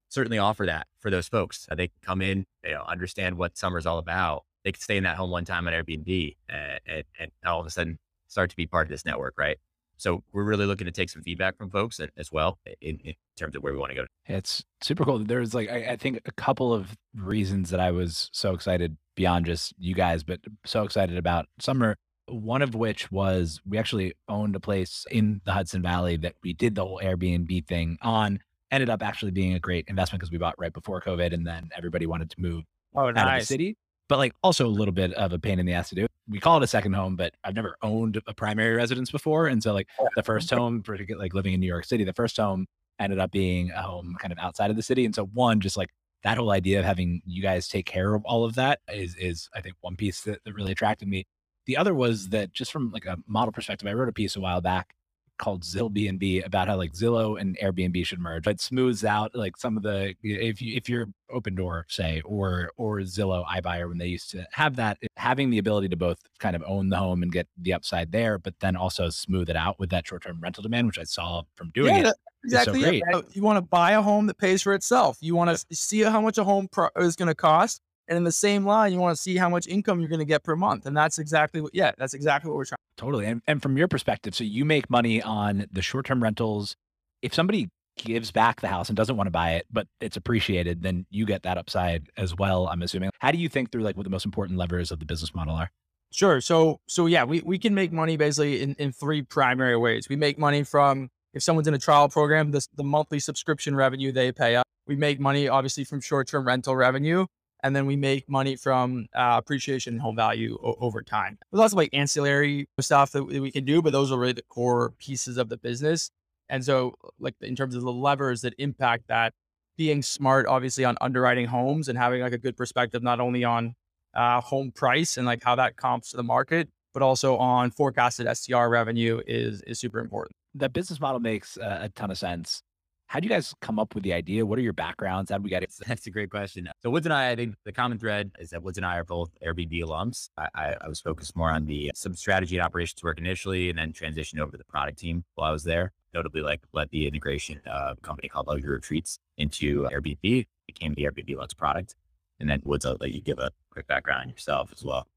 certainly 0.09 0.37
offer 0.37 0.65
that 0.65 0.87
for 0.99 1.09
those 1.09 1.27
folks. 1.27 1.67
Uh, 1.69 1.75
they 1.75 1.87
can 1.87 1.99
come 2.01 2.21
in, 2.21 2.45
you 2.63 2.71
know, 2.71 2.83
understand 2.87 3.37
what 3.37 3.57
summer's 3.57 3.85
all 3.85 3.97
about. 3.97 4.43
They 4.63 4.71
can 4.71 4.81
stay 4.81 4.97
in 4.97 5.03
that 5.03 5.17
home 5.17 5.31
one 5.31 5.45
time 5.45 5.67
on 5.67 5.73
Airbnb 5.73 6.35
and, 6.47 6.79
and, 6.85 7.03
and 7.19 7.31
all 7.45 7.59
of 7.59 7.65
a 7.65 7.69
sudden 7.69 7.97
start 8.27 8.49
to 8.49 8.55
be 8.55 8.67
part 8.67 8.87
of 8.87 8.89
this 8.89 9.05
network, 9.05 9.33
right? 9.37 9.57
So 9.97 10.23
we're 10.33 10.43
really 10.43 10.65
looking 10.65 10.85
to 10.85 10.91
take 10.91 11.09
some 11.09 11.21
feedback 11.21 11.57
from 11.57 11.69
folks 11.69 12.00
as 12.17 12.31
well 12.31 12.59
in, 12.81 12.97
in 13.00 13.13
terms 13.38 13.55
of 13.55 13.63
where 13.63 13.73
we 13.73 13.79
want 13.79 13.91
to 13.91 13.95
go. 13.95 14.05
It's 14.25 14.63
super 14.81 15.05
cool. 15.05 15.19
There's 15.19 15.53
like, 15.53 15.69
I, 15.69 15.91
I, 15.91 15.95
think 15.95 16.21
a 16.25 16.31
couple 16.31 16.73
of 16.73 16.97
reasons 17.15 17.69
that 17.69 17.79
I 17.79 17.91
was 17.91 18.29
so 18.33 18.53
excited 18.53 18.97
beyond 19.15 19.45
just 19.45 19.73
you 19.77 19.95
guys, 19.95 20.23
but 20.23 20.39
so 20.65 20.83
excited 20.83 21.17
about 21.17 21.45
summer. 21.59 21.95
One 22.27 22.62
of 22.62 22.73
which 22.73 23.12
was 23.12 23.62
we 23.65 23.77
actually 23.77 24.13
owned 24.29 24.55
a 24.55 24.59
place 24.59 25.05
in 25.12 25.41
the 25.45 25.51
Hudson 25.51 25.81
Valley 25.81 26.17
that 26.17 26.35
we 26.43 26.53
did 26.53 26.75
the 26.75 26.85
whole 26.85 27.01
Airbnb 27.03 27.67
thing 27.67 27.97
on. 28.01 28.39
Ended 28.71 28.89
up 28.89 29.03
actually 29.03 29.31
being 29.31 29.53
a 29.53 29.59
great 29.59 29.85
investment 29.88 30.21
because 30.21 30.31
we 30.31 30.38
bought 30.38 30.55
right 30.57 30.73
before 30.73 31.00
COVID 31.00 31.33
and 31.33 31.45
then 31.45 31.69
everybody 31.77 32.07
wanted 32.07 32.31
to 32.31 32.41
move 32.41 32.63
oh, 32.95 33.12
nice. 33.12 33.23
out 33.23 33.33
of 33.33 33.39
the 33.41 33.45
city 33.45 33.77
but 34.10 34.17
like 34.17 34.33
also 34.43 34.65
a 34.65 34.69
little 34.69 34.93
bit 34.93 35.13
of 35.13 35.33
a 35.33 35.39
pain 35.39 35.60
in 35.60 35.65
the 35.65 35.74
ass 35.74 35.89
to 35.89 35.95
do. 35.95 36.07
We 36.27 36.39
call 36.39 36.57
it 36.57 36.63
a 36.63 36.67
second 36.67 36.93
home, 36.93 37.15
but 37.15 37.33
I've 37.43 37.55
never 37.55 37.77
owned 37.81 38.22
a 38.27 38.33
primary 38.33 38.75
residence 38.75 39.12
before. 39.12 39.48
And 39.48 39.62
so 39.62 39.74
like 39.74 39.88
oh, 40.00 40.07
the 40.15 40.24
first 40.24 40.50
home, 40.50 40.81
particularly 40.81 41.25
like 41.25 41.33
living 41.33 41.53
in 41.53 41.60
New 41.60 41.67
York 41.67 41.86
City, 41.86 42.03
the 42.03 42.13
first 42.13 42.38
home 42.38 42.65
ended 43.00 43.19
up 43.19 43.31
being 43.31 43.72
a 43.72 43.81
home 43.81 44.15
kind 44.19 44.31
of 44.31 44.39
outside 44.39 44.69
of 44.69 44.75
the 44.75 44.83
city. 44.83 45.05
And 45.05 45.13
so 45.13 45.25
one, 45.25 45.60
just 45.60 45.77
like 45.77 45.89
that 46.24 46.38
whole 46.38 46.51
idea 46.51 46.79
of 46.79 46.86
having 46.86 47.22
you 47.25 47.41
guys 47.41 47.67
take 47.67 47.86
care 47.86 48.13
of 48.13 48.24
all 48.25 48.45
of 48.45 48.55
that 48.55 48.79
is 48.91 49.15
is 49.15 49.50
I 49.55 49.62
think 49.62 49.75
one 49.81 49.95
piece 49.95 50.22
that, 50.22 50.43
that 50.43 50.53
really 50.53 50.72
attracted 50.72 51.07
me. 51.07 51.25
The 51.65 51.77
other 51.77 51.93
was 51.93 52.29
that 52.29 52.51
just 52.51 52.72
from 52.72 52.91
like 52.91 53.05
a 53.05 53.17
model 53.27 53.51
perspective, 53.51 53.88
I 53.88 53.93
wrote 53.93 54.10
a 54.10 54.13
piece 54.13 54.36
a 54.36 54.41
while 54.41 54.62
back 54.62 54.95
called 55.43 55.63
Zillbnb 55.63 56.45
about 56.45 56.69
how 56.69 56.77
like 56.77 56.93
Zillow 56.93 57.39
and 57.39 57.57
Airbnb 57.62 58.05
should 58.05 58.19
merge. 58.19 58.47
It 58.47 58.62
smooths 58.62 59.03
out 59.03 59.35
like 59.35 59.57
some 59.57 59.75
of 59.75 59.83
the 59.83 60.15
if 60.23 60.62
you 60.62 60.77
if 60.77 60.88
you're 60.88 61.07
Opendoor 61.29 61.83
say 61.89 62.21
or 62.23 62.71
or 62.77 63.00
Zillow 63.00 63.45
iBuyer 63.45 63.89
when 63.89 63.97
they 63.97 64.07
used 64.07 64.31
to 64.31 64.47
have 64.51 64.77
that 64.77 64.97
having 65.17 65.50
the 65.50 65.57
ability 65.57 65.89
to 65.89 65.97
both 65.97 66.19
kind 66.39 66.55
of 66.55 66.63
own 66.65 66.88
the 66.88 66.97
home 66.97 67.23
and 67.23 67.31
get 67.31 67.47
the 67.57 67.73
upside 67.73 68.13
there, 68.13 68.38
but 68.38 68.53
then 68.62 68.77
also 68.77 69.09
smooth 69.09 69.50
it 69.50 69.57
out 69.57 69.77
with 69.79 69.89
that 69.89 70.07
short 70.07 70.23
term 70.23 70.39
rental 70.39 70.63
demand, 70.63 70.88
which 70.88 71.00
I 71.00 71.03
saw 71.03 71.43
from 71.55 71.71
doing 71.71 71.93
yeah, 71.93 72.09
it. 72.09 72.15
Exactly. 72.45 72.81
So 72.81 72.89
yeah. 72.91 73.21
You 73.33 73.41
want 73.41 73.57
to 73.57 73.62
buy 73.62 73.91
a 73.91 74.01
home 74.01 74.27
that 74.27 74.38
pays 74.38 74.62
for 74.62 74.73
itself. 74.73 75.17
You 75.19 75.35
want 75.35 75.57
to 75.57 75.75
see 75.75 76.01
how 76.03 76.21
much 76.21 76.38
a 76.38 76.45
home 76.45 76.69
pro- 76.71 76.89
is 76.95 77.17
going 77.17 77.27
to 77.27 77.35
cost. 77.35 77.81
And 78.07 78.17
in 78.17 78.24
the 78.24 78.31
same 78.31 78.65
line, 78.65 78.91
you 78.91 79.00
want 79.00 79.15
to 79.15 79.22
see 79.22 79.38
how 79.38 79.50
much 79.50 79.67
income 79.67 80.00
you're 80.00 80.10
going 80.10 80.19
to 80.19 80.25
get 80.25 80.43
per 80.43 80.55
month. 80.55 80.86
And 80.86 80.95
that's 80.95 81.19
exactly 81.19 81.62
what, 81.62 81.74
yeah, 81.74 81.91
that's 81.98 82.13
exactly 82.13 82.50
what 82.50 82.57
we're 82.57 82.65
trying. 82.65 82.77
Totally. 82.98 83.25
And, 83.25 83.41
and 83.48 83.62
from 83.62 83.77
your 83.77 83.88
perspective, 83.88 84.36
so 84.36 84.43
you 84.43 84.65
make 84.65 84.89
money 84.89 85.22
on 85.22 85.67
the 85.72 85.81
short 85.81 86.05
term 86.05 86.22
rentals. 86.22 86.75
If 87.22 87.33
somebody 87.33 87.69
gives 87.98 88.31
back 88.31 88.62
the 88.62 88.67
house 88.67 88.89
and 88.89 88.98
doesn't 88.98 89.15
want 89.15 89.27
to 89.27 89.31
buy 89.31 89.53
it, 89.53 89.65
but 89.72 89.88
it's 90.01 90.17
appreciated, 90.17 90.81
then 90.83 91.05
you 91.10 91.25
get 91.25 91.43
that 91.43 91.57
upside 91.57 92.07
as 92.17 92.36
well, 92.36 92.67
I'm 92.67 92.81
assuming. 92.81 93.12
How 93.19 93.31
do 93.31 93.38
you 93.38 93.50
think 93.50 93.72
through 93.72 93.83
like 93.83 93.95
what 93.95 94.03
the 94.03 94.10
most 94.10 94.25
important 94.25 94.57
levers 94.57 94.91
of 94.91 95.00
the 95.00 95.05
business 95.05 95.33
model 95.33 95.55
are? 95.55 95.72
Sure. 96.12 96.41
So, 96.41 96.79
so 96.88 97.05
yeah, 97.05 97.24
we, 97.24 97.41
we 97.41 97.57
can 97.57 97.74
make 97.74 97.91
money 97.91 98.17
basically 98.17 98.62
in, 98.62 98.75
in 98.75 98.91
three 98.91 99.22
primary 99.22 99.77
ways. 99.77 100.10
We 100.10 100.15
make 100.15 100.38
money 100.38 100.63
from 100.63 101.10
if 101.33 101.41
someone's 101.41 101.67
in 101.67 101.74
a 101.74 101.79
trial 101.79 102.10
program, 102.10 102.51
this, 102.51 102.67
the 102.75 102.83
monthly 102.83 103.19
subscription 103.19 103.75
revenue 103.75 104.12
they 104.12 104.31
pay 104.31 104.55
us. 104.55 104.63
We 104.86 104.95
make 104.95 105.19
money 105.19 105.48
obviously 105.48 105.86
from 105.86 106.01
short 106.01 106.27
term 106.27 106.45
rental 106.45 106.75
revenue 106.75 107.25
and 107.63 107.74
then 107.75 107.86
we 107.86 107.96
make 107.96 108.29
money 108.29 108.55
from 108.58 109.08
uh, 109.15 109.36
appreciation 109.38 109.93
and 109.93 110.01
home 110.01 110.15
value 110.15 110.60
o- 110.62 110.75
over 110.79 111.01
time. 111.01 111.39
There's 111.51 111.60
lots 111.60 111.74
of 111.74 111.77
like 111.77 111.89
ancillary 111.93 112.67
stuff 112.79 113.12
that 113.12 113.24
we 113.24 113.51
can 113.51 113.63
do, 113.63 113.82
but 113.82 113.93
those 113.93 114.12
are 114.12 114.20
really 114.20 114.34
the 114.34 114.43
core 114.43 114.91
pieces 115.00 115.38
of 115.38 115.50
the 115.50 115.58
business. 115.58 116.12
And 116.50 116.63
so, 116.63 116.96
like 117.20 117.36
in 117.41 117.55
terms 117.55 117.74
of 117.74 117.82
the 117.84 117.91
levers 117.91 118.41
that 118.41 118.53
impact 118.58 119.08
that, 119.08 119.34
being 119.75 120.03
smart, 120.03 120.46
obviously, 120.46 120.86
on 120.86 120.98
underwriting 121.01 121.48
homes 121.48 121.89
and 121.89 121.98
having 121.98 122.22
like 122.22 122.34
a 122.34 122.38
good 122.38 122.55
perspective 122.55 123.01
not 123.01 123.20
only 123.20 123.43
on 123.43 123.74
uh, 124.13 124.39
home 124.39 124.72
price 124.72 125.17
and 125.17 125.25
like 125.25 125.43
how 125.43 125.55
that 125.55 125.77
comps 125.77 126.12
to 126.12 126.17
the 126.17 126.24
market, 126.24 126.70
but 126.93 127.01
also 127.01 127.38
on 127.38 127.72
forecasted 127.72 128.27
STR 128.27 128.67
revenue 128.67 129.22
is 129.25 129.62
is 129.62 129.79
super 129.79 130.00
important. 130.00 130.36
That 130.53 130.74
business 130.74 131.00
model 131.00 131.20
makes 131.20 131.58
a 131.58 131.89
ton 131.96 132.12
of 132.12 132.17
sense. 132.17 132.62
How 133.07 133.19
do 133.19 133.25
you 133.27 133.29
guys 133.29 133.53
come 133.62 133.77
up 133.77 133.93
with 133.93 134.03
the 134.03 134.13
idea? 134.13 134.45
What 134.45 134.57
are 134.57 134.63
your 134.63 134.74
backgrounds? 134.74 135.29
How 135.29 135.38
do 135.38 135.43
we 135.43 135.50
get 135.50 135.63
it? 135.63 135.72
That's 135.88 136.07
a 136.07 136.10
great 136.10 136.31
question. 136.31 136.69
So 136.81 136.89
Woods 136.89 137.05
and 137.05 137.13
I, 137.13 137.31
I 137.31 137.36
think 137.36 137.55
the 137.63 137.72
common 137.72 138.00
thread 138.00 138.31
is 138.39 138.50
that 138.50 138.63
Woods 138.63 138.77
and 138.77 138.86
I 138.86 138.98
are 138.98 139.03
both 139.03 139.29
Airbnb 139.45 139.83
alums. 139.83 140.29
I, 140.38 140.48
I, 140.55 140.75
I 140.81 140.88
was 140.88 141.00
focused 141.00 141.36
more 141.36 141.51
on 141.51 141.65
the 141.65 141.89
uh, 141.89 141.91
some 141.95 142.15
strategy 142.15 142.57
and 142.57 142.65
operations 142.65 143.03
work 143.03 143.19
initially, 143.19 143.69
and 143.69 143.77
then 143.77 143.93
transitioned 143.93 144.39
over 144.39 144.51
to 144.51 144.57
the 144.57 144.63
product 144.65 144.98
team 144.98 145.25
while 145.36 145.50
I 145.50 145.53
was 145.53 145.63
there. 145.63 145.91
Notably, 146.13 146.41
like 146.41 146.62
led 146.74 146.89
the 146.91 147.07
integration 147.07 147.62
of 147.65 147.98
a 147.98 148.01
company 148.01 148.29
called 148.29 148.48
Luxury 148.48 148.75
Retreats 148.75 149.19
into 149.38 149.83
Airbnb, 149.83 150.45
became 150.67 150.93
the 150.93 151.03
Airbnb 151.03 151.36
Lux 151.38 151.53
product. 151.53 151.95
And 152.39 152.50
then 152.50 152.62
Woods, 152.63 152.86
I'll 152.86 152.98
let 153.00 153.12
you 153.12 153.22
give 153.22 153.39
a 153.39 153.51
quick 153.72 153.88
background 153.88 154.24
on 154.24 154.29
yourself 154.29 154.72
as 154.75 154.83
well. 154.83 155.07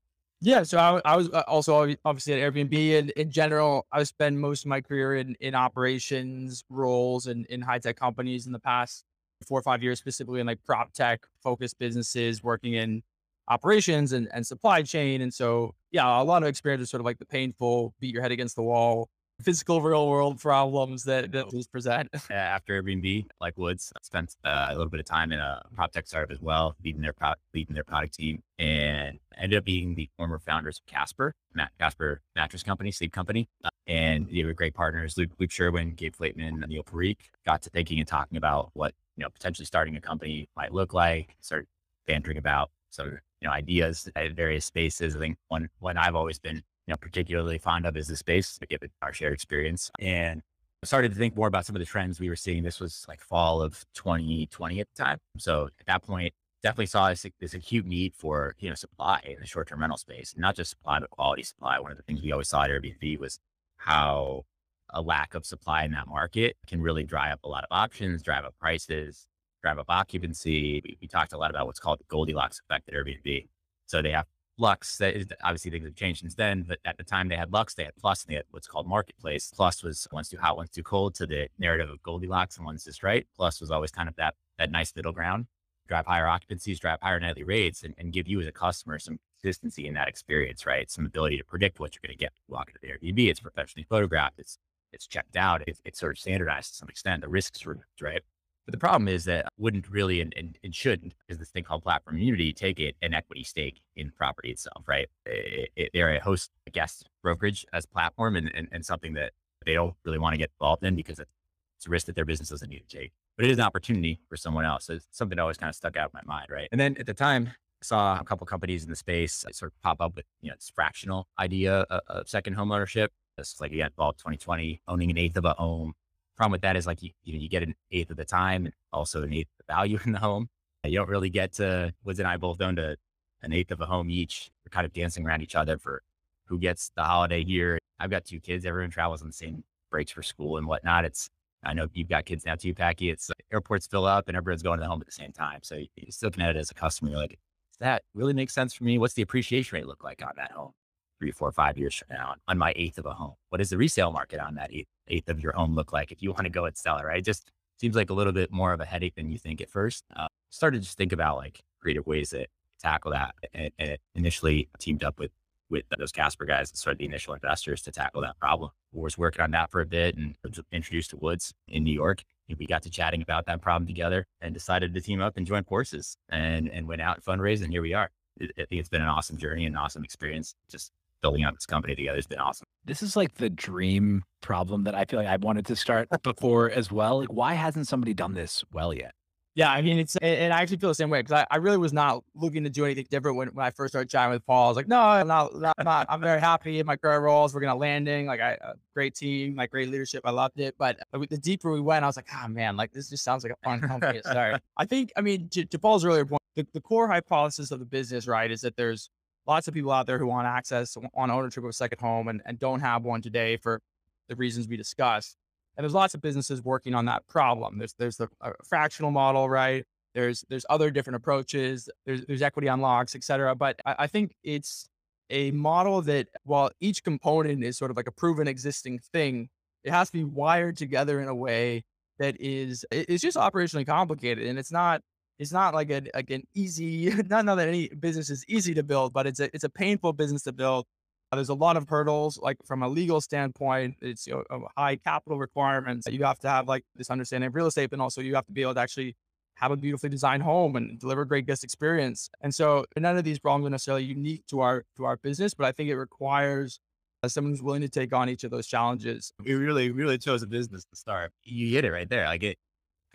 Yeah, 0.43 0.65
so 0.65 0.79
I, 0.79 1.01
I 1.05 1.17
was 1.17 1.31
uh, 1.31 1.43
also 1.47 1.95
obviously 2.05 2.35
at 2.35 2.53
Airbnb, 2.53 2.99
and 2.99 3.11
in 3.11 3.31
general, 3.31 3.87
I 3.91 4.03
spent 4.03 4.37
most 4.37 4.65
of 4.65 4.69
my 4.69 4.81
career 4.83 5.17
in 5.17 5.35
in 5.41 5.55
operations 5.55 6.63
roles 6.69 7.27
and 7.27 7.47
in 7.47 7.63
high 7.63 7.79
tech 7.79 7.97
companies 7.97 8.47
in 8.47 8.53
the 8.53 8.59
past 8.59 9.05
four 9.47 9.59
or 9.59 9.63
five 9.63 9.83
years 9.83 9.99
specifically 9.99 10.41
in 10.41 10.47
like 10.47 10.63
prop 10.65 10.93
tech 10.93 11.23
focused 11.43 11.79
businesses 11.79 12.43
working 12.43 12.75
in 12.75 13.03
operations 13.49 14.13
and, 14.13 14.29
and 14.33 14.47
supply 14.47 14.83
chain. 14.83 15.21
And 15.23 15.33
so, 15.33 15.75
yeah, 15.91 16.21
a 16.21 16.25
lot 16.25 16.43
of 16.43 16.49
experience 16.49 16.83
is 16.83 16.91
sort 16.91 17.01
of 17.01 17.05
like 17.07 17.19
the 17.19 17.27
painful, 17.27 17.95
beat 18.01 18.13
your 18.13 18.23
head 18.23 18.33
against 18.33 18.57
the 18.57 18.63
wall, 18.63 19.09
physical 19.43 19.83
real 19.83 20.09
world 20.09 20.41
problems 20.41 21.05
that, 21.05 21.33
that 21.33 21.51
these 21.51 21.67
present. 21.67 22.09
After 22.31 22.83
Airbnb, 22.83 23.27
like 23.41 23.57
Woods, 23.57 23.93
I 23.95 24.01
spent 24.03 24.37
uh, 24.45 24.67
a 24.71 24.73
little 24.73 24.89
bit 24.89 25.01
of 25.01 25.07
time 25.07 25.33
in 25.33 25.39
a 25.39 25.63
prop 25.75 25.93
tech 25.93 26.07
startup 26.07 26.31
as 26.31 26.41
well, 26.41 26.75
leading 26.85 27.03
their, 27.03 27.13
pro- 27.13 27.35
leading 27.55 27.75
their 27.75 27.85
product 27.85 28.15
team 28.15 28.43
and 28.59 29.19
ended 29.37 29.59
up 29.59 29.65
being 29.65 29.95
the 29.95 30.09
former 30.17 30.39
founders 30.39 30.79
of 30.79 30.87
Casper, 30.87 31.35
Matt 31.55 31.71
Casper 31.79 32.21
mattress 32.35 32.63
company, 32.63 32.91
sleep 32.91 33.13
company. 33.13 33.49
Uh, 33.65 33.69
and 33.87 34.29
they 34.31 34.45
were 34.45 34.55
great 34.55 34.75
partners, 34.75 35.17
Luke, 35.17 35.31
Luke 35.39 35.51
Sherwin, 35.51 35.95
Gabe 35.95 36.15
Flateman, 36.15 36.65
Neil 36.69 36.83
Parikh, 36.83 37.19
got 37.45 37.63
to 37.63 37.71
thinking 37.71 37.99
and 37.99 38.09
talking 38.09 38.37
about 38.37 38.71
what, 38.73 38.95
you 39.17 39.23
know, 39.23 39.31
potentially 39.31 39.67
starting 39.67 39.97
a 39.97 40.01
company 40.01 40.49
might 40.57 40.73
look 40.73 40.93
like, 40.93 41.37
start 41.41 41.67
bantering 42.07 42.39
about 42.39 42.71
some, 42.91 43.19
you 43.41 43.49
know, 43.49 43.51
ideas 43.51 44.09
at 44.17 44.33
various 44.33 44.65
spaces. 44.65 45.15
I 45.15 45.19
think 45.19 45.37
one, 45.49 45.69
one 45.79 45.97
I've 45.97 46.17
always 46.17 46.39
been 46.39 46.63
you 46.87 46.93
know, 46.93 46.97
particularly 46.97 47.59
fond 47.59 47.87
of 47.87 47.97
is 47.97 48.09
the 48.09 48.17
space, 48.17 48.59
given 48.69 48.91
our 49.03 49.13
shared 49.13 49.33
experience. 49.33 49.91
And 49.99 50.43
I 50.83 50.87
started 50.87 51.13
to 51.13 51.19
think 51.19 51.37
more 51.37 51.49
about 51.49 51.67
some 51.67 51.75
of 51.75 51.81
the 51.81 51.87
trends 51.87 52.21
we 52.21 52.29
were 52.29 52.37
seeing. 52.37 52.63
This 52.63 52.81
was 52.81 53.05
like 53.09 53.21
fall 53.21 53.61
of 53.61 53.85
2020 53.95 54.81
at 54.81 54.89
the 54.95 55.03
time. 55.03 55.19
So 55.39 55.69
at 55.81 55.87
that 55.87 56.03
point, 56.03 56.33
definitely 56.63 56.87
saw 56.87 57.09
this, 57.11 57.27
this 57.41 57.55
acute 57.55 57.87
need 57.87 58.15
for, 58.15 58.55
you 58.59 58.69
know, 58.69 58.75
supply 58.75 59.21
in 59.25 59.37
the 59.41 59.47
short-term 59.47 59.81
rental 59.81 59.99
space, 59.99 60.35
not 60.37 60.55
just 60.55 60.71
supply, 60.71 61.01
but 61.01 61.11
quality 61.11 61.43
supply. 61.43 61.79
One 61.79 61.91
of 61.91 61.97
the 61.97 62.03
things 62.03 62.23
we 62.23 62.33
always 62.33 62.49
saw 62.49 62.63
at 62.63 62.71
Airbnb 62.71 63.19
was 63.19 63.39
how 63.77 64.45
a 64.91 65.01
lack 65.01 65.35
of 65.35 65.45
supply 65.45 65.85
in 65.85 65.91
that 65.93 66.07
market 66.07 66.57
can 66.67 66.81
really 66.81 67.03
dry 67.03 67.33
up 67.33 67.41
a 67.45 67.49
lot 67.49 67.65
of 67.65 67.69
options, 67.71 68.23
drive 68.23 68.45
up 68.45 68.55
prices, 68.61 69.27
drive 69.63 69.79
up 69.79 69.87
occupancy. 69.89 70.81
We, 70.85 70.99
we 71.01 71.09
talked 71.09 71.33
a 71.33 71.39
lot 71.39 71.51
about 71.51 71.67
what's 71.67 71.81
called 71.81 71.99
the 71.99 72.05
Goldilocks 72.09 72.61
effect 72.61 72.89
at 72.89 72.95
Airbnb. 72.95 73.49
So 73.87 74.03
they 74.03 74.13
have 74.13 74.27
Lux, 74.59 75.01
obviously 75.43 75.71
things 75.71 75.85
have 75.85 75.95
changed 75.95 76.21
since 76.21 76.35
then, 76.35 76.65
but 76.67 76.79
at 76.85 76.97
the 76.97 77.05
time 77.05 77.29
they 77.29 77.37
had 77.37 77.53
Lux, 77.53 77.75
they 77.75 77.85
had 77.85 77.97
Plus, 77.97 78.25
and 78.25 78.33
they 78.33 78.37
had 78.37 78.45
what's 78.51 78.67
called 78.67 78.87
Marketplace. 78.87 79.53
Plus 79.55 79.83
was 79.83 80.09
one's 80.13 80.29
too 80.29 80.39
hot, 80.39 80.57
one's 80.57 80.71
too 80.71 80.83
cold 80.83 81.15
to 81.17 81.27
the 81.27 81.49
narrative 81.59 81.91
of 81.91 82.03
Goldilocks, 82.03 82.57
and 82.57 82.65
one's 82.65 82.85
just 82.85 83.03
right. 83.03 83.27
Plus 83.37 83.61
was 83.61 83.71
always 83.71 83.91
kind 83.91 84.09
of 84.09 84.17
that 84.17 84.35
that 84.59 84.71
nice 84.71 84.95
middle 84.97 85.13
ground, 85.13 85.47
drive 85.87 86.07
higher 86.07 86.27
occupancies, 86.27 86.81
drive 86.81 86.99
higher 87.03 87.21
nightly 87.21 87.45
rates, 87.45 87.83
and, 87.83 87.95
and 87.99 88.13
give 88.13 88.27
you 88.27 88.41
as 88.41 88.47
a 88.47 88.53
customer 88.53 88.99
some 88.99 89.19
consistency 89.43 89.87
in 89.87 89.95
that 89.95 90.09
experience, 90.09 90.65
right? 90.65 90.91
Some 90.91 91.05
ability 91.05 91.37
to 91.37 91.45
predict 91.45 91.79
what 91.79 91.95
you're 91.95 92.07
going 92.07 92.17
to 92.17 92.25
get 92.25 92.33
walking 92.49 92.75
to 92.75 92.81
the 92.81 92.89
Airbnb. 92.89 93.29
It's 93.29 93.41
professionally 93.41 93.87
photographed, 93.89 94.39
it's 94.39 94.59
it's 94.93 95.07
checked 95.07 95.37
out, 95.37 95.63
it's, 95.67 95.83
it's 95.85 96.01
sort 96.01 96.13
of 96.13 96.19
standardized 96.19 96.71
to 96.71 96.77
some 96.77 96.89
extent. 96.89 97.21
The 97.21 97.29
risks 97.29 97.67
removed, 97.67 98.01
right? 98.01 98.23
But 98.67 98.73
the 98.73 98.79
problem 98.79 99.07
is 99.07 99.25
that 99.27 99.47
wouldn't 99.57 99.89
really 99.89 100.21
and, 100.21 100.35
and, 100.37 100.59
and 100.65 100.75
shouldn't, 100.75 101.15
is 101.29 101.39
this 101.39 101.51
thing 101.51 101.63
called 101.63 101.85
platform 101.85 102.17
immunity, 102.17 102.53
take 102.53 102.81
it 102.81 102.97
an 103.01 103.15
equity 103.15 103.45
stake 103.45 103.81
in 103.95 104.11
property 104.11 104.51
itself, 104.51 104.83
right? 104.89 105.09
It, 105.25 105.71
it, 105.77 105.91
they're 105.95 106.17
a 106.17 106.21
host 106.21 106.51
a 106.67 106.71
guest 106.71 107.09
brokerage 107.23 107.65
as 107.73 107.87
platform 107.87 108.35
and, 108.35 108.51
and, 108.55 108.67
and 108.73 108.85
something 108.85 109.15
that 109.15 109.33
they 109.65 109.75
don't 109.75 109.95
really 110.05 110.19
want 110.19 110.35
to 110.35 110.39
get 110.39 110.51
involved 110.61 110.83
in 110.83 110.97
because 110.97 111.21
it's 111.21 111.87
a 111.87 111.91
risk 111.91 112.07
that 112.07 112.17
their 112.17 112.25
business 112.25 112.49
doesn't 112.49 112.69
need 112.69 112.83
to 112.89 112.99
take. 112.99 113.13
But 113.37 113.45
it 113.45 113.53
is 113.53 113.59
an 113.59 113.65
opportunity 113.65 114.19
for 114.29 114.37
someone 114.37 114.65
else. 114.65 114.87
So 114.87 114.95
it's 114.95 115.07
something 115.13 115.37
that 115.37 115.43
always 115.43 115.59
kind 115.59 115.69
of 115.69 115.77
stuck 115.77 115.97
out 115.97 116.11
in 116.13 116.21
my 116.27 116.35
mind, 116.35 116.49
right? 116.51 116.69
And 116.73 116.81
then 116.81 116.97
at 116.99 117.07
the 117.07 117.15
time, 117.15 117.49
I 117.49 117.85
saw 117.85 118.19
a 118.19 118.25
couple 118.25 118.47
companies 118.47 118.83
in 118.83 118.91
the 118.91 118.97
space 118.97 119.45
sort 119.53 119.73
of 119.73 119.83
pop 119.83 120.01
up 120.01 120.17
with, 120.17 120.25
you 120.41 120.51
know, 120.51 120.57
this 120.57 120.73
fractional 120.75 121.29
idea 121.39 121.81
of, 121.91 122.01
of 122.09 122.29
second 122.29 122.55
home 122.55 122.73
ownership. 122.73 123.13
This 123.37 123.61
like 123.61 123.73
again, 123.73 123.91
fall 123.95 124.13
2020, 124.15 124.81
owning 124.89 125.11
an 125.11 125.19
eighth 125.19 125.37
of 125.37 125.45
a 125.45 125.51
home, 125.51 125.93
problem 126.37 126.53
with 126.53 126.63
that 126.63 126.77
is 126.77 126.87
like 126.87 127.03
you, 127.03 127.11
you 127.25 127.49
get 127.49 127.63
an 127.63 127.75
eighth 127.91 128.11
of 128.11 128.17
the 128.17 128.25
time, 128.25 128.67
and 128.67 128.75
also 128.93 129.23
an 129.23 129.33
eighth 129.33 129.49
of 129.59 129.67
the 129.67 129.73
value 129.73 129.99
in 130.05 130.13
the 130.13 130.19
home. 130.19 130.49
You 130.85 130.99
don't 130.99 131.09
really 131.09 131.31
get 131.31 131.53
to 131.55 131.93
Liz 132.05 132.21
and 132.21 132.29
I 132.29 132.37
both 132.37 132.61
owned 132.61 132.79
a, 132.79 132.97
an 133.43 133.53
eighth 133.53 133.73
of 133.73 133.81
a 133.81 133.87
home 133.87 134.11
each. 134.11 134.51
We're 134.65 134.71
kind 134.71 134.87
of 134.87 134.93
dancing 134.93 135.27
around 135.27 135.43
each 135.43 135.57
other 135.57 135.79
for 135.79 136.03
who 136.45 136.59
gets 136.59 136.93
the 136.95 137.03
holiday 137.03 137.45
here. 137.45 137.79
I've 137.99 138.11
got 138.11 138.25
two 138.25 138.41
kids. 138.41 138.65
Everyone 138.65 138.91
travels 138.91 139.21
on 139.21 139.27
the 139.27 139.33
same 139.33 139.65
breaks 139.91 140.13
for 140.13 140.23
school 140.23 140.59
and 140.59 140.67
whatnot. 140.67 141.05
It's 141.05 141.29
I 141.65 141.73
know 141.73 141.89
you've 141.93 142.09
got 142.09 142.25
kids 142.27 142.47
now 142.47 142.55
too, 142.55 142.75
Packy. 142.75 143.11
It's 143.11 143.31
uh, 143.31 143.35
airports 143.53 143.87
fill 143.87 144.07
up 144.07 144.29
and 144.29 144.37
everyone's 144.37 144.63
going 144.63 144.79
to 144.79 144.83
the 144.83 144.89
home 144.89 145.01
at 145.01 145.07
the 145.07 145.13
same 145.13 145.33
time. 145.33 145.61
So 145.63 145.77
you 145.77 145.89
still 146.11 146.29
looking 146.29 146.45
at 146.45 146.55
it 146.55 146.59
as 146.59 146.71
a 146.71 146.75
customer. 146.75 147.11
You're 147.11 147.19
like, 147.19 147.39
does 147.73 147.79
that 147.81 148.03
really 148.15 148.33
make 148.33 148.51
sense 148.51 148.73
for 148.73 148.85
me? 148.85 148.99
What's 148.99 149.15
the 149.15 149.23
appreciation 149.23 149.77
rate 149.77 149.87
look 149.87 150.05
like 150.05 150.23
on 150.23 150.33
that 150.37 150.53
home? 150.53 150.73
Three, 151.19 151.31
four, 151.31 151.51
five 151.53 151.79
years 151.79 151.95
from 151.95 152.09
now 152.17 152.35
on 152.49 152.59
my 152.59 152.73
eighth 152.77 152.99
of 152.99 153.07
a 153.07 153.13
home? 153.13 153.35
What 153.51 153.59
does 153.59 153.71
the 153.71 153.79
resale 153.79 154.13
market 154.13 154.41
on 154.41 154.55
that 154.57 154.73
eighth, 154.73 154.89
eighth 155.09 155.29
of 155.29 155.41
your 155.41 155.53
home 155.53 155.75
look 155.75 155.93
like 155.93 156.13
if 156.13 156.23
you 156.23 156.31
want 156.31 156.45
to 156.45 156.51
go 156.51 156.65
and 156.65 156.77
sell 156.77 156.99
it, 156.99 157.05
right? 157.05 157.19
It 157.19 157.25
just 157.25 157.51
seems 157.79 157.97
like 157.97 158.11
a 158.11 158.15
little 158.15 158.33
bit 158.33 158.51
more 158.53 158.73
of 158.73 158.81
a 158.81 158.85
headache 158.85 159.15
than 159.15 159.31
you 159.31 159.39
think 159.39 159.61
at 159.61 159.71
first. 159.71 160.05
Uh, 160.15 160.29
started 160.51 160.79
to 160.79 160.85
just 160.85 160.99
think 160.99 161.13
about 161.13 161.37
like 161.37 161.63
creative 161.81 162.07
ways 162.07 162.31
to 162.31 162.47
tackle 162.81 163.13
that. 163.13 163.35
And, 163.55 163.71
and 163.79 163.99
initially 164.15 164.69
teamed 164.79 165.05
up 165.05 165.19
with 165.19 165.31
with 165.69 165.85
those 165.99 166.13
Casper 166.13 166.45
guys 166.45 166.71
that 166.71 166.77
started 166.77 166.99
the 166.99 167.05
initial 167.07 167.35
investors 167.35 167.83
to 167.83 167.91
tackle 167.91 168.21
that 168.23 168.39
problem. 168.39 168.71
Was 168.93 169.19
working 169.19 169.43
on 169.43 169.51
that 169.51 169.71
for 169.71 169.81
a 169.81 169.87
bit 169.87 170.17
and 170.17 170.35
was 170.43 170.61
introduced 170.73 171.11
to 171.11 171.17
Woods 171.17 171.53
in 171.69 171.85
New 171.85 171.93
York. 171.93 172.23
We 172.57 172.67
got 172.67 172.83
to 172.83 172.91
chatting 172.91 173.21
about 173.21 173.47
that 173.47 173.61
problem 173.61 173.87
together 173.87 174.27
and 174.41 174.55
decided 174.55 174.95
to 174.95 175.01
team 175.01 175.21
up 175.21 175.37
and 175.37 175.47
join 175.47 175.65
forces 175.65 176.17
and, 176.29 176.69
and 176.71 176.87
went 176.87 177.03
out 177.03 177.17
and 177.17 177.25
fundraise. 177.25 177.63
And 177.63 177.73
here 177.73 177.83
we 177.83 177.93
are. 177.93 178.11
I 178.41 178.47
think 178.57 178.79
it's 178.79 178.89
been 178.89 179.03
an 179.03 179.09
awesome 179.09 179.37
journey 179.37 179.67
and 179.67 179.75
an 179.75 179.81
awesome 179.81 180.05
experience. 180.05 180.55
Just 180.71 180.93
building 181.23 181.45
out 181.45 181.55
this 181.55 181.67
company 181.67 181.95
together 181.95 182.17
has 182.17 182.27
been 182.27 182.39
awesome. 182.39 182.67
This 182.85 183.03
is 183.03 183.17
like 183.17 183.35
the 183.35 183.51
dream 183.51 184.23
problem 184.43 184.85
that 184.85 184.95
I 184.95 185.05
feel 185.05 185.19
like 185.19 185.29
I 185.29 185.37
wanted 185.37 185.67
to 185.67 185.77
start 185.77 186.09
before 186.23 186.71
as 186.71 186.91
well. 186.91 187.21
Like, 187.21 187.33
why 187.33 187.55
hasn't 187.55 187.89
somebody 187.89 188.15
done 188.15 188.35
this 188.35 188.65
well 188.73 188.93
yet? 188.93 189.13
Yeah, 189.57 189.71
I 189.71 189.81
mean, 189.81 189.99
it's 189.99 190.15
and 190.17 190.53
I 190.53 190.61
actually 190.61 190.77
feel 190.77 190.91
the 190.91 190.95
same 190.95 191.09
way 191.09 191.21
because 191.21 191.33
I, 191.33 191.47
I 191.51 191.57
really 191.57 191.79
was 191.79 191.95
not 191.95 192.23
looking 192.35 192.63
to 192.65 192.69
do 192.69 192.85
anything 192.85 193.07
different 193.11 193.39
when, 193.39 193.49
when 193.49 193.65
I 193.65 193.71
first 193.71 193.93
started 193.93 194.11
chatting 194.11 194.33
with 194.33 194.45
Paul. 194.45 194.67
I 194.67 194.69
was 194.69 194.77
like, 194.77 194.87
no, 194.87 195.01
I'm 195.01 195.27
not, 195.27 195.59
not, 195.59 195.75
not 195.83 196.07
I'm 196.11 196.21
very 196.21 196.41
happy 196.41 196.79
in 196.79 196.85
my 196.85 196.95
current 196.95 197.23
roles. 197.23 197.55
We're 197.55 197.63
gonna 197.63 197.75
landing 197.75 198.27
like 198.27 198.39
I, 198.39 198.59
a 198.61 198.75
great 198.93 199.15
team, 199.15 199.57
like 199.57 199.71
great 199.71 199.89
leadership. 199.89 200.21
I 200.27 200.31
loved 200.31 200.61
it, 200.61 200.75
but 200.79 200.99
uh, 201.15 201.25
the 201.31 201.39
deeper 201.39 201.73
we 201.73 201.81
went, 201.81 202.05
I 202.05 202.07
was 202.07 202.17
like, 202.17 202.29
oh 202.35 202.49
man, 202.49 202.77
like 202.77 202.93
this 202.93 203.09
just 203.09 203.25
sounds 203.25 203.45
like 203.45 203.53
a 203.55 203.57
fun 203.65 203.81
company 203.81 204.21
to 204.21 204.29
start. 204.29 204.61
I 204.77 204.85
think, 204.85 205.11
I 205.17 205.23
mean, 205.23 205.49
to, 205.49 205.65
to 205.65 205.79
Paul's 205.79 206.05
earlier 206.05 206.27
point, 206.27 206.43
the, 206.55 206.67
the 206.75 206.81
core 206.83 207.09
hypothesis 207.09 207.71
of 207.71 207.79
the 207.79 207.87
business, 207.87 208.27
right, 208.27 208.51
is 208.51 208.61
that 208.61 208.77
there's 208.77 209.09
lots 209.47 209.69
of 209.69 209.75
people 209.75 209.93
out 209.93 210.07
there 210.07 210.19
who 210.19 210.27
want 210.27 210.47
access 210.47 210.97
on 211.15 211.31
ownership 211.31 211.63
of 211.65 211.71
a 211.71 211.73
second 211.73 212.01
home 212.01 212.29
and, 212.29 212.43
and 212.45 212.59
don't 212.59 212.81
have 212.81 213.05
one 213.05 213.23
today 213.23 213.57
for 213.57 213.81
the 214.29 214.37
reasons 214.37 214.69
we 214.69 214.77
discussed. 214.77 215.37
And 215.77 215.85
there's 215.85 215.95
lots 215.95 216.15
of 216.15 216.23
businesses 216.23 216.63
working 216.63 216.95
on 216.95 217.05
that 217.07 217.27
problem. 217.29 217.79
There's 217.79 217.95
there's 217.95 218.17
the 218.17 218.29
uh, 218.41 218.53
fractional 218.65 219.11
model, 219.11 219.49
right? 219.49 219.85
There's 220.15 220.45
there's 220.49 220.65
other 220.71 220.91
different 220.91 221.17
approaches. 221.17 221.89
There's 222.07 222.25
there's 222.25 222.43
equity 222.43 222.69
unlocks, 222.69 223.15
et 223.15 223.23
cetera. 223.23 223.55
But 223.55 223.81
I, 223.85 223.95
I 224.01 224.07
think 224.07 224.35
it's 224.43 224.89
a 225.29 225.51
model 225.51 226.01
that 226.03 226.29
while 226.45 226.71
each 226.81 227.05
component 227.05 227.63
is 227.63 227.77
sort 227.77 227.91
of 227.91 227.97
like 227.97 228.07
a 228.07 228.13
proven 228.13 228.49
existing 228.49 229.01
thing, 229.01 229.49
it 229.85 229.91
has 229.91 230.09
to 230.09 230.13
be 230.13 230.25
wired 230.25 230.77
together 230.77 231.21
in 231.21 231.29
a 231.29 231.35
way 231.35 231.85
that 232.19 232.41
is 232.41 232.85
it's 232.91 233.23
just 233.23 233.37
operationally 233.37 233.87
complicated 233.87 234.47
and 234.47 234.59
it's 234.59 234.73
not 234.73 235.03
it's 235.39 235.53
not 235.53 235.75
like 235.75 235.91
an 235.91 236.09
like 236.15 236.31
an 236.31 236.43
easy 236.55 237.11
not, 237.29 237.45
not 237.45 237.57
that 237.57 237.69
any 237.69 237.89
business 237.89 238.31
is 238.31 238.45
easy 238.49 238.75
to 238.75 238.83
build 238.83 239.13
but 239.13 239.27
it's 239.27 239.41
a 239.41 239.55
it's 239.55 239.65
a 239.65 239.69
painful 239.69 240.13
business 240.13 240.43
to 240.43 240.53
build. 240.53 240.87
Uh, 241.33 241.37
there's 241.37 241.49
a 241.49 241.55
lot 241.55 241.77
of 241.77 241.89
hurdles 241.89 242.39
like 242.41 242.57
from 242.65 242.83
a 242.83 242.89
legal 242.89 243.21
standpoint 243.21 243.97
it's 244.01 244.27
you 244.29 244.45
know, 244.51 244.69
high 244.77 244.95
capital 244.95 245.39
requirements 245.39 246.07
you 246.09 246.23
have 246.23 246.39
to 246.39 246.49
have 246.49 246.69
like 246.69 246.85
this 246.95 247.11
understanding 247.11 247.49
of 247.49 247.55
real 247.55 247.67
estate 247.67 247.91
but 247.91 247.99
also 247.99 248.21
you 248.21 248.35
have 248.35 248.47
to 248.47 248.53
be 248.53 248.63
able 248.63 248.75
to 248.75 248.81
actually 248.81 249.17
have 249.57 249.71
a 249.71 249.77
beautifully 249.77 250.11
designed 250.11 250.43
home 250.43 250.77
and 250.77 250.99
deliver 251.01 251.25
great 251.25 251.47
guest 251.47 251.65
experience. 251.65 252.29
And 252.43 252.55
so 252.55 252.85
none 252.97 253.17
of 253.17 253.25
these 253.25 253.39
problems 253.39 253.67
are 253.67 253.71
necessarily 253.71 254.05
unique 254.05 254.47
to 254.49 254.61
our 254.61 254.85
to 254.97 255.05
our 255.05 255.17
business 255.17 255.55
but 255.55 255.67
i 255.67 255.73
think 255.73 255.89
it 255.89 255.97
requires 255.97 256.79
uh, 257.23 257.29
someone 257.29 257.53
who's 257.53 257.63
willing 257.63 257.81
to 257.81 257.89
take 257.89 258.13
on 258.13 258.29
each 258.29 258.45
of 258.45 258.51
those 258.51 258.67
challenges. 258.67 259.33
We 259.45 259.55
really 259.55 259.91
really 259.91 260.19
chose 260.19 260.43
a 260.43 260.47
business 260.47 260.85
to 260.85 260.97
start. 260.97 261.33
You 261.43 261.69
hit 261.69 261.85
it 261.85 261.91
right 261.91 262.09
there 262.09 262.27
like 262.27 262.43
it 262.43 262.59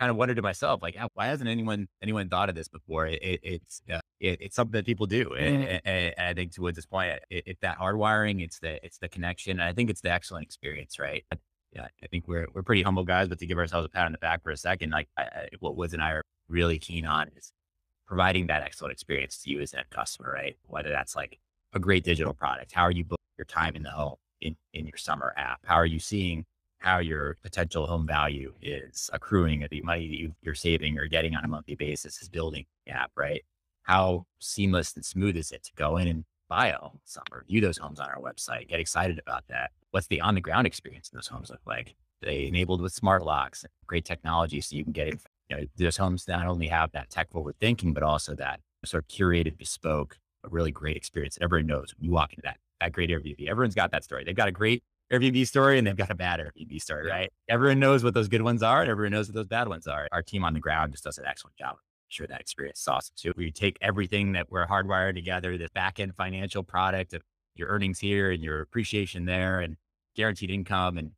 kind 0.02 0.10
of 0.10 0.16
wondered 0.16 0.34
to 0.34 0.42
myself, 0.42 0.82
like, 0.82 0.96
why 1.14 1.26
hasn't 1.26 1.48
anyone 1.48 1.86
anyone 2.02 2.28
thought 2.28 2.48
of 2.48 2.56
this 2.56 2.66
before? 2.66 3.06
It, 3.06 3.22
it, 3.22 3.40
it's 3.44 3.82
uh, 3.88 4.00
it, 4.18 4.38
it's 4.40 4.56
something 4.56 4.72
that 4.72 4.84
people 4.84 5.06
do, 5.06 5.32
and, 5.34 5.64
mm-hmm. 5.64 5.88
and, 5.88 6.14
I 6.18 6.34
think 6.34 6.52
to 6.54 6.62
Woods' 6.62 6.84
point, 6.86 7.20
it, 7.30 7.44
it's 7.46 7.60
that 7.60 7.78
hardwiring, 7.78 8.42
it's 8.42 8.58
the 8.58 8.84
it's 8.84 8.98
the 8.98 9.08
connection, 9.08 9.60
and 9.60 9.62
I 9.62 9.72
think 9.72 9.90
it's 9.90 10.00
the 10.00 10.10
excellent 10.10 10.44
experience, 10.44 10.98
right? 10.98 11.24
Yeah, 11.72 11.86
I 12.02 12.06
think 12.08 12.26
we're 12.26 12.48
we're 12.52 12.64
pretty 12.64 12.82
humble 12.82 13.04
guys, 13.04 13.28
but 13.28 13.38
to 13.38 13.46
give 13.46 13.58
ourselves 13.58 13.86
a 13.86 13.88
pat 13.88 14.06
on 14.06 14.12
the 14.12 14.18
back 14.18 14.42
for 14.42 14.50
a 14.50 14.56
second, 14.56 14.90
like 14.90 15.08
I, 15.16 15.22
I, 15.22 15.48
what 15.60 15.76
Woods 15.76 15.94
and 15.94 16.02
I 16.02 16.10
are 16.10 16.22
really 16.48 16.80
keen 16.80 17.06
on 17.06 17.28
is 17.36 17.52
providing 18.04 18.48
that 18.48 18.62
excellent 18.62 18.92
experience 18.92 19.38
to 19.42 19.50
you 19.50 19.60
as 19.60 19.72
a 19.72 19.84
customer, 19.94 20.32
right? 20.34 20.56
Whether 20.66 20.90
that's 20.90 21.14
like 21.14 21.38
a 21.74 21.78
great 21.78 22.02
digital 22.02 22.34
product, 22.34 22.72
how 22.72 22.82
are 22.82 22.90
you 22.90 23.04
booking 23.04 23.38
your 23.38 23.44
time 23.44 23.76
in 23.76 23.84
the 23.84 23.90
home 23.90 24.16
in 24.40 24.56
in 24.74 24.84
your 24.84 24.98
summer 24.98 25.32
app? 25.36 25.60
How 25.64 25.76
are 25.76 25.86
you 25.86 26.00
seeing 26.00 26.44
how 26.82 26.98
your 26.98 27.36
potential 27.42 27.86
home 27.86 28.06
value 28.06 28.52
is 28.60 29.08
accruing, 29.12 29.64
the 29.70 29.82
money 29.82 30.08
that 30.08 30.18
you, 30.18 30.34
you're 30.42 30.54
saving 30.54 30.98
or 30.98 31.06
getting 31.06 31.36
on 31.36 31.44
a 31.44 31.48
monthly 31.48 31.76
basis 31.76 32.20
is 32.20 32.28
building 32.28 32.64
the 32.86 32.92
app, 32.92 33.12
right? 33.16 33.42
How 33.82 34.26
seamless 34.40 34.94
and 34.94 35.04
smooth 35.04 35.36
is 35.36 35.52
it 35.52 35.62
to 35.64 35.70
go 35.76 35.96
in 35.96 36.08
and 36.08 36.24
buy 36.48 36.68
a 36.68 36.78
home, 36.78 36.98
some 37.04 37.22
review 37.32 37.60
those 37.60 37.78
homes 37.78 38.00
on 38.00 38.08
our 38.08 38.20
website, 38.20 38.68
get 38.68 38.80
excited 38.80 39.20
about 39.20 39.44
that? 39.48 39.70
What's 39.92 40.08
the 40.08 40.20
on 40.20 40.34
the 40.34 40.40
ground 40.40 40.66
experience 40.66 41.08
in 41.12 41.16
those 41.16 41.28
homes 41.28 41.50
look 41.50 41.60
like? 41.66 41.94
They 42.20 42.46
enabled 42.46 42.80
with 42.80 42.92
smart 42.92 43.24
locks, 43.24 43.64
great 43.86 44.04
technology, 44.04 44.60
so 44.60 44.76
you 44.76 44.84
can 44.84 44.92
get 44.92 45.08
in, 45.08 45.20
You 45.50 45.56
know, 45.56 45.62
those 45.76 45.96
homes 45.96 46.26
not 46.26 46.46
only 46.46 46.66
have 46.66 46.90
that 46.92 47.10
tech 47.10 47.30
forward 47.30 47.56
thinking, 47.60 47.92
but 47.92 48.02
also 48.02 48.34
that 48.34 48.60
sort 48.84 49.04
of 49.04 49.08
curated, 49.08 49.56
bespoke, 49.56 50.18
a 50.44 50.48
really 50.48 50.72
great 50.72 50.96
experience 50.96 51.38
everyone 51.40 51.66
knows 51.66 51.94
when 51.96 52.04
you 52.04 52.12
walk 52.12 52.32
into 52.32 52.42
that, 52.42 52.58
that 52.80 52.92
great 52.92 53.10
Airbnb. 53.10 53.48
Everyone's 53.48 53.74
got 53.74 53.92
that 53.92 54.02
story. 54.02 54.24
They've 54.24 54.34
got 54.34 54.48
a 54.48 54.52
great 54.52 54.82
Airbnb 55.12 55.46
story 55.46 55.78
and 55.78 55.86
they've 55.86 55.96
got 55.96 56.10
a 56.10 56.14
bad 56.14 56.40
Airbnb 56.40 56.80
story, 56.80 57.06
right? 57.06 57.30
Everyone 57.48 57.78
knows 57.78 58.02
what 58.02 58.14
those 58.14 58.28
good 58.28 58.42
ones 58.42 58.62
are 58.62 58.80
and 58.80 58.90
everyone 58.90 59.12
knows 59.12 59.28
what 59.28 59.34
those 59.34 59.46
bad 59.46 59.68
ones 59.68 59.86
are. 59.86 60.08
Our 60.10 60.22
team 60.22 60.44
on 60.44 60.54
the 60.54 60.60
ground 60.60 60.92
just 60.92 61.04
does 61.04 61.18
an 61.18 61.26
excellent 61.26 61.56
job. 61.56 61.76
Sure, 62.08 62.26
that 62.26 62.40
experience 62.40 62.80
is 62.80 62.88
awesome 62.88 63.14
too. 63.16 63.32
We 63.36 63.50
take 63.50 63.76
everything 63.80 64.32
that 64.32 64.50
we're 64.50 64.66
hardwired 64.66 65.14
together, 65.14 65.56
this 65.58 65.70
back 65.70 66.00
end 66.00 66.14
financial 66.16 66.62
product 66.62 67.14
of 67.14 67.22
your 67.54 67.68
earnings 67.68 67.98
here 67.98 68.30
and 68.30 68.42
your 68.42 68.60
appreciation 68.60 69.26
there 69.26 69.60
and 69.60 69.76
guaranteed 70.16 70.50
income 70.50 70.98
and 70.98 71.12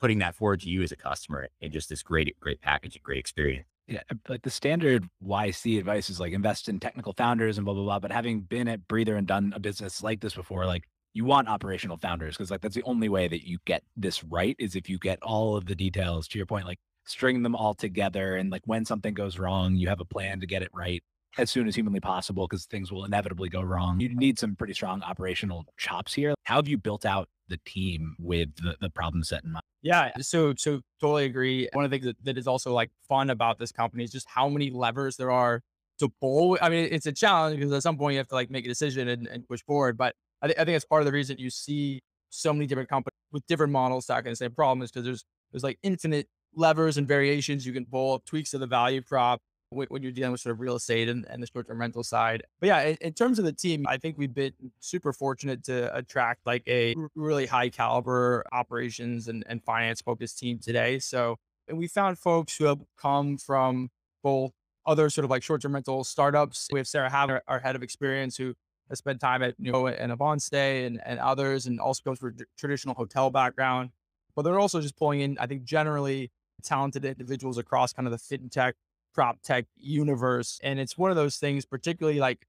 putting 0.00 0.18
that 0.18 0.34
forward 0.34 0.60
to 0.60 0.68
you 0.68 0.82
as 0.82 0.92
a 0.92 0.96
customer 0.96 1.48
and 1.60 1.72
just 1.72 1.88
this 1.88 2.02
great, 2.02 2.38
great 2.40 2.60
package 2.60 2.96
and 2.96 3.02
great 3.02 3.18
experience. 3.18 3.66
Yeah, 3.86 4.02
like 4.28 4.42
the 4.42 4.50
standard 4.50 5.08
YC 5.26 5.78
advice 5.78 6.10
is 6.10 6.20
like 6.20 6.34
invest 6.34 6.68
in 6.68 6.78
technical 6.78 7.14
founders 7.14 7.56
and 7.56 7.64
blah 7.64 7.72
blah 7.72 7.84
blah. 7.84 7.98
But 7.98 8.12
having 8.12 8.42
been 8.42 8.68
at 8.68 8.86
Breather 8.86 9.16
and 9.16 9.26
done 9.26 9.54
a 9.56 9.58
business 9.58 10.02
like 10.02 10.20
this 10.20 10.34
before, 10.34 10.66
like 10.66 10.84
you 11.18 11.24
want 11.24 11.48
operational 11.48 11.96
founders 11.96 12.36
because 12.36 12.48
like 12.48 12.60
that's 12.60 12.76
the 12.76 12.82
only 12.84 13.08
way 13.08 13.26
that 13.26 13.44
you 13.44 13.58
get 13.64 13.82
this 13.96 14.22
right 14.22 14.54
is 14.60 14.76
if 14.76 14.88
you 14.88 14.98
get 15.00 15.20
all 15.20 15.56
of 15.56 15.66
the 15.66 15.74
details. 15.74 16.28
To 16.28 16.38
your 16.38 16.46
point, 16.46 16.64
like 16.64 16.78
string 17.06 17.42
them 17.42 17.56
all 17.56 17.74
together 17.74 18.36
and 18.36 18.52
like 18.52 18.62
when 18.66 18.84
something 18.84 19.14
goes 19.14 19.36
wrong, 19.36 19.74
you 19.74 19.88
have 19.88 19.98
a 19.98 20.04
plan 20.04 20.38
to 20.38 20.46
get 20.46 20.62
it 20.62 20.70
right 20.72 21.02
as 21.36 21.50
soon 21.50 21.66
as 21.66 21.74
humanly 21.74 21.98
possible 21.98 22.46
because 22.46 22.66
things 22.66 22.92
will 22.92 23.04
inevitably 23.04 23.48
go 23.48 23.60
wrong. 23.62 23.98
You 23.98 24.14
need 24.14 24.38
some 24.38 24.54
pretty 24.54 24.74
strong 24.74 25.02
operational 25.02 25.64
chops 25.76 26.14
here. 26.14 26.36
How 26.44 26.54
have 26.54 26.68
you 26.68 26.78
built 26.78 27.04
out 27.04 27.28
the 27.48 27.58
team 27.66 28.14
with 28.20 28.54
the, 28.54 28.76
the 28.80 28.88
problem 28.88 29.24
set 29.24 29.42
in 29.42 29.50
mind? 29.50 29.64
Yeah. 29.82 30.12
So, 30.20 30.54
so 30.56 30.82
totally 31.00 31.24
agree. 31.24 31.68
One 31.72 31.84
of 31.84 31.90
the 31.90 31.96
things 31.96 32.06
that, 32.06 32.24
that 32.26 32.38
is 32.38 32.46
also 32.46 32.72
like 32.72 32.92
fun 33.08 33.28
about 33.28 33.58
this 33.58 33.72
company 33.72 34.04
is 34.04 34.12
just 34.12 34.28
how 34.28 34.48
many 34.48 34.70
levers 34.70 35.16
there 35.16 35.32
are 35.32 35.62
to 35.98 36.08
pull. 36.20 36.58
I 36.62 36.68
mean, 36.68 36.88
it's 36.92 37.06
a 37.06 37.12
challenge 37.12 37.56
because 37.56 37.72
at 37.72 37.82
some 37.82 37.98
point 37.98 38.12
you 38.12 38.18
have 38.18 38.28
to 38.28 38.36
like 38.36 38.50
make 38.50 38.64
a 38.64 38.68
decision 38.68 39.08
and, 39.08 39.26
and 39.26 39.48
push 39.48 39.64
forward. 39.64 39.96
But 39.96 40.14
I, 40.42 40.46
th- 40.48 40.58
I 40.58 40.64
think 40.64 40.76
it's 40.76 40.84
part 40.84 41.02
of 41.02 41.06
the 41.06 41.12
reason 41.12 41.36
you 41.38 41.50
see 41.50 42.00
so 42.30 42.52
many 42.52 42.66
different 42.66 42.88
companies 42.88 43.16
with 43.32 43.46
different 43.46 43.72
models 43.72 44.06
tackling 44.06 44.32
the 44.32 44.36
same 44.36 44.52
problem 44.52 44.82
is 44.82 44.90
because 44.90 45.04
there's, 45.04 45.24
there's 45.52 45.64
like 45.64 45.78
infinite 45.82 46.28
levers 46.54 46.96
and 46.96 47.06
variations 47.06 47.66
you 47.66 47.72
can 47.72 47.86
pull, 47.86 48.20
tweaks 48.26 48.54
of 48.54 48.60
the 48.60 48.66
value 48.66 49.02
prop, 49.02 49.40
when 49.70 50.02
you're 50.02 50.12
dealing 50.12 50.32
with 50.32 50.40
sort 50.40 50.52
of 50.52 50.60
real 50.60 50.76
estate 50.76 51.08
and, 51.08 51.26
and 51.28 51.42
the 51.42 51.46
short-term 51.46 51.78
rental 51.78 52.02
side. 52.02 52.42
But 52.60 52.68
yeah, 52.68 52.80
in, 52.82 52.96
in, 53.00 53.12
terms 53.12 53.38
of 53.38 53.44
the 53.44 53.52
team, 53.52 53.86
I 53.86 53.98
think 53.98 54.16
we've 54.16 54.32
been 54.32 54.52
super 54.80 55.12
fortunate 55.12 55.62
to 55.64 55.94
attract 55.94 56.46
like 56.46 56.62
a 56.66 56.94
really 57.14 57.46
high 57.46 57.68
caliber 57.68 58.44
operations 58.52 59.28
and, 59.28 59.44
and 59.46 59.62
finance 59.62 60.00
focused 60.00 60.38
team 60.38 60.58
today. 60.58 60.98
So, 60.98 61.36
and 61.68 61.76
we 61.76 61.86
found 61.86 62.18
folks 62.18 62.56
who 62.56 62.64
have 62.64 62.78
come 62.96 63.36
from 63.36 63.90
both 64.22 64.52
other 64.86 65.10
sort 65.10 65.26
of 65.26 65.30
like 65.30 65.42
short-term 65.42 65.74
rental 65.74 66.02
startups. 66.02 66.68
We 66.72 66.80
have 66.80 66.88
Sarah 66.88 67.10
Haver, 67.10 67.42
our 67.46 67.58
head 67.58 67.76
of 67.76 67.82
experience, 67.82 68.38
who 68.38 68.54
has 68.88 68.98
spent 68.98 69.20
time 69.20 69.42
at 69.42 69.54
you 69.58 69.72
know 69.72 69.86
and 69.86 70.12
Avance 70.12 70.52
and, 70.52 71.00
and 71.04 71.18
others, 71.18 71.66
and 71.66 71.80
also 71.80 72.02
comes 72.02 72.18
from 72.18 72.36
traditional 72.56 72.94
hotel 72.94 73.30
background. 73.30 73.90
But 74.34 74.42
they're 74.42 74.60
also 74.60 74.80
just 74.80 74.96
pulling 74.96 75.20
in, 75.20 75.36
I 75.38 75.46
think, 75.46 75.64
generally 75.64 76.30
talented 76.62 77.04
individuals 77.04 77.58
across 77.58 77.92
kind 77.92 78.06
of 78.06 78.12
the 78.12 78.18
fintech 78.18 78.74
prop 79.14 79.42
tech 79.42 79.66
universe. 79.76 80.60
And 80.62 80.78
it's 80.78 80.96
one 80.96 81.10
of 81.10 81.16
those 81.16 81.38
things, 81.38 81.64
particularly 81.64 82.20
like 82.20 82.46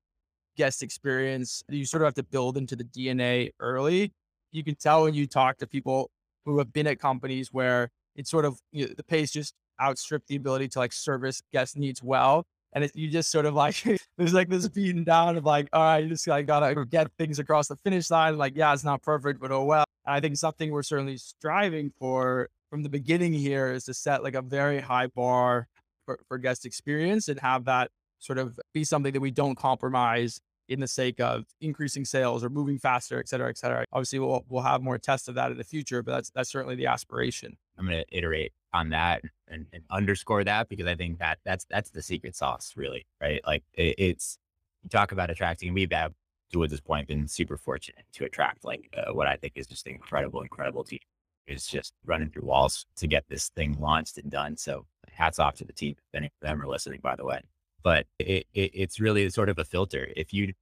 guest 0.57 0.83
experience, 0.83 1.63
you 1.69 1.85
sort 1.85 2.03
of 2.03 2.07
have 2.07 2.13
to 2.15 2.23
build 2.23 2.57
into 2.57 2.75
the 2.75 2.83
DNA 2.83 3.51
early. 3.59 4.11
You 4.51 4.63
can 4.63 4.75
tell 4.75 5.03
when 5.03 5.13
you 5.13 5.25
talk 5.25 5.57
to 5.57 5.67
people 5.67 6.11
who 6.45 6.57
have 6.57 6.73
been 6.73 6.87
at 6.87 6.99
companies 6.99 7.53
where 7.53 7.89
it's 8.15 8.29
sort 8.29 8.45
of 8.45 8.59
you 8.71 8.87
know, 8.87 8.93
the 8.95 9.03
pace 9.03 9.31
just 9.31 9.53
outstripped 9.81 10.27
the 10.27 10.35
ability 10.35 10.67
to 10.67 10.79
like 10.79 10.91
service 10.91 11.41
guest 11.53 11.77
needs 11.77 12.03
well. 12.03 12.45
And 12.73 12.83
it, 12.83 12.91
you 12.95 13.09
just 13.09 13.31
sort 13.31 13.45
of 13.45 13.53
like, 13.53 13.83
there's 14.17 14.33
like 14.33 14.49
this 14.49 14.67
beating 14.67 15.03
down 15.03 15.37
of 15.37 15.45
like, 15.45 15.69
all 15.73 15.81
right, 15.81 16.03
you 16.03 16.09
just 16.09 16.27
like 16.27 16.45
gotta 16.45 16.85
get 16.85 17.11
things 17.17 17.39
across 17.39 17.67
the 17.67 17.77
finish 17.77 18.09
line. 18.09 18.37
Like, 18.37 18.53
yeah, 18.55 18.73
it's 18.73 18.83
not 18.83 19.01
perfect, 19.01 19.39
but 19.39 19.51
oh 19.51 19.63
well. 19.63 19.85
And 20.05 20.15
I 20.15 20.19
think 20.19 20.37
something 20.37 20.71
we're 20.71 20.83
certainly 20.83 21.17
striving 21.17 21.91
for 21.97 22.49
from 22.69 22.83
the 22.83 22.89
beginning 22.89 23.33
here 23.33 23.71
is 23.71 23.85
to 23.85 23.93
set 23.93 24.23
like 24.23 24.35
a 24.35 24.41
very 24.41 24.79
high 24.79 25.07
bar 25.07 25.67
for, 26.05 26.19
for 26.27 26.37
guest 26.37 26.65
experience 26.65 27.27
and 27.27 27.39
have 27.39 27.65
that 27.65 27.89
sort 28.19 28.37
of 28.37 28.59
be 28.73 28.83
something 28.83 29.13
that 29.13 29.19
we 29.19 29.31
don't 29.31 29.55
compromise 29.55 30.39
in 30.67 30.79
the 30.79 30.87
sake 30.87 31.19
of 31.19 31.45
increasing 31.61 32.05
sales 32.05 32.43
or 32.43 32.49
moving 32.49 32.77
faster, 32.77 33.19
et 33.19 33.27
cetera, 33.27 33.49
et 33.49 33.57
cetera. 33.57 33.85
Obviously, 33.91 34.19
we'll 34.19 34.45
we'll 34.49 34.61
have 34.61 34.81
more 34.81 34.97
tests 34.97 35.27
of 35.27 35.35
that 35.35 35.51
in 35.51 35.57
the 35.57 35.63
future, 35.63 36.03
but 36.03 36.13
that's 36.13 36.29
that's 36.29 36.51
certainly 36.51 36.75
the 36.75 36.85
aspiration. 36.85 37.57
I'm 37.77 37.85
going 37.85 37.97
to 37.97 38.17
iterate 38.17 38.53
on 38.73 38.89
that 38.89 39.21
and, 39.47 39.65
and, 39.73 39.83
underscore 39.89 40.43
that 40.43 40.69
because 40.69 40.85
I 40.85 40.95
think 40.95 41.19
that 41.19 41.39
that's 41.43 41.65
that's 41.69 41.89
the 41.89 42.01
secret 42.01 42.35
sauce, 42.35 42.73
really, 42.75 43.05
right? 43.19 43.41
Like 43.45 43.63
it, 43.73 43.95
it's 43.97 44.37
you 44.83 44.89
talk 44.89 45.11
about 45.11 45.29
attracting. 45.29 45.73
We've 45.73 45.89
to 45.89 46.63
at 46.63 46.69
this 46.69 46.79
point 46.79 47.07
been 47.07 47.27
super 47.27 47.57
fortunate 47.57 48.05
to 48.13 48.25
attract 48.25 48.65
like 48.65 48.93
uh, 48.97 49.13
what 49.13 49.27
I 49.27 49.35
think 49.35 49.53
is 49.55 49.67
just 49.67 49.87
incredible, 49.87 50.41
incredible 50.41 50.83
team. 50.83 50.99
It's 51.47 51.67
just 51.67 51.93
running 52.05 52.29
through 52.29 52.45
walls 52.45 52.85
to 52.97 53.07
get 53.07 53.25
this 53.27 53.49
thing 53.49 53.77
launched 53.79 54.17
and 54.17 54.29
done. 54.29 54.57
So 54.57 54.85
hats 55.11 55.39
off 55.39 55.55
to 55.55 55.65
the 55.65 55.73
team. 55.73 55.95
If 55.97 56.17
any 56.17 56.27
of 56.27 56.31
them 56.41 56.61
are 56.61 56.67
listening, 56.67 56.99
by 57.01 57.15
the 57.15 57.25
way. 57.25 57.41
But 57.81 58.05
it, 58.19 58.45
it, 58.53 58.71
it's 58.73 58.99
really 58.99 59.29
sort 59.29 59.49
of 59.49 59.57
a 59.57 59.65
filter. 59.65 60.09
If 60.15 60.33
you, 60.33 60.53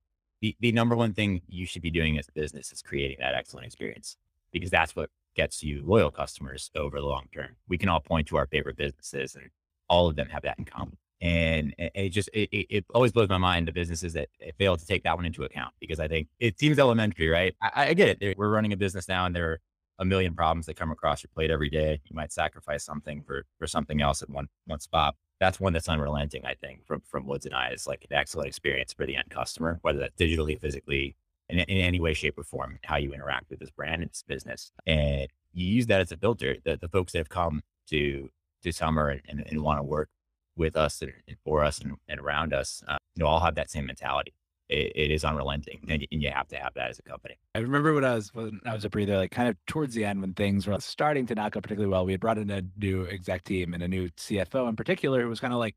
the, 0.41 0.55
the 0.59 0.71
number 0.71 0.95
one 0.95 1.13
thing 1.13 1.41
you 1.47 1.65
should 1.65 1.81
be 1.81 1.91
doing 1.91 2.17
as 2.17 2.27
a 2.27 2.31
business 2.31 2.71
is 2.71 2.81
creating 2.81 3.17
that 3.19 3.33
excellent 3.33 3.65
experience 3.65 4.17
because 4.51 4.69
that's 4.69 4.95
what 4.95 5.09
gets 5.37 5.63
you 5.63 5.83
loyal 5.85 6.11
customers 6.11 6.69
over 6.75 6.99
the 6.99 7.05
long 7.05 7.27
term. 7.33 7.55
We 7.69 7.77
can 7.77 7.87
all 7.87 8.01
point 8.01 8.27
to 8.27 8.37
our 8.37 8.47
favorite 8.47 8.75
businesses 8.75 9.35
and 9.35 9.49
all 9.87 10.07
of 10.07 10.15
them 10.17 10.27
have 10.27 10.43
that 10.43 10.59
in 10.59 10.65
common. 10.65 10.97
And 11.21 11.73
it 11.77 12.09
just, 12.09 12.29
it, 12.33 12.49
it 12.51 12.85
always 12.93 13.11
blows 13.11 13.29
my 13.29 13.37
mind 13.37 13.67
the 13.67 13.71
businesses 13.71 14.13
that 14.13 14.27
fail 14.59 14.75
to 14.75 14.85
take 14.85 15.03
that 15.03 15.15
one 15.15 15.25
into 15.25 15.43
account 15.43 15.73
because 15.79 15.99
I 15.99 16.07
think 16.07 16.27
it 16.39 16.59
seems 16.59 16.77
elementary, 16.77 17.29
right? 17.29 17.55
I, 17.61 17.89
I 17.89 17.93
get 17.93 18.21
it. 18.21 18.37
We're 18.37 18.49
running 18.49 18.73
a 18.73 18.77
business 18.77 19.07
now 19.07 19.25
and 19.25 19.35
there 19.35 19.51
are 19.51 19.59
a 19.99 20.05
million 20.05 20.35
problems 20.35 20.65
that 20.67 20.75
come 20.75 20.91
across 20.91 21.23
your 21.23 21.29
plate 21.33 21.49
every 21.49 21.69
day. 21.69 21.99
You 22.05 22.15
might 22.15 22.31
sacrifice 22.31 22.83
something 22.83 23.23
for 23.25 23.45
for 23.57 23.67
something 23.67 24.01
else 24.01 24.21
at 24.21 24.29
one 24.29 24.47
one 24.65 24.79
spot. 24.79 25.15
That's 25.39 25.59
one 25.59 25.73
that's 25.73 25.89
unrelenting, 25.89 26.45
I 26.45 26.55
think, 26.55 26.85
from 26.85 27.01
from 27.01 27.25
Woods 27.25 27.45
and 27.45 27.55
I 27.55 27.69
is 27.69 27.87
like 27.87 28.05
an 28.09 28.15
excellent 28.15 28.47
experience 28.47 28.93
for 28.93 29.05
the 29.05 29.15
end 29.15 29.29
customer, 29.29 29.79
whether 29.81 29.99
that's 29.99 30.15
digitally, 30.15 30.59
physically, 30.59 31.15
in, 31.49 31.59
in 31.59 31.77
any 31.77 31.99
way, 31.99 32.13
shape, 32.13 32.37
or 32.37 32.43
form, 32.43 32.79
how 32.83 32.97
you 32.97 33.13
interact 33.13 33.49
with 33.49 33.59
this 33.59 33.71
brand 33.71 34.01
and 34.01 34.11
this 34.11 34.23
business. 34.23 34.71
And 34.85 35.27
you 35.53 35.65
use 35.65 35.87
that 35.87 36.01
as 36.01 36.11
a 36.11 36.17
filter. 36.17 36.57
The, 36.63 36.77
the 36.77 36.89
folks 36.89 37.13
that 37.13 37.19
have 37.19 37.29
come 37.29 37.61
to 37.89 38.29
to 38.63 38.71
summer 38.71 39.09
and, 39.09 39.21
and, 39.29 39.45
and 39.47 39.61
want 39.61 39.79
to 39.79 39.83
work 39.83 40.09
with 40.55 40.75
us 40.75 41.01
and, 41.01 41.13
and 41.27 41.37
for 41.45 41.63
us 41.63 41.79
and, 41.79 42.19
around 42.19 42.53
us, 42.53 42.83
uh, 42.87 42.97
you 43.15 43.23
know, 43.23 43.29
all 43.29 43.39
have 43.39 43.53
that 43.55 43.69
same 43.69 43.85
mentality 43.85 44.33
it, 44.69 44.91
it 44.95 45.11
is 45.11 45.23
unrelenting 45.23 45.79
and, 45.89 46.05
and, 46.11 46.21
you 46.21 46.29
have 46.29 46.47
to 46.49 46.57
have 46.57 46.73
that 46.75 46.89
as 46.89 46.99
a 46.99 47.03
company. 47.03 47.35
I 47.55 47.59
remember 47.59 47.93
when 47.93 48.03
I 48.03 48.15
was 48.15 48.33
when 48.33 48.59
I 48.65 48.73
was 48.73 48.85
a 48.85 48.89
breather, 48.89 49.17
like 49.17 49.31
kind 49.31 49.49
of 49.49 49.55
towards 49.65 49.93
the 49.93 50.05
end 50.05 50.21
when 50.21 50.33
things 50.33 50.67
were 50.67 50.79
starting 50.79 51.25
to 51.27 51.35
not 51.35 51.51
go 51.51 51.61
particularly 51.61 51.91
well, 51.91 52.05
we 52.05 52.11
had 52.11 52.21
brought 52.21 52.37
in 52.37 52.49
a 52.49 52.63
new 52.77 53.07
exec 53.07 53.43
team 53.43 53.73
and 53.73 53.81
a 53.81 53.87
new 53.87 54.09
CFO 54.09 54.67
in 54.67 54.75
particular 54.75 55.21
who 55.21 55.29
was 55.29 55.39
kind 55.39 55.53
of 55.53 55.59
like, 55.59 55.75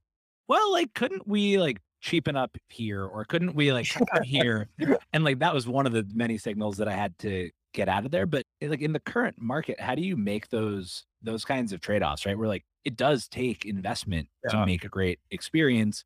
well, 0.49 0.73
like 0.73 0.93
couldn't 0.95 1.27
we 1.27 1.59
like 1.59 1.81
cheapen 2.01 2.37
up 2.37 2.57
here 2.69 3.05
or 3.05 3.25
couldn't 3.25 3.55
we 3.55 3.73
like 3.73 3.87
here? 4.25 4.69
And 5.13 5.25
like 5.25 5.39
that 5.41 5.55
was 5.55 5.67
one 5.67 5.87
of 5.87 5.93
the 5.93 6.07
many 6.13 6.39
signals 6.39 6.77
that 6.79 6.89
I 6.89 6.95
had 6.95 7.19
to 7.21 7.51
get 7.73 7.89
out 7.89 8.05
of 8.05 8.11
there. 8.11 8.27
But 8.27 8.45
eh, 8.61 8.69
like 8.69 8.83
in 8.83 8.93
the 8.93 9.01
current 9.01 9.37
market, 9.41 9.81
how 9.81 9.95
do 9.95 10.03
you 10.03 10.17
make 10.17 10.49
those 10.49 11.05
those 11.23 11.45
kinds 11.45 11.73
of 11.73 11.81
trade-offs, 11.81 12.25
right? 12.25 12.39
Where 12.39 12.49
like 12.49 12.65
it 12.85 12.97
does 12.97 13.29
take 13.29 13.67
investment 13.67 14.29
yeah. 14.45 14.51
to 14.51 14.67
make 14.67 14.85
a 14.85 14.89
great 14.89 15.21
experience 15.31 16.05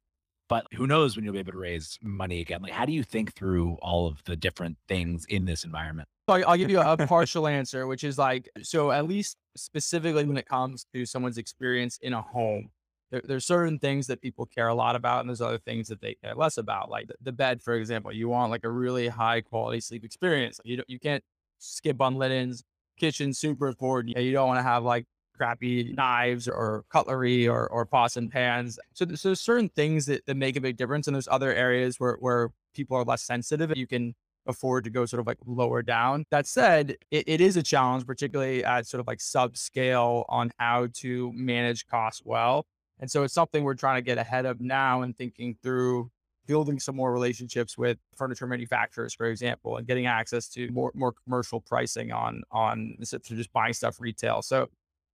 but 0.49 0.67
who 0.75 0.87
knows 0.87 1.17
when 1.17 1.25
you'll 1.25 1.33
be 1.33 1.39
able 1.39 1.53
to 1.53 1.59
raise 1.59 1.99
money 2.03 2.41
again? 2.41 2.63
Like, 2.63 2.73
how 2.73 2.85
do 2.85 2.93
you 2.93 3.03
think 3.03 3.35
through 3.35 3.77
all 3.81 4.07
of 4.07 4.23
the 4.25 4.37
different 4.37 4.77
things 4.89 5.25
in 5.29 5.47
this 5.47 5.65
environment? 5.65 6.09
So 6.29 6.35
I'll 6.35 6.57
give 6.57 6.71
you 6.71 6.81
a 6.81 6.97
partial 7.07 7.47
answer, 7.47 7.87
which 7.87 8.05
is 8.05 8.19
like, 8.19 8.49
so 8.63 8.91
at 8.91 9.07
least 9.07 9.37
specifically 9.57 10.25
when 10.25 10.37
it 10.37 10.47
comes 10.47 10.87
to 10.95 11.07
someone's 11.07 11.39
experience 11.39 11.99
in 12.03 12.13
a 12.13 12.23
home, 12.23 12.71
there, 13.11 13.23
there's 13.25 13.45
certain 13.45 13.79
things 13.79 14.07
that 14.09 14.21
people 14.21 14.47
care 14.47 14.69
a 14.69 14.75
lot 14.75 14.97
about, 14.97 15.21
and 15.21 15.29
there's 15.29 15.40
other 15.40 15.59
things 15.59 15.88
that 15.88 16.01
they 16.01 16.14
care 16.14 16.35
less 16.35 16.59
about. 16.59 16.90
Like 16.90 17.09
the, 17.09 17.14
the 17.23 17.33
bed, 17.33 17.62
for 17.62 17.75
example, 17.75 18.12
you 18.12 18.29
want 18.29 18.51
like 18.51 18.64
a 18.64 18.71
really 18.71 19.09
high 19.09 19.40
quality 19.40 19.81
sleep 19.81 20.05
experience. 20.05 20.61
You 20.64 20.83
you 20.88 20.99
can't 20.99 21.23
skip 21.59 22.01
on 22.01 22.17
linens, 22.17 22.64
kitchen 22.99 23.33
super 23.33 23.69
important. 23.69 24.17
You 24.17 24.33
don't 24.33 24.49
want 24.49 24.59
to 24.59 24.62
have 24.62 24.85
like 24.85 25.07
crappy 25.37 25.93
knives 25.93 26.49
or 26.49 26.85
cutlery 26.90 27.49
or, 27.49 27.67
or 27.69 27.85
pots 27.85 28.17
and 28.17 28.31
pans. 28.31 28.79
So, 28.93 29.05
so 29.14 29.29
there's 29.29 29.40
certain 29.40 29.69
things 29.71 30.07
that, 30.07 30.25
that 30.27 30.37
make 30.37 30.57
a 30.57 30.61
big 30.61 30.77
difference. 30.77 31.07
And 31.07 31.14
there's 31.14 31.29
other 31.29 31.53
areas 31.53 31.99
where, 31.99 32.17
where 32.21 32.51
people 32.75 32.97
are 32.97 33.05
less 33.05 33.23
sensitive. 33.23 33.73
You 33.77 33.87
can 33.87 34.14
afford 34.47 34.85
to 34.85 34.90
go 34.90 35.07
sort 35.07 35.21
of 35.21 35.27
like 35.27 35.38
lower 35.47 35.83
down. 35.83 36.25
That 36.31 36.47
said, 36.47 36.97
it, 37.11 37.25
it 37.27 37.40
is 37.40 37.57
a 37.57 37.62
challenge, 37.62 38.07
particularly 38.07 38.64
at 38.64 38.87
sort 38.87 39.01
of 39.01 39.07
like 39.07 39.19
subscale 39.19 40.25
on 40.29 40.53
how 40.59 40.88
to 40.95 41.33
manage 41.35 41.87
costs 41.87 42.23
well. 42.25 42.67
And 43.01 43.11
so 43.11 43.23
it's 43.25 43.35
something 43.35 43.65
we're 43.65 43.75
trying 43.75 43.97
to 43.97 44.03
get 44.03 44.19
ahead 44.19 44.47
of 44.47 44.61
now 44.61 45.03
and 45.03 45.17
thinking 45.17 45.57
through 45.63 46.11
building 46.47 46.79
some 46.79 46.97
more 46.97 47.13
relationships 47.13 47.77
with 47.79 47.99
furniture 48.17 48.47
manufacturers, 48.47 49.15
for 49.15 49.27
example, 49.27 49.77
and 49.77 49.87
getting 49.87 50.07
access 50.07 50.49
to 50.51 50.71
more 50.71 50.93
more 50.95 51.13
commercial 51.25 51.61
pricing 51.61 52.13
on 52.13 52.43
on 52.51 52.95
instead 52.99 53.21
of 53.21 53.37
just 53.37 53.53
buying 53.53 53.73
stuff 53.73 54.01
retail. 54.01 54.43
So 54.43 54.69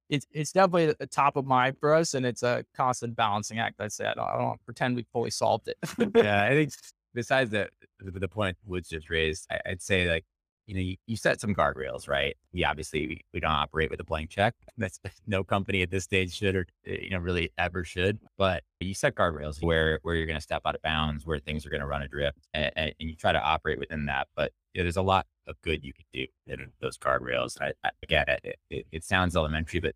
it's 0.09 0.27
it's 0.33 0.53
definitely 0.53 0.95
a 1.01 1.07
top 1.07 1.37
of 1.37 1.47
mind 1.47 1.79
for 1.79 1.95
us, 1.95 2.15
and 2.15 2.27
it's 2.27 2.43
a 2.43 2.65
constant 2.77 3.17
balancing 3.17 3.59
act. 3.59 3.81
I'd 3.81 3.93
say 3.93 4.07
I 4.07 4.15
don't, 4.15 4.29
I 4.29 4.39
don't 4.39 4.65
pretend 4.65 4.97
we 4.97 5.07
fully 5.13 5.31
solved 5.31 5.69
it. 5.69 5.79
yeah, 6.15 6.45
I 6.45 6.51
think 6.51 6.73
besides 7.15 7.51
the 7.51 7.69
the 8.01 8.29
point 8.29 8.57
Woods 8.67 8.89
just 8.89 9.09
raised, 9.09 9.47
I, 9.51 9.61
would 9.71 9.83
say 9.83 10.11
like 10.11 10.25
you 10.67 10.75
know 10.75 10.81
you, 10.81 10.97
you, 11.07 11.17
set 11.17 11.41
some 11.41 11.55
guardrails, 11.55 12.09
right? 12.09 12.37
We 12.53 12.65
obviously 12.65 13.07
we, 13.07 13.21
we, 13.35 13.41
don't 13.41 13.51
operate 13.51 13.91
with 13.91 14.01
a 14.01 14.05
blank 14.05 14.31
check. 14.31 14.55
That's 14.79 15.01
no 15.27 15.43
company 15.43 15.83
at 15.83 15.91
this 15.91 16.05
stage 16.05 16.35
should 16.35 16.55
or 16.57 16.67
eh, 16.87 16.99
you 17.03 17.11
know 17.11 17.19
really 17.19 17.51
ever 17.59 17.85
should. 17.85 18.19
But 18.39 18.63
you 18.81 18.95
set 18.95 19.15
guardrails 19.15 19.63
where 19.63 19.99
where 20.03 20.15
you're 20.15 20.27
going 20.27 20.39
to 20.39 20.43
step 20.43 20.63
out 20.65 20.75
of 20.75 20.83
bounds, 20.83 21.27
where 21.27 21.39
things 21.39 21.67
are 21.67 21.71
going 21.71 21.81
to 21.81 21.87
run 21.87 22.03
adrift, 22.03 22.39
and, 22.55 22.73
and, 22.77 22.95
you 22.99 23.17
try 23.17 23.33
to 23.33 23.43
operate 23.43 23.79
within 23.79 24.07
that. 24.07 24.29
But 24.37 24.53
you 24.75 24.81
know, 24.81 24.85
there's 24.85 24.97
a 24.97 25.03
lot 25.03 25.27
of 25.47 25.61
good 25.63 25.85
you 25.85 25.93
can 25.93 26.05
do 26.13 26.27
in 26.47 26.71
those 26.81 26.97
guardrails. 26.97 27.61
I, 27.61 27.73
I, 27.85 27.91
again, 28.03 28.27
it, 28.29 28.59
it, 28.71 28.87
it, 28.93 29.05
sounds 29.05 29.37
elementary, 29.37 29.81
but 29.81 29.95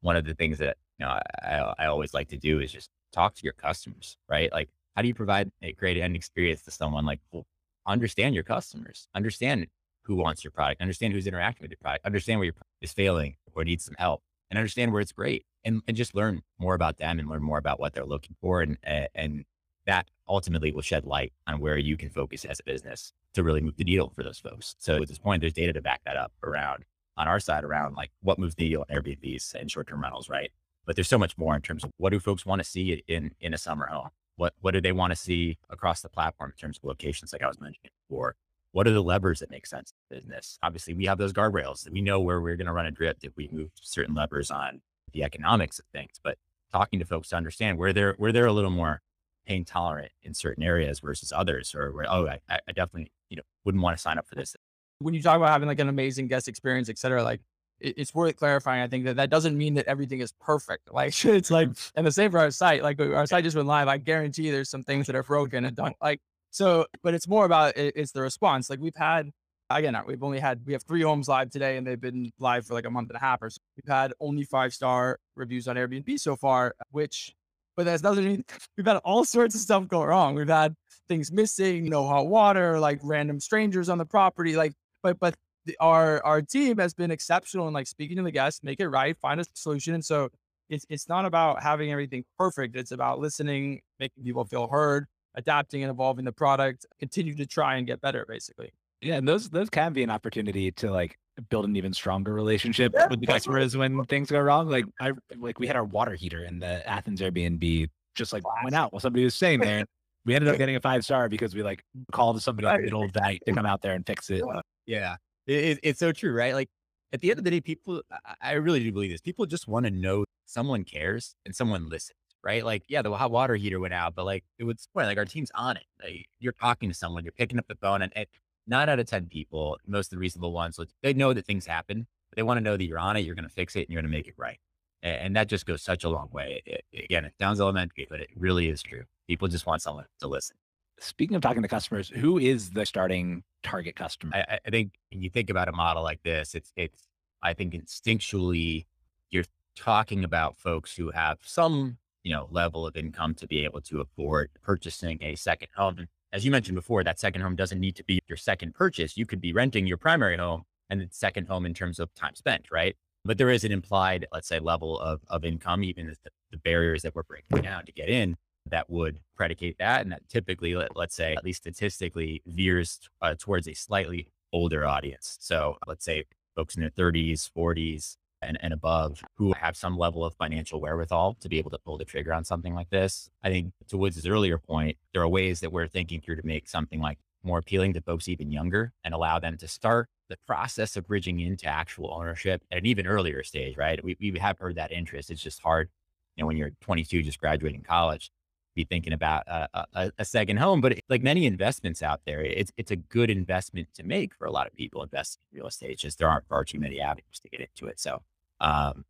one 0.00 0.16
of 0.16 0.24
the 0.24 0.34
things 0.34 0.58
that 0.58 0.76
you 0.98 1.06
know 1.06 1.12
I, 1.42 1.74
I 1.78 1.86
always 1.86 2.14
like 2.14 2.28
to 2.28 2.36
do 2.36 2.60
is 2.60 2.72
just 2.72 2.90
talk 3.12 3.34
to 3.36 3.44
your 3.44 3.52
customers, 3.52 4.16
right? 4.28 4.50
Like, 4.52 4.68
how 4.96 5.02
do 5.02 5.08
you 5.08 5.14
provide 5.14 5.50
a 5.62 5.72
great 5.72 5.96
end 5.96 6.16
experience 6.16 6.62
to 6.62 6.70
someone? 6.70 7.04
Like, 7.04 7.20
well, 7.32 7.46
understand 7.86 8.34
your 8.34 8.44
customers, 8.44 9.08
understand 9.14 9.66
who 10.08 10.16
wants 10.16 10.42
your 10.42 10.50
product, 10.50 10.80
understand 10.80 11.12
who's 11.12 11.26
interacting 11.26 11.62
with 11.62 11.70
your 11.70 11.78
product, 11.80 12.04
understand 12.04 12.40
where 12.40 12.46
your 12.46 12.54
product 12.54 12.74
is 12.80 12.92
failing 12.92 13.36
or 13.54 13.62
needs 13.62 13.84
some 13.84 13.94
help, 13.98 14.22
and 14.50 14.58
understand 14.58 14.90
where 14.90 15.00
it's 15.00 15.12
great, 15.12 15.44
and 15.64 15.82
and 15.86 15.96
just 15.96 16.14
learn 16.14 16.42
more 16.58 16.74
about 16.74 16.96
them 16.96 17.20
and 17.20 17.28
learn 17.28 17.42
more 17.42 17.58
about 17.58 17.78
what 17.78 17.92
they're 17.94 18.04
looking 18.06 18.34
for, 18.40 18.62
and 18.62 18.78
and 19.14 19.44
that 19.86 20.08
ultimately 20.28 20.72
will 20.72 20.82
shed 20.82 21.04
light 21.04 21.32
on 21.46 21.60
where 21.60 21.78
you 21.78 21.96
can 21.96 22.10
focus 22.10 22.44
as 22.44 22.60
a 22.60 22.64
business 22.64 23.12
to 23.34 23.42
really 23.42 23.60
move 23.60 23.76
the 23.76 23.84
needle 23.84 24.12
for 24.14 24.22
those 24.22 24.38
folks. 24.38 24.74
So 24.78 25.00
at 25.02 25.08
this 25.08 25.18
point, 25.18 25.40
there's 25.40 25.52
data 25.52 25.72
to 25.74 25.80
back 25.80 26.02
that 26.04 26.16
up 26.16 26.32
around 26.42 26.84
on 27.16 27.28
our 27.28 27.40
side 27.40 27.64
around 27.64 27.96
like 27.96 28.10
what 28.22 28.38
moves 28.38 28.54
the 28.54 28.64
needle 28.64 28.84
on 28.88 28.96
Airbnbs 28.96 29.54
and 29.54 29.70
short-term 29.70 30.02
rentals, 30.02 30.28
right? 30.28 30.50
But 30.86 30.96
there's 30.96 31.08
so 31.08 31.18
much 31.18 31.36
more 31.36 31.54
in 31.54 31.62
terms 31.62 31.84
of 31.84 31.90
what 31.96 32.10
do 32.10 32.20
folks 32.20 32.46
want 32.46 32.62
to 32.62 32.68
see 32.68 33.02
in 33.08 33.32
in 33.40 33.52
a 33.52 33.58
summer 33.58 33.86
home? 33.86 34.08
What 34.36 34.54
what 34.60 34.72
do 34.72 34.80
they 34.80 34.92
want 34.92 35.10
to 35.10 35.16
see 35.16 35.58
across 35.68 36.00
the 36.00 36.08
platform 36.08 36.52
in 36.52 36.56
terms 36.56 36.78
of 36.78 36.84
locations, 36.84 37.32
like 37.32 37.42
I 37.42 37.48
was 37.48 37.60
mentioning 37.60 37.90
before? 38.08 38.36
What 38.72 38.86
are 38.86 38.92
the 38.92 39.02
levers 39.02 39.40
that 39.40 39.50
make 39.50 39.66
sense 39.66 39.92
in 40.10 40.18
business? 40.18 40.58
Obviously, 40.62 40.94
we 40.94 41.06
have 41.06 41.18
those 41.18 41.32
guardrails. 41.32 41.84
That 41.84 41.92
we 41.92 42.00
know 42.00 42.20
where 42.20 42.40
we're 42.40 42.56
going 42.56 42.66
to 42.66 42.72
run 42.72 42.86
a 42.86 42.90
drift 42.90 43.24
if 43.24 43.32
we 43.36 43.48
move 43.50 43.70
certain 43.80 44.14
levers 44.14 44.50
on 44.50 44.80
the 45.12 45.24
economics 45.24 45.78
of 45.78 45.86
things. 45.86 46.20
But 46.22 46.38
talking 46.70 46.98
to 46.98 47.04
folks 47.04 47.30
to 47.30 47.36
understand 47.36 47.78
where 47.78 47.92
they're 47.92 48.14
where 48.18 48.32
they're 48.32 48.46
a 48.46 48.52
little 48.52 48.70
more 48.70 49.00
pain 49.46 49.64
tolerant 49.64 50.12
in 50.22 50.34
certain 50.34 50.62
areas 50.62 51.00
versus 51.00 51.32
others, 51.32 51.74
or 51.74 51.92
where 51.92 52.06
oh, 52.08 52.28
I, 52.28 52.38
I 52.50 52.72
definitely 52.72 53.10
you 53.30 53.36
know 53.36 53.42
wouldn't 53.64 53.82
want 53.82 53.96
to 53.96 54.00
sign 54.00 54.18
up 54.18 54.26
for 54.26 54.34
this. 54.34 54.54
When 55.00 55.14
you 55.14 55.22
talk 55.22 55.36
about 55.36 55.50
having 55.50 55.68
like 55.68 55.80
an 55.80 55.88
amazing 55.88 56.28
guest 56.28 56.48
experience, 56.48 56.88
et 56.88 56.98
cetera, 56.98 57.22
like 57.22 57.40
it, 57.80 57.94
it's 57.96 58.14
worth 58.14 58.36
clarifying. 58.36 58.82
I 58.82 58.88
think 58.88 59.04
that 59.04 59.16
that 59.16 59.30
doesn't 59.30 59.56
mean 59.56 59.74
that 59.74 59.86
everything 59.86 60.20
is 60.20 60.32
perfect. 60.40 60.88
Like 60.92 61.24
it's 61.24 61.50
like, 61.50 61.70
and 61.94 62.06
the 62.06 62.12
same 62.12 62.30
for 62.30 62.38
our 62.38 62.50
site. 62.50 62.82
Like 62.82 63.00
our 63.00 63.26
site 63.26 63.44
just 63.44 63.56
went 63.56 63.68
live. 63.68 63.88
I 63.88 63.98
guarantee 63.98 64.50
there's 64.50 64.68
some 64.68 64.82
things 64.82 65.06
that 65.06 65.16
are 65.16 65.22
broken 65.22 65.64
and 65.64 65.76
don't 65.76 65.96
like. 66.02 66.20
So, 66.58 66.86
but 67.04 67.14
it's 67.14 67.28
more 67.28 67.44
about 67.44 67.76
it, 67.76 67.94
it's 67.94 68.10
the 68.10 68.20
response. 68.20 68.68
Like 68.68 68.80
we've 68.80 68.96
had 68.96 69.30
again, 69.70 69.94
uh, 69.94 70.02
we've 70.04 70.24
only 70.24 70.40
had 70.40 70.60
we 70.66 70.72
have 70.72 70.82
three 70.82 71.02
homes 71.02 71.28
live 71.28 71.50
today, 71.50 71.76
and 71.76 71.86
they've 71.86 72.00
been 72.00 72.32
live 72.40 72.66
for 72.66 72.74
like 72.74 72.84
a 72.84 72.90
month 72.90 73.10
and 73.10 73.16
a 73.16 73.20
half 73.20 73.40
or 73.42 73.48
so. 73.48 73.58
We've 73.76 73.94
had 73.94 74.12
only 74.18 74.42
five 74.42 74.74
star 74.74 75.20
reviews 75.36 75.68
on 75.68 75.76
Airbnb 75.76 76.18
so 76.18 76.34
far, 76.34 76.74
which 76.90 77.32
but 77.76 77.84
that's 77.84 78.02
doesn't 78.02 78.24
mean 78.30 78.44
we've 78.76 78.86
had 78.86 78.96
all 79.04 79.24
sorts 79.24 79.54
of 79.54 79.60
stuff 79.60 79.86
go 79.86 80.02
wrong. 80.02 80.34
We've 80.34 80.48
had 80.48 80.74
things 81.08 81.30
missing, 81.30 81.84
no 81.84 82.04
hot 82.08 82.26
water, 82.26 82.80
like 82.80 82.98
random 83.04 83.38
strangers 83.38 83.88
on 83.88 83.98
the 83.98 84.06
property, 84.06 84.56
like 84.56 84.72
but 85.04 85.20
but 85.20 85.36
the, 85.64 85.76
our 85.78 86.20
our 86.24 86.42
team 86.42 86.78
has 86.78 86.92
been 86.92 87.12
exceptional 87.12 87.68
in 87.68 87.74
like 87.74 87.86
speaking 87.86 88.16
to 88.16 88.24
the 88.24 88.32
guests, 88.32 88.64
make 88.64 88.80
it 88.80 88.88
right, 88.88 89.16
find 89.18 89.40
a 89.40 89.44
solution. 89.54 89.94
And 89.94 90.04
so 90.04 90.28
it's 90.68 90.84
it's 90.88 91.08
not 91.08 91.24
about 91.24 91.62
having 91.62 91.92
everything 91.92 92.24
perfect. 92.36 92.74
It's 92.74 92.90
about 92.90 93.20
listening, 93.20 93.80
making 94.00 94.24
people 94.24 94.44
feel 94.44 94.66
heard, 94.66 95.06
adapting 95.38 95.82
and 95.82 95.90
evolving 95.90 96.24
the 96.24 96.32
product, 96.32 96.84
continue 96.98 97.34
to 97.34 97.46
try 97.46 97.76
and 97.76 97.86
get 97.86 98.00
better, 98.00 98.26
basically. 98.28 98.72
Yeah, 99.00 99.14
and 99.14 99.26
those 99.26 99.48
those 99.48 99.70
can 99.70 99.92
be 99.92 100.02
an 100.02 100.10
opportunity 100.10 100.72
to 100.72 100.90
like 100.90 101.16
build 101.48 101.64
an 101.64 101.76
even 101.76 101.94
stronger 101.94 102.34
relationship 102.34 102.92
yeah. 102.94 103.06
with 103.06 103.20
the 103.20 103.26
customers 103.26 103.76
when 103.76 104.04
things 104.06 104.30
go 104.30 104.40
wrong. 104.40 104.68
Like 104.68 104.84
I 105.00 105.12
like 105.38 105.58
we 105.58 105.66
had 105.66 105.76
our 105.76 105.84
water 105.84 106.14
heater 106.14 106.44
in 106.44 106.58
the 106.58 106.86
Athens 106.86 107.20
Airbnb 107.20 107.88
just 108.16 108.32
like 108.32 108.42
went 108.64 108.74
out 108.74 108.92
while 108.92 109.00
somebody 109.00 109.24
was 109.24 109.36
staying 109.36 109.60
there. 109.60 109.84
We 110.24 110.34
ended 110.34 110.50
up 110.50 110.58
getting 110.58 110.74
a 110.74 110.80
five 110.80 111.04
star 111.04 111.28
because 111.28 111.54
we 111.54 111.62
like 111.62 111.84
called 112.10 112.42
somebody 112.42 112.66
in 112.66 112.74
the 112.74 112.82
middle 112.82 113.04
of 113.04 113.12
the 113.12 113.20
night 113.20 113.42
to 113.46 113.52
come 113.52 113.66
out 113.66 113.80
there 113.80 113.94
and 113.94 114.04
fix 114.04 114.28
it. 114.30 114.42
Yeah, 114.86 115.16
it, 115.46 115.78
it's 115.82 116.00
so 116.00 116.10
true, 116.10 116.34
right? 116.34 116.54
Like 116.54 116.68
at 117.12 117.20
the 117.20 117.30
end 117.30 117.38
of 117.38 117.44
the 117.44 117.50
day, 117.52 117.60
people, 117.60 118.02
I 118.42 118.52
really 118.52 118.80
do 118.80 118.92
believe 118.92 119.12
this. 119.12 119.20
People 119.20 119.46
just 119.46 119.68
want 119.68 119.86
to 119.86 119.90
know 119.90 120.24
someone 120.46 120.84
cares 120.84 121.34
and 121.46 121.54
someone 121.54 121.88
listens, 121.88 122.16
right? 122.48 122.64
Like, 122.64 122.84
yeah, 122.88 123.02
the 123.02 123.14
hot 123.14 123.30
water 123.30 123.56
heater 123.56 123.78
went 123.78 123.92
out, 123.92 124.14
but 124.14 124.24
like 124.24 124.42
it 124.58 124.64
was 124.64 124.88
point, 124.94 125.06
like 125.06 125.18
our 125.18 125.26
team's 125.26 125.50
on 125.54 125.76
it. 125.76 125.84
Like, 126.02 126.28
you're 126.40 126.54
talking 126.54 126.88
to 126.88 126.94
someone, 126.94 127.22
you're 127.22 127.32
picking 127.32 127.58
up 127.58 127.68
the 127.68 127.74
phone, 127.74 128.00
and, 128.00 128.10
and 128.16 128.26
nine 128.66 128.88
out 128.88 128.98
of 128.98 129.06
10 129.06 129.26
people, 129.26 129.76
most 129.86 130.06
of 130.06 130.10
the 130.12 130.18
reasonable 130.18 130.52
ones, 130.52 130.80
they 131.02 131.12
know 131.12 131.34
that 131.34 131.44
things 131.44 131.66
happen. 131.66 132.06
they 132.34 132.42
want 132.42 132.56
to 132.56 132.62
know 132.62 132.78
that 132.78 132.84
you're 132.84 132.98
on 132.98 133.18
it, 133.18 133.20
you're 133.20 133.34
going 133.34 133.48
to 133.48 133.54
fix 133.54 133.76
it, 133.76 133.80
and 133.80 133.90
you're 133.90 134.00
going 134.00 134.10
to 134.10 134.16
make 134.16 134.26
it 134.26 134.34
right. 134.38 134.58
And, 135.02 135.16
and, 135.16 135.36
that 135.36 135.48
just 135.48 135.66
goes 135.66 135.82
such 135.82 136.04
a 136.04 136.08
long 136.08 136.30
way. 136.32 136.62
It, 136.64 136.84
again, 137.04 137.26
it 137.26 137.34
sounds 137.38 137.60
elementary, 137.60 138.06
but 138.08 138.20
it 138.20 138.30
really 138.34 138.70
is 138.70 138.82
true. 138.82 139.02
People 139.26 139.48
just 139.48 139.66
want 139.66 139.82
someone 139.82 140.06
to 140.20 140.26
listen. 140.26 140.56
Speaking 141.00 141.36
of 141.36 141.42
talking 141.42 141.62
to 141.62 141.68
customers, 141.68 142.08
who 142.08 142.38
is 142.38 142.70
the 142.70 142.86
starting 142.86 143.44
target 143.62 143.94
customer? 143.94 144.32
I, 144.34 144.58
I 144.66 144.70
think 144.70 144.94
when 145.12 145.20
you 145.20 145.28
think 145.28 145.50
about 145.50 145.68
a 145.68 145.72
model 145.72 146.02
like 146.02 146.22
this, 146.22 146.54
it's 146.54 146.72
it's 146.76 147.06
I 147.40 147.52
think 147.52 147.74
instinctually 147.74 148.86
you're 149.30 149.44
talking 149.76 150.24
about 150.24 150.58
folks 150.58 150.96
who 150.96 151.10
have 151.12 151.38
some 151.42 151.98
you 152.22 152.32
know 152.32 152.48
level 152.50 152.86
of 152.86 152.96
income 152.96 153.34
to 153.34 153.46
be 153.46 153.64
able 153.64 153.80
to 153.80 154.00
afford 154.00 154.50
purchasing 154.62 155.18
a 155.22 155.34
second 155.34 155.68
home 155.76 156.06
as 156.32 156.44
you 156.44 156.50
mentioned 156.50 156.76
before, 156.76 157.02
that 157.04 157.18
second 157.18 157.40
home 157.40 157.56
doesn't 157.56 157.80
need 157.80 157.96
to 157.96 158.04
be 158.04 158.20
your 158.28 158.36
second 158.36 158.74
purchase. 158.74 159.16
You 159.16 159.26
could 159.26 159.40
be 159.40 159.52
renting 159.52 159.86
your 159.86 159.96
primary 159.96 160.36
home 160.36 160.64
and 160.90 161.00
the 161.00 161.08
second 161.10 161.48
home 161.48 161.64
in 161.64 161.74
terms 161.74 161.98
of 161.98 162.12
time 162.14 162.34
spent, 162.34 162.66
right? 162.70 162.96
But 163.24 163.38
there 163.38 163.50
is 163.50 163.64
an 163.64 163.72
implied, 163.72 164.26
let's 164.32 164.48
say, 164.48 164.58
level 164.58 164.98
of, 165.00 165.20
of 165.28 165.44
income, 165.44 165.82
even 165.82 166.06
the, 166.06 166.30
the 166.50 166.58
barriers 166.58 167.02
that 167.02 167.14
we're 167.14 167.22
breaking 167.22 167.62
down 167.62 167.84
to 167.86 167.92
get 167.92 168.08
in 168.08 168.36
that 168.66 168.88
would 168.90 169.20
predicate 169.36 169.78
that. 169.78 170.02
And 170.02 170.12
that 170.12 170.28
typically, 170.28 170.74
let, 170.74 170.94
us 170.96 171.14
say, 171.14 171.34
at 171.34 171.44
least 171.44 171.62
statistically, 171.62 172.42
veers 172.46 173.00
uh, 173.22 173.34
towards 173.38 173.66
a 173.66 173.74
slightly 173.74 174.28
older 174.52 174.86
audience. 174.86 175.36
So 175.40 175.76
let's 175.86 176.04
say 176.04 176.24
folks 176.54 176.76
in 176.76 176.82
their 176.82 176.90
30s, 176.90 177.50
40s, 177.56 178.16
and, 178.42 178.58
and 178.62 178.72
above 178.72 179.22
who 179.36 179.52
have 179.52 179.76
some 179.76 179.96
level 179.96 180.24
of 180.24 180.34
financial 180.34 180.80
wherewithal 180.80 181.36
to 181.40 181.48
be 181.48 181.58
able 181.58 181.70
to 181.70 181.78
pull 181.78 181.98
the 181.98 182.04
trigger 182.04 182.32
on 182.32 182.44
something 182.44 182.74
like 182.74 182.90
this. 182.90 183.30
I 183.42 183.48
think 183.48 183.72
to 183.88 183.98
Woods' 183.98 184.26
earlier 184.26 184.58
point, 184.58 184.96
there 185.12 185.22
are 185.22 185.28
ways 185.28 185.60
that 185.60 185.72
we're 185.72 185.88
thinking 185.88 186.20
through 186.20 186.36
to 186.36 186.46
make 186.46 186.68
something 186.68 187.00
like 187.00 187.18
more 187.42 187.58
appealing 187.58 187.94
to 187.94 188.00
folks 188.00 188.28
even 188.28 188.50
younger 188.50 188.92
and 189.04 189.14
allow 189.14 189.38
them 189.38 189.56
to 189.58 189.68
start 189.68 190.08
the 190.28 190.36
process 190.46 190.96
of 190.96 191.06
bridging 191.06 191.40
into 191.40 191.66
actual 191.66 192.12
ownership 192.12 192.62
at 192.70 192.78
an 192.78 192.86
even 192.86 193.06
earlier 193.06 193.42
stage, 193.42 193.76
right? 193.76 194.02
We, 194.02 194.16
we 194.20 194.38
have 194.38 194.58
heard 194.58 194.76
that 194.76 194.92
interest. 194.92 195.30
It's 195.30 195.42
just 195.42 195.62
hard, 195.62 195.88
you 196.36 196.42
know, 196.42 196.46
when 196.46 196.56
you're 196.56 196.72
22, 196.80 197.22
just 197.22 197.40
graduating 197.40 197.82
college, 197.82 198.30
be 198.78 198.84
thinking 198.84 199.12
about 199.12 199.42
a, 199.48 199.68
a, 199.94 200.12
a 200.18 200.24
second 200.24 200.58
home. 200.58 200.80
But 200.80 201.00
like 201.08 201.22
many 201.22 201.46
investments 201.46 202.02
out 202.02 202.20
there, 202.24 202.40
it's, 202.40 202.72
it's 202.76 202.90
a 202.90 202.96
good 202.96 203.28
investment 203.28 203.88
to 203.94 204.04
make 204.04 204.34
for 204.34 204.46
a 204.46 204.52
lot 204.52 204.66
of 204.66 204.74
people 204.74 205.02
investing 205.02 205.40
in 205.52 205.58
real 205.58 205.66
estate. 205.66 205.90
It's 205.90 206.02
just 206.02 206.18
there 206.18 206.28
aren't 206.28 206.46
far 206.46 206.64
too 206.64 206.78
many 206.78 207.00
avenues 207.00 207.40
to 207.42 207.48
get 207.48 207.60
into 207.60 207.86
it. 207.86 207.98
So 207.98 208.22
um, 208.60 209.04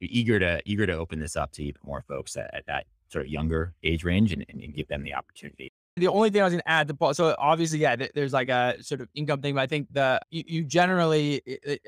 eager 0.00 0.38
to 0.38 0.60
eager 0.66 0.86
to 0.86 0.92
open 0.92 1.20
this 1.20 1.36
up 1.36 1.52
to 1.52 1.64
even 1.64 1.80
more 1.84 2.02
folks 2.06 2.36
at, 2.36 2.52
at 2.52 2.66
that 2.66 2.84
sort 3.08 3.24
of 3.24 3.30
younger 3.30 3.74
age 3.82 4.04
range 4.04 4.32
and, 4.32 4.44
and, 4.48 4.74
give 4.74 4.88
them 4.88 5.02
the 5.02 5.14
opportunity. 5.14 5.72
The 5.96 6.08
only 6.08 6.30
thing 6.30 6.40
I 6.40 6.44
was 6.44 6.52
going 6.52 6.62
to 6.62 6.68
add 6.68 6.88
to 6.88 7.14
so 7.14 7.36
obviously, 7.38 7.78
yeah, 7.78 7.94
there's 8.14 8.32
like 8.32 8.48
a 8.48 8.82
sort 8.82 9.00
of 9.00 9.08
income 9.14 9.40
thing, 9.40 9.54
but 9.54 9.60
I 9.60 9.66
think 9.66 9.86
the 9.92 10.20
you, 10.30 10.42
you 10.46 10.64
generally, 10.64 11.40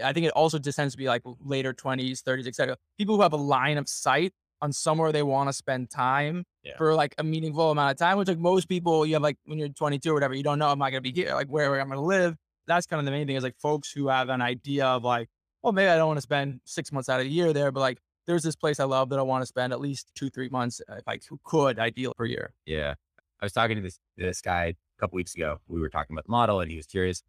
I 0.02 0.12
think 0.12 0.26
it 0.26 0.32
also 0.32 0.58
just 0.58 0.76
tends 0.76 0.94
to 0.94 0.98
be 0.98 1.08
like 1.08 1.22
later 1.40 1.74
20s, 1.74 2.22
30s, 2.22 2.46
etc. 2.46 2.76
People 2.96 3.16
who 3.16 3.22
have 3.22 3.32
a 3.32 3.38
line 3.38 3.78
of 3.78 3.88
sight 3.88 4.32
on 4.62 4.72
somewhere 4.72 5.12
they 5.12 5.22
want 5.22 5.48
to 5.48 5.52
spend 5.52 5.90
time 5.90 6.44
yeah. 6.62 6.76
for 6.76 6.94
like 6.94 7.14
a 7.18 7.24
meaningful 7.24 7.70
amount 7.70 7.90
of 7.90 7.98
time, 7.98 8.18
which 8.18 8.28
like 8.28 8.38
most 8.38 8.68
people, 8.68 9.04
you 9.04 9.14
have 9.14 9.22
like 9.22 9.36
when 9.44 9.58
you're 9.58 9.68
22 9.68 10.10
or 10.10 10.14
whatever, 10.14 10.34
you 10.34 10.42
don't 10.42 10.58
know, 10.58 10.70
am 10.70 10.82
I 10.82 10.90
going 10.90 11.02
to 11.02 11.12
be 11.12 11.18
here? 11.18 11.34
Like 11.34 11.48
where, 11.48 11.70
where 11.70 11.80
I'm 11.80 11.88
going 11.88 11.98
to 11.98 12.04
live? 12.04 12.36
That's 12.66 12.86
kind 12.86 12.98
of 12.98 13.04
the 13.04 13.12
main 13.12 13.26
thing 13.26 13.36
is 13.36 13.44
like 13.44 13.58
folks 13.58 13.90
who 13.90 14.08
have 14.08 14.28
an 14.28 14.42
idea 14.42 14.86
of 14.86 15.04
like, 15.04 15.28
well, 15.62 15.72
maybe 15.72 15.88
I 15.88 15.96
don't 15.96 16.08
want 16.08 16.18
to 16.18 16.22
spend 16.22 16.60
six 16.64 16.92
months 16.92 17.08
out 17.08 17.20
of 17.20 17.26
the 17.26 17.32
year 17.32 17.52
there, 17.52 17.70
but 17.70 17.80
like 17.80 17.98
there's 18.26 18.42
this 18.42 18.56
place 18.56 18.80
I 18.80 18.84
love 18.84 19.08
that 19.10 19.18
I 19.18 19.22
want 19.22 19.42
to 19.42 19.46
spend 19.46 19.72
at 19.72 19.80
least 19.80 20.10
two, 20.14 20.30
three 20.30 20.48
months 20.48 20.80
uh, 20.90 20.96
if 20.96 21.06
I 21.06 21.18
could, 21.44 21.78
ideal 21.78 22.12
per 22.16 22.24
year. 22.24 22.52
Yeah. 22.64 22.94
I 23.40 23.44
was 23.44 23.52
talking 23.52 23.76
to 23.76 23.82
this 23.82 23.98
this 24.16 24.40
guy 24.40 24.64
a 24.64 25.00
couple 25.00 25.16
weeks 25.16 25.34
ago. 25.34 25.58
We 25.68 25.80
were 25.80 25.90
talking 25.90 26.14
about 26.14 26.24
the 26.24 26.32
model 26.32 26.60
and 26.60 26.70
he 26.70 26.76
was 26.76 26.86
curious, 26.86 27.22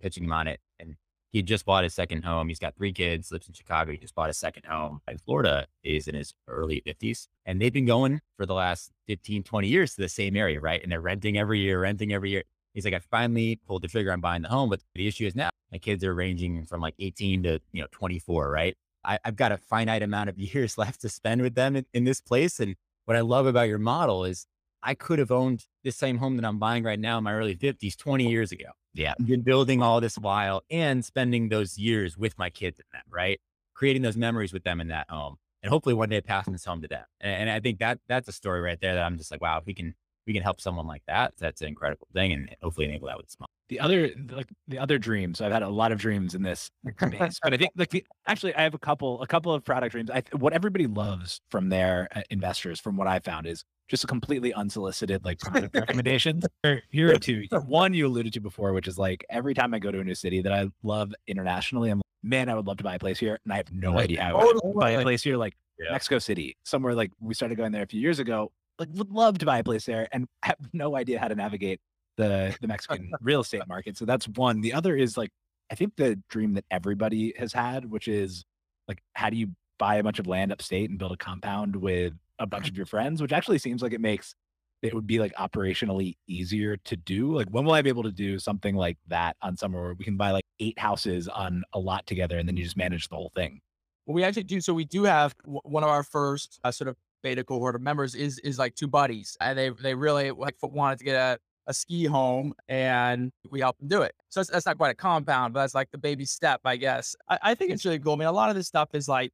pitching 0.00 0.24
him 0.24 0.32
on 0.32 0.48
it. 0.48 0.60
And 0.80 0.96
he 1.34 1.42
just 1.42 1.66
bought 1.66 1.82
his 1.82 1.92
second 1.92 2.24
home. 2.24 2.46
He's 2.46 2.60
got 2.60 2.76
three 2.76 2.92
kids, 2.92 3.32
lives 3.32 3.48
in 3.48 3.54
Chicago. 3.54 3.90
He 3.90 3.98
just 3.98 4.14
bought 4.14 4.28
his 4.28 4.38
second 4.38 4.66
home 4.66 5.00
in 5.08 5.18
Florida, 5.18 5.66
is 5.82 6.06
in 6.06 6.14
his 6.14 6.32
early 6.46 6.80
50s. 6.86 7.26
And 7.44 7.60
they've 7.60 7.72
been 7.72 7.86
going 7.86 8.20
for 8.36 8.46
the 8.46 8.54
last 8.54 8.92
15, 9.08 9.42
20 9.42 9.66
years 9.66 9.96
to 9.96 10.02
the 10.02 10.08
same 10.08 10.36
area, 10.36 10.60
right? 10.60 10.80
And 10.80 10.92
they're 10.92 11.00
renting 11.00 11.36
every 11.36 11.58
year, 11.58 11.80
renting 11.80 12.12
every 12.12 12.30
year. 12.30 12.44
He's 12.72 12.84
like, 12.84 12.94
I 12.94 13.00
finally 13.00 13.58
pulled 13.66 13.82
the 13.82 13.88
trigger 13.88 14.12
on 14.12 14.20
buying 14.20 14.42
the 14.42 14.48
home, 14.48 14.70
but 14.70 14.80
the 14.94 15.08
issue 15.08 15.26
is 15.26 15.34
now 15.34 15.50
my 15.72 15.78
kids 15.78 16.04
are 16.04 16.14
ranging 16.14 16.66
from 16.66 16.80
like 16.80 16.94
18 17.00 17.42
to, 17.42 17.60
you 17.72 17.82
know, 17.82 17.88
24, 17.90 18.48
right? 18.48 18.76
I, 19.04 19.18
have 19.24 19.34
got 19.34 19.50
a 19.50 19.56
finite 19.56 20.04
amount 20.04 20.28
of 20.28 20.38
years 20.54 20.78
left 20.78 21.00
to 21.00 21.08
spend 21.08 21.42
with 21.42 21.56
them 21.56 21.74
in, 21.74 21.84
in 21.92 22.04
this 22.04 22.20
place. 22.20 22.60
And 22.60 22.76
what 23.06 23.16
I 23.16 23.22
love 23.22 23.46
about 23.46 23.66
your 23.66 23.78
model 23.78 24.24
is 24.24 24.46
I 24.84 24.94
could 24.94 25.18
have 25.18 25.32
owned 25.32 25.66
this 25.82 25.96
same 25.96 26.18
home 26.18 26.36
that 26.36 26.46
I'm 26.46 26.60
buying 26.60 26.84
right 26.84 27.00
now 27.00 27.18
in 27.18 27.24
my 27.24 27.32
early 27.32 27.56
50s 27.56 27.96
20 27.96 28.30
years 28.30 28.52
ago. 28.52 28.66
Yeah. 28.94 29.14
I've 29.18 29.26
been 29.26 29.42
building 29.42 29.82
all 29.82 30.00
this 30.00 30.16
while 30.16 30.62
and 30.70 31.04
spending 31.04 31.48
those 31.48 31.76
years 31.76 32.16
with 32.16 32.38
my 32.38 32.48
kids 32.48 32.78
in 32.78 32.84
them, 32.92 33.02
right? 33.10 33.40
Creating 33.74 34.02
those 34.02 34.16
memories 34.16 34.52
with 34.52 34.62
them 34.64 34.80
in 34.80 34.88
that 34.88 35.10
home. 35.10 35.36
And 35.62 35.70
hopefully 35.70 35.94
one 35.94 36.10
day 36.10 36.20
passing 36.20 36.52
this 36.52 36.64
home 36.64 36.82
to 36.82 36.88
them. 36.88 37.04
And, 37.20 37.42
and 37.42 37.50
I 37.50 37.58
think 37.58 37.78
that 37.80 37.98
that's 38.06 38.28
a 38.28 38.32
story 38.32 38.60
right 38.60 38.80
there 38.80 38.94
that 38.94 39.02
I'm 39.02 39.18
just 39.18 39.30
like, 39.30 39.40
wow, 39.40 39.58
if 39.58 39.66
we 39.66 39.74
can 39.74 39.94
we 40.26 40.32
can 40.32 40.42
help 40.42 40.58
someone 40.60 40.86
like 40.86 41.02
that, 41.06 41.34
that's 41.38 41.60
an 41.60 41.68
incredible 41.68 42.08
thing. 42.14 42.32
And 42.32 42.56
hopefully 42.62 42.86
enable 42.86 43.08
that 43.08 43.18
with 43.18 43.30
small. 43.30 43.48
The 43.68 43.80
other 43.80 44.10
like 44.30 44.48
the 44.68 44.78
other 44.78 44.98
dreams, 44.98 45.40
I've 45.40 45.52
had 45.52 45.62
a 45.62 45.68
lot 45.68 45.90
of 45.90 45.98
dreams 45.98 46.34
in 46.34 46.42
this 46.42 46.70
space, 47.00 47.38
but 47.42 47.54
I 47.54 47.56
think 47.56 47.72
like 47.76 47.90
the, 47.90 48.04
actually 48.26 48.54
I 48.54 48.62
have 48.62 48.74
a 48.74 48.78
couple 48.78 49.20
a 49.22 49.26
couple 49.26 49.52
of 49.52 49.64
product 49.64 49.92
dreams. 49.92 50.10
I 50.10 50.22
what 50.32 50.52
everybody 50.52 50.86
loves 50.86 51.40
from 51.50 51.70
their 51.70 52.08
uh, 52.14 52.20
investors, 52.30 52.78
from 52.78 52.96
what 52.96 53.06
I 53.06 53.18
found, 53.18 53.46
is 53.46 53.64
just 53.88 54.04
a 54.04 54.06
completely 54.06 54.52
unsolicited 54.52 55.24
like 55.24 55.38
product 55.40 55.74
recommendations. 55.74 56.44
Here 56.90 57.12
are 57.12 57.18
two. 57.18 57.44
One 57.66 57.94
you 57.94 58.06
alluded 58.06 58.32
to 58.34 58.40
before, 58.40 58.72
which 58.72 58.88
is 58.88 58.98
like 58.98 59.24
every 59.30 59.54
time 59.54 59.74
I 59.74 59.78
go 59.78 59.90
to 59.90 60.00
a 60.00 60.04
new 60.04 60.14
city 60.14 60.42
that 60.42 60.52
I 60.52 60.68
love 60.82 61.14
internationally, 61.26 61.90
I'm 61.90 61.98
like, 61.98 62.04
man, 62.22 62.48
I 62.48 62.54
would 62.54 62.66
love 62.66 62.78
to 62.78 62.84
buy 62.84 62.94
a 62.94 62.98
place 62.98 63.18
here, 63.18 63.38
and 63.44 63.52
I 63.52 63.56
have 63.56 63.72
no 63.72 63.98
idea 63.98 64.22
how 64.22 64.38
to 64.38 64.72
buy 64.74 64.90
a 64.90 65.02
place 65.02 65.22
here. 65.22 65.36
Like 65.36 65.54
yeah. 65.78 65.92
Mexico 65.92 66.18
City, 66.18 66.56
somewhere 66.64 66.94
like 66.94 67.10
we 67.20 67.34
started 67.34 67.56
going 67.56 67.72
there 67.72 67.82
a 67.82 67.86
few 67.86 68.00
years 68.00 68.18
ago. 68.18 68.52
Like 68.78 68.88
would 68.94 69.10
love 69.10 69.38
to 69.38 69.46
buy 69.46 69.58
a 69.58 69.64
place 69.64 69.84
there, 69.84 70.08
and 70.12 70.26
have 70.42 70.56
no 70.72 70.96
idea 70.96 71.18
how 71.18 71.28
to 71.28 71.34
navigate 71.34 71.80
the 72.16 72.56
the 72.60 72.68
Mexican 72.68 73.12
real 73.20 73.40
estate 73.40 73.66
market. 73.68 73.96
So 73.96 74.04
that's 74.04 74.26
one. 74.28 74.60
The 74.60 74.72
other 74.72 74.96
is 74.96 75.16
like 75.16 75.30
I 75.70 75.74
think 75.74 75.96
the 75.96 76.20
dream 76.28 76.54
that 76.54 76.64
everybody 76.70 77.34
has 77.38 77.52
had, 77.52 77.90
which 77.90 78.08
is 78.08 78.44
like 78.88 79.02
how 79.14 79.30
do 79.30 79.36
you 79.36 79.48
buy 79.78 79.96
a 79.96 80.02
bunch 80.02 80.18
of 80.18 80.26
land 80.26 80.52
upstate 80.52 80.90
and 80.90 80.98
build 80.98 81.12
a 81.12 81.16
compound 81.16 81.74
with 81.76 82.12
a 82.38 82.46
bunch 82.46 82.68
of 82.68 82.76
your 82.76 82.86
friends, 82.86 83.22
which 83.22 83.32
actually 83.32 83.58
seems 83.58 83.82
like 83.82 83.92
it 83.92 84.00
makes 84.00 84.34
it 84.82 84.92
would 84.92 85.06
be 85.06 85.18
like 85.18 85.32
operationally 85.36 86.14
easier 86.28 86.76
to 86.76 86.96
do. 86.96 87.34
Like 87.34 87.48
when 87.48 87.64
will 87.64 87.72
I 87.72 87.80
be 87.80 87.88
able 87.88 88.02
to 88.02 88.12
do 88.12 88.38
something 88.38 88.74
like 88.76 88.98
that 89.08 89.36
on 89.40 89.56
somewhere 89.56 89.82
where 89.82 89.94
we 89.94 90.04
can 90.04 90.16
buy 90.16 90.30
like 90.30 90.44
eight 90.60 90.78
houses 90.78 91.26
on 91.26 91.64
a 91.72 91.78
lot 91.78 92.06
together 92.06 92.38
and 92.38 92.46
then 92.46 92.56
you 92.56 92.64
just 92.64 92.76
manage 92.76 93.08
the 93.08 93.16
whole 93.16 93.32
thing? 93.34 93.60
Well, 94.04 94.14
we 94.14 94.24
actually 94.24 94.42
do. 94.42 94.60
So 94.60 94.74
we 94.74 94.84
do 94.84 95.04
have 95.04 95.34
one 95.44 95.82
of 95.82 95.88
our 95.88 96.02
first 96.02 96.60
uh, 96.64 96.70
sort 96.70 96.88
of 96.88 96.96
beta 97.22 97.42
cohort 97.42 97.74
of 97.74 97.80
members 97.80 98.14
is 98.14 98.38
is 98.40 98.58
like 98.58 98.74
two 98.74 98.86
buddies, 98.86 99.36
and 99.40 99.58
they 99.58 99.70
they 99.70 99.94
really 99.94 100.30
like 100.30 100.56
wanted 100.62 100.98
to 100.98 101.04
get 101.04 101.14
a 101.16 101.38
a 101.66 101.74
ski 101.74 102.04
home 102.04 102.52
and 102.68 103.32
we 103.50 103.60
help 103.60 103.78
them 103.78 103.88
do 103.88 104.02
it. 104.02 104.14
So 104.28 104.42
that's 104.42 104.66
not 104.66 104.76
quite 104.76 104.90
a 104.90 104.94
compound, 104.94 105.54
but 105.54 105.60
that's 105.60 105.74
like 105.74 105.90
the 105.90 105.98
baby 105.98 106.24
step, 106.24 106.60
I 106.64 106.76
guess. 106.76 107.16
I, 107.28 107.38
I, 107.42 107.54
think 107.54 107.70
it's 107.70 107.84
really 107.84 107.98
cool. 107.98 108.12
I 108.12 108.16
mean, 108.16 108.28
a 108.28 108.32
lot 108.32 108.50
of 108.50 108.56
this 108.56 108.66
stuff 108.66 108.90
is 108.94 109.08
like, 109.08 109.32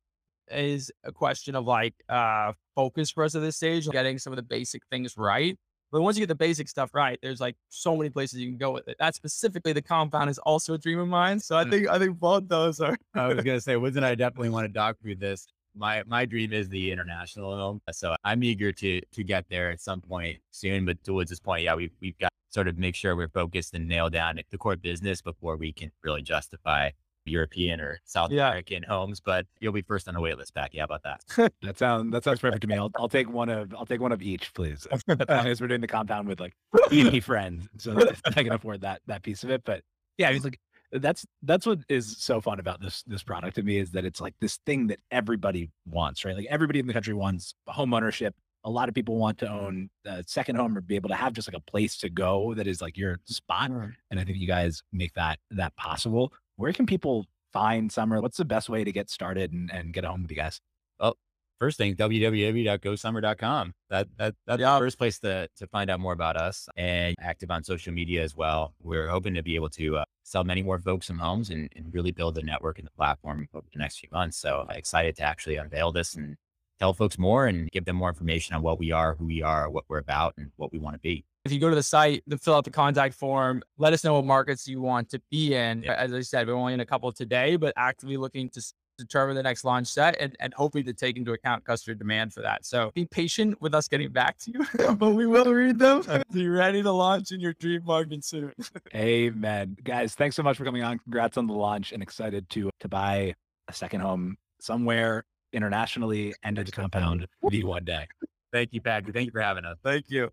is 0.50 0.90
a 1.04 1.12
question 1.12 1.54
of 1.54 1.66
like 1.66 1.94
uh 2.08 2.52
focus 2.74 3.10
for 3.10 3.24
us 3.24 3.34
at 3.34 3.42
this 3.42 3.56
stage, 3.56 3.88
getting 3.88 4.18
some 4.18 4.32
of 4.32 4.36
the 4.36 4.42
basic 4.42 4.82
things 4.90 5.16
right. 5.16 5.58
But 5.92 6.02
once 6.02 6.16
you 6.16 6.22
get 6.22 6.28
the 6.28 6.36
basic 6.36 6.68
stuff 6.68 6.94
right, 6.94 7.18
there's 7.20 7.40
like 7.40 7.56
so 7.68 7.96
many 7.96 8.10
places 8.10 8.38
you 8.38 8.48
can 8.48 8.58
go 8.58 8.70
with 8.70 8.86
it. 8.86 8.96
That 9.00 9.16
specifically, 9.16 9.72
the 9.72 9.82
compound 9.82 10.30
is 10.30 10.38
also 10.38 10.74
a 10.74 10.78
dream 10.78 11.00
of 11.00 11.08
mine. 11.08 11.40
So 11.40 11.56
I 11.56 11.64
mm. 11.64 11.70
think 11.70 11.88
I 11.88 11.98
think 11.98 12.18
both 12.18 12.48
those 12.48 12.80
are. 12.80 12.96
I 13.14 13.26
was 13.26 13.44
gonna 13.44 13.60
say, 13.60 13.76
Woods 13.76 13.96
and 13.96 14.06
I 14.06 14.14
definitely 14.24 14.50
want 14.50 14.66
to 14.66 14.72
doc 14.72 14.96
through 15.02 15.16
this 15.16 15.46
my 15.74 16.02
my 16.06 16.24
dream 16.24 16.52
is 16.52 16.68
the 16.68 16.90
international 16.90 17.56
home. 17.56 17.80
So 17.92 18.14
I'm 18.24 18.42
eager 18.42 18.72
to 18.72 19.00
to 19.00 19.24
get 19.24 19.46
there 19.48 19.70
at 19.70 19.80
some 19.80 20.00
point 20.00 20.38
soon. 20.50 20.84
But 20.84 21.02
towards 21.04 21.30
this 21.30 21.40
point, 21.40 21.64
yeah, 21.64 21.74
we've 21.74 21.92
we've 22.00 22.18
got 22.18 22.30
sort 22.50 22.68
of 22.68 22.78
make 22.78 22.94
sure 22.94 23.14
we're 23.14 23.28
focused 23.28 23.74
and 23.74 23.86
nail 23.86 24.10
down 24.10 24.40
the 24.50 24.58
core 24.58 24.76
business 24.76 25.22
before 25.22 25.56
we 25.56 25.72
can 25.72 25.90
really 26.02 26.22
justify 26.22 26.90
European 27.24 27.80
or 27.80 28.00
South 28.04 28.30
yeah. 28.30 28.48
American 28.48 28.82
homes. 28.82 29.20
But 29.20 29.46
you'll 29.60 29.72
be 29.72 29.82
first 29.82 30.08
on 30.08 30.14
the 30.14 30.20
wait 30.20 30.38
list, 30.38 30.54
Packy. 30.54 30.78
How 30.78 30.84
about 30.84 31.02
that? 31.02 31.52
that 31.62 31.78
sounds 31.78 32.12
that 32.12 32.24
sounds 32.24 32.40
perfect 32.40 32.62
to 32.62 32.68
me. 32.68 32.76
I'll, 32.76 32.90
I'll 32.96 33.08
take 33.08 33.30
one 33.30 33.48
of 33.48 33.74
I'll 33.74 33.86
take 33.86 34.00
one 34.00 34.12
of 34.12 34.22
each, 34.22 34.52
please. 34.54 34.86
As 35.28 35.60
we're 35.60 35.68
doing 35.68 35.80
the 35.80 35.86
compound 35.86 36.28
with 36.28 36.40
like 36.40 36.54
80 36.90 37.20
friends, 37.20 37.68
so 37.78 37.96
I 38.26 38.42
can 38.42 38.52
afford 38.52 38.82
that 38.82 39.00
that 39.06 39.22
piece 39.22 39.44
of 39.44 39.50
it. 39.50 39.62
But 39.64 39.82
yeah, 40.18 40.28
I 40.28 40.32
mean, 40.32 40.42
like 40.42 40.60
that's 40.92 41.24
that's 41.42 41.66
what 41.66 41.78
is 41.88 42.16
so 42.18 42.40
fun 42.40 42.58
about 42.58 42.80
this 42.80 43.02
this 43.04 43.22
product 43.22 43.56
to 43.56 43.62
me 43.62 43.78
is 43.78 43.92
that 43.92 44.04
it's 44.04 44.20
like 44.20 44.34
this 44.40 44.58
thing 44.66 44.88
that 44.88 44.98
everybody 45.10 45.70
wants, 45.86 46.24
right? 46.24 46.36
Like 46.36 46.46
everybody 46.50 46.80
in 46.80 46.86
the 46.86 46.92
country 46.92 47.14
wants 47.14 47.54
home 47.66 47.94
ownership. 47.94 48.34
A 48.64 48.70
lot 48.70 48.90
of 48.90 48.94
people 48.94 49.16
want 49.16 49.38
to 49.38 49.48
own 49.48 49.88
a 50.04 50.22
second 50.26 50.56
home 50.56 50.76
or 50.76 50.82
be 50.82 50.94
able 50.96 51.08
to 51.08 51.14
have 51.14 51.32
just 51.32 51.48
like 51.48 51.56
a 51.56 51.70
place 51.70 51.96
to 51.98 52.10
go 52.10 52.52
that 52.54 52.66
is 52.66 52.82
like 52.82 52.96
your 52.96 53.18
spot. 53.24 53.70
And 54.10 54.20
I 54.20 54.24
think 54.24 54.36
you 54.36 54.46
guys 54.46 54.82
make 54.92 55.14
that 55.14 55.38
that 55.52 55.74
possible. 55.76 56.32
Where 56.60 56.74
can 56.74 56.84
people 56.84 57.24
find 57.54 57.90
Summer? 57.90 58.20
What's 58.20 58.36
the 58.36 58.44
best 58.44 58.68
way 58.68 58.84
to 58.84 58.92
get 58.92 59.08
started 59.08 59.50
and, 59.50 59.70
and 59.72 59.94
get 59.94 60.04
a 60.04 60.08
home 60.08 60.20
with 60.20 60.30
you 60.30 60.36
guys? 60.36 60.60
Well, 61.00 61.16
first 61.58 61.78
thing, 61.78 61.96
www.gosummer.com. 61.96 63.72
That, 63.88 64.08
that, 64.18 64.34
that's 64.46 64.60
yeah. 64.60 64.74
the 64.74 64.78
first 64.78 64.98
place 64.98 65.18
to, 65.20 65.48
to 65.56 65.66
find 65.68 65.88
out 65.88 66.00
more 66.00 66.12
about 66.12 66.36
us 66.36 66.68
and 66.76 67.16
active 67.18 67.50
on 67.50 67.64
social 67.64 67.94
media 67.94 68.22
as 68.22 68.36
well. 68.36 68.74
We're 68.82 69.08
hoping 69.08 69.32
to 69.34 69.42
be 69.42 69.54
able 69.54 69.70
to 69.70 69.98
uh, 69.98 70.04
sell 70.22 70.44
many 70.44 70.62
more 70.62 70.78
folks 70.78 71.06
some 71.06 71.18
homes 71.18 71.48
and, 71.48 71.70
and 71.74 71.94
really 71.94 72.10
build 72.10 72.34
the 72.34 72.42
network 72.42 72.78
and 72.78 72.86
the 72.86 72.92
platform 72.92 73.48
over 73.54 73.66
the 73.72 73.78
next 73.78 73.98
few 73.98 74.10
months. 74.12 74.36
So 74.36 74.66
excited 74.68 75.16
to 75.16 75.22
actually 75.22 75.56
unveil 75.56 75.92
this 75.92 76.14
and 76.14 76.36
tell 76.80 76.94
folks 76.94 77.18
more 77.18 77.46
and 77.46 77.70
give 77.70 77.84
them 77.84 77.96
more 77.96 78.08
information 78.08 78.54
on 78.54 78.62
what 78.62 78.78
we 78.78 78.90
are, 78.90 79.14
who 79.14 79.26
we 79.26 79.42
are, 79.42 79.70
what 79.70 79.84
we're 79.88 79.98
about, 79.98 80.34
and 80.38 80.50
what 80.56 80.72
we 80.72 80.78
want 80.78 80.94
to 80.94 81.00
be. 81.00 81.24
If 81.44 81.52
you 81.52 81.60
go 81.60 81.68
to 81.68 81.74
the 81.74 81.82
site, 81.82 82.22
to 82.28 82.38
fill 82.38 82.54
out 82.54 82.64
the 82.64 82.70
contact 82.70 83.14
form, 83.14 83.62
let 83.78 83.92
us 83.92 84.04
know 84.04 84.14
what 84.14 84.26
markets 84.26 84.66
you 84.66 84.80
want 84.80 85.08
to 85.10 85.20
be 85.30 85.54
in. 85.54 85.82
Yeah. 85.82 85.94
As 85.94 86.12
I 86.12 86.20
said, 86.20 86.46
we're 86.46 86.54
only 86.54 86.74
in 86.74 86.80
a 86.80 86.86
couple 86.86 87.10
today, 87.12 87.56
but 87.56 87.72
actively 87.76 88.16
looking 88.16 88.50
to 88.50 88.62
determine 88.98 89.34
the 89.34 89.42
next 89.42 89.64
launch 89.64 89.86
set 89.86 90.16
and, 90.20 90.36
and 90.40 90.52
hopefully 90.54 90.84
to 90.84 90.92
take 90.92 91.16
into 91.16 91.32
account 91.32 91.64
customer 91.64 91.94
demand 91.94 92.34
for 92.34 92.42
that. 92.42 92.66
So 92.66 92.90
be 92.94 93.06
patient 93.06 93.60
with 93.60 93.74
us 93.74 93.88
getting 93.88 94.12
back 94.12 94.38
to 94.40 94.52
you, 94.52 94.94
but 94.94 95.10
we 95.10 95.26
will 95.26 95.46
read 95.46 95.78
them. 95.78 96.04
Be 96.32 96.48
ready 96.48 96.82
to 96.82 96.92
launch 96.92 97.32
in 97.32 97.40
your 97.40 97.54
dream 97.54 97.82
market 97.84 98.24
soon. 98.24 98.52
Amen. 98.94 99.76
Guys, 99.82 100.14
thanks 100.14 100.36
so 100.36 100.42
much 100.42 100.58
for 100.58 100.64
coming 100.64 100.82
on. 100.82 100.98
Congrats 100.98 101.38
on 101.38 101.46
the 101.46 101.54
launch 101.54 101.92
and 101.92 102.02
excited 102.02 102.48
to 102.50 102.70
to 102.80 102.88
buy 102.88 103.34
a 103.68 103.72
second 103.72 104.00
home 104.00 104.36
somewhere 104.60 105.24
internationally 105.52 106.34
and 106.42 106.58
at 106.58 106.66
the 106.66 106.72
compound 106.72 107.26
the 107.48 107.64
one 107.64 107.84
day. 107.84 108.06
Thank 108.52 108.72
you, 108.72 108.80
Patrick. 108.80 109.14
Thank 109.14 109.26
you 109.26 109.32
for 109.32 109.40
having 109.40 109.64
us. 109.64 109.76
Thank 109.84 110.06
you. 110.08 110.30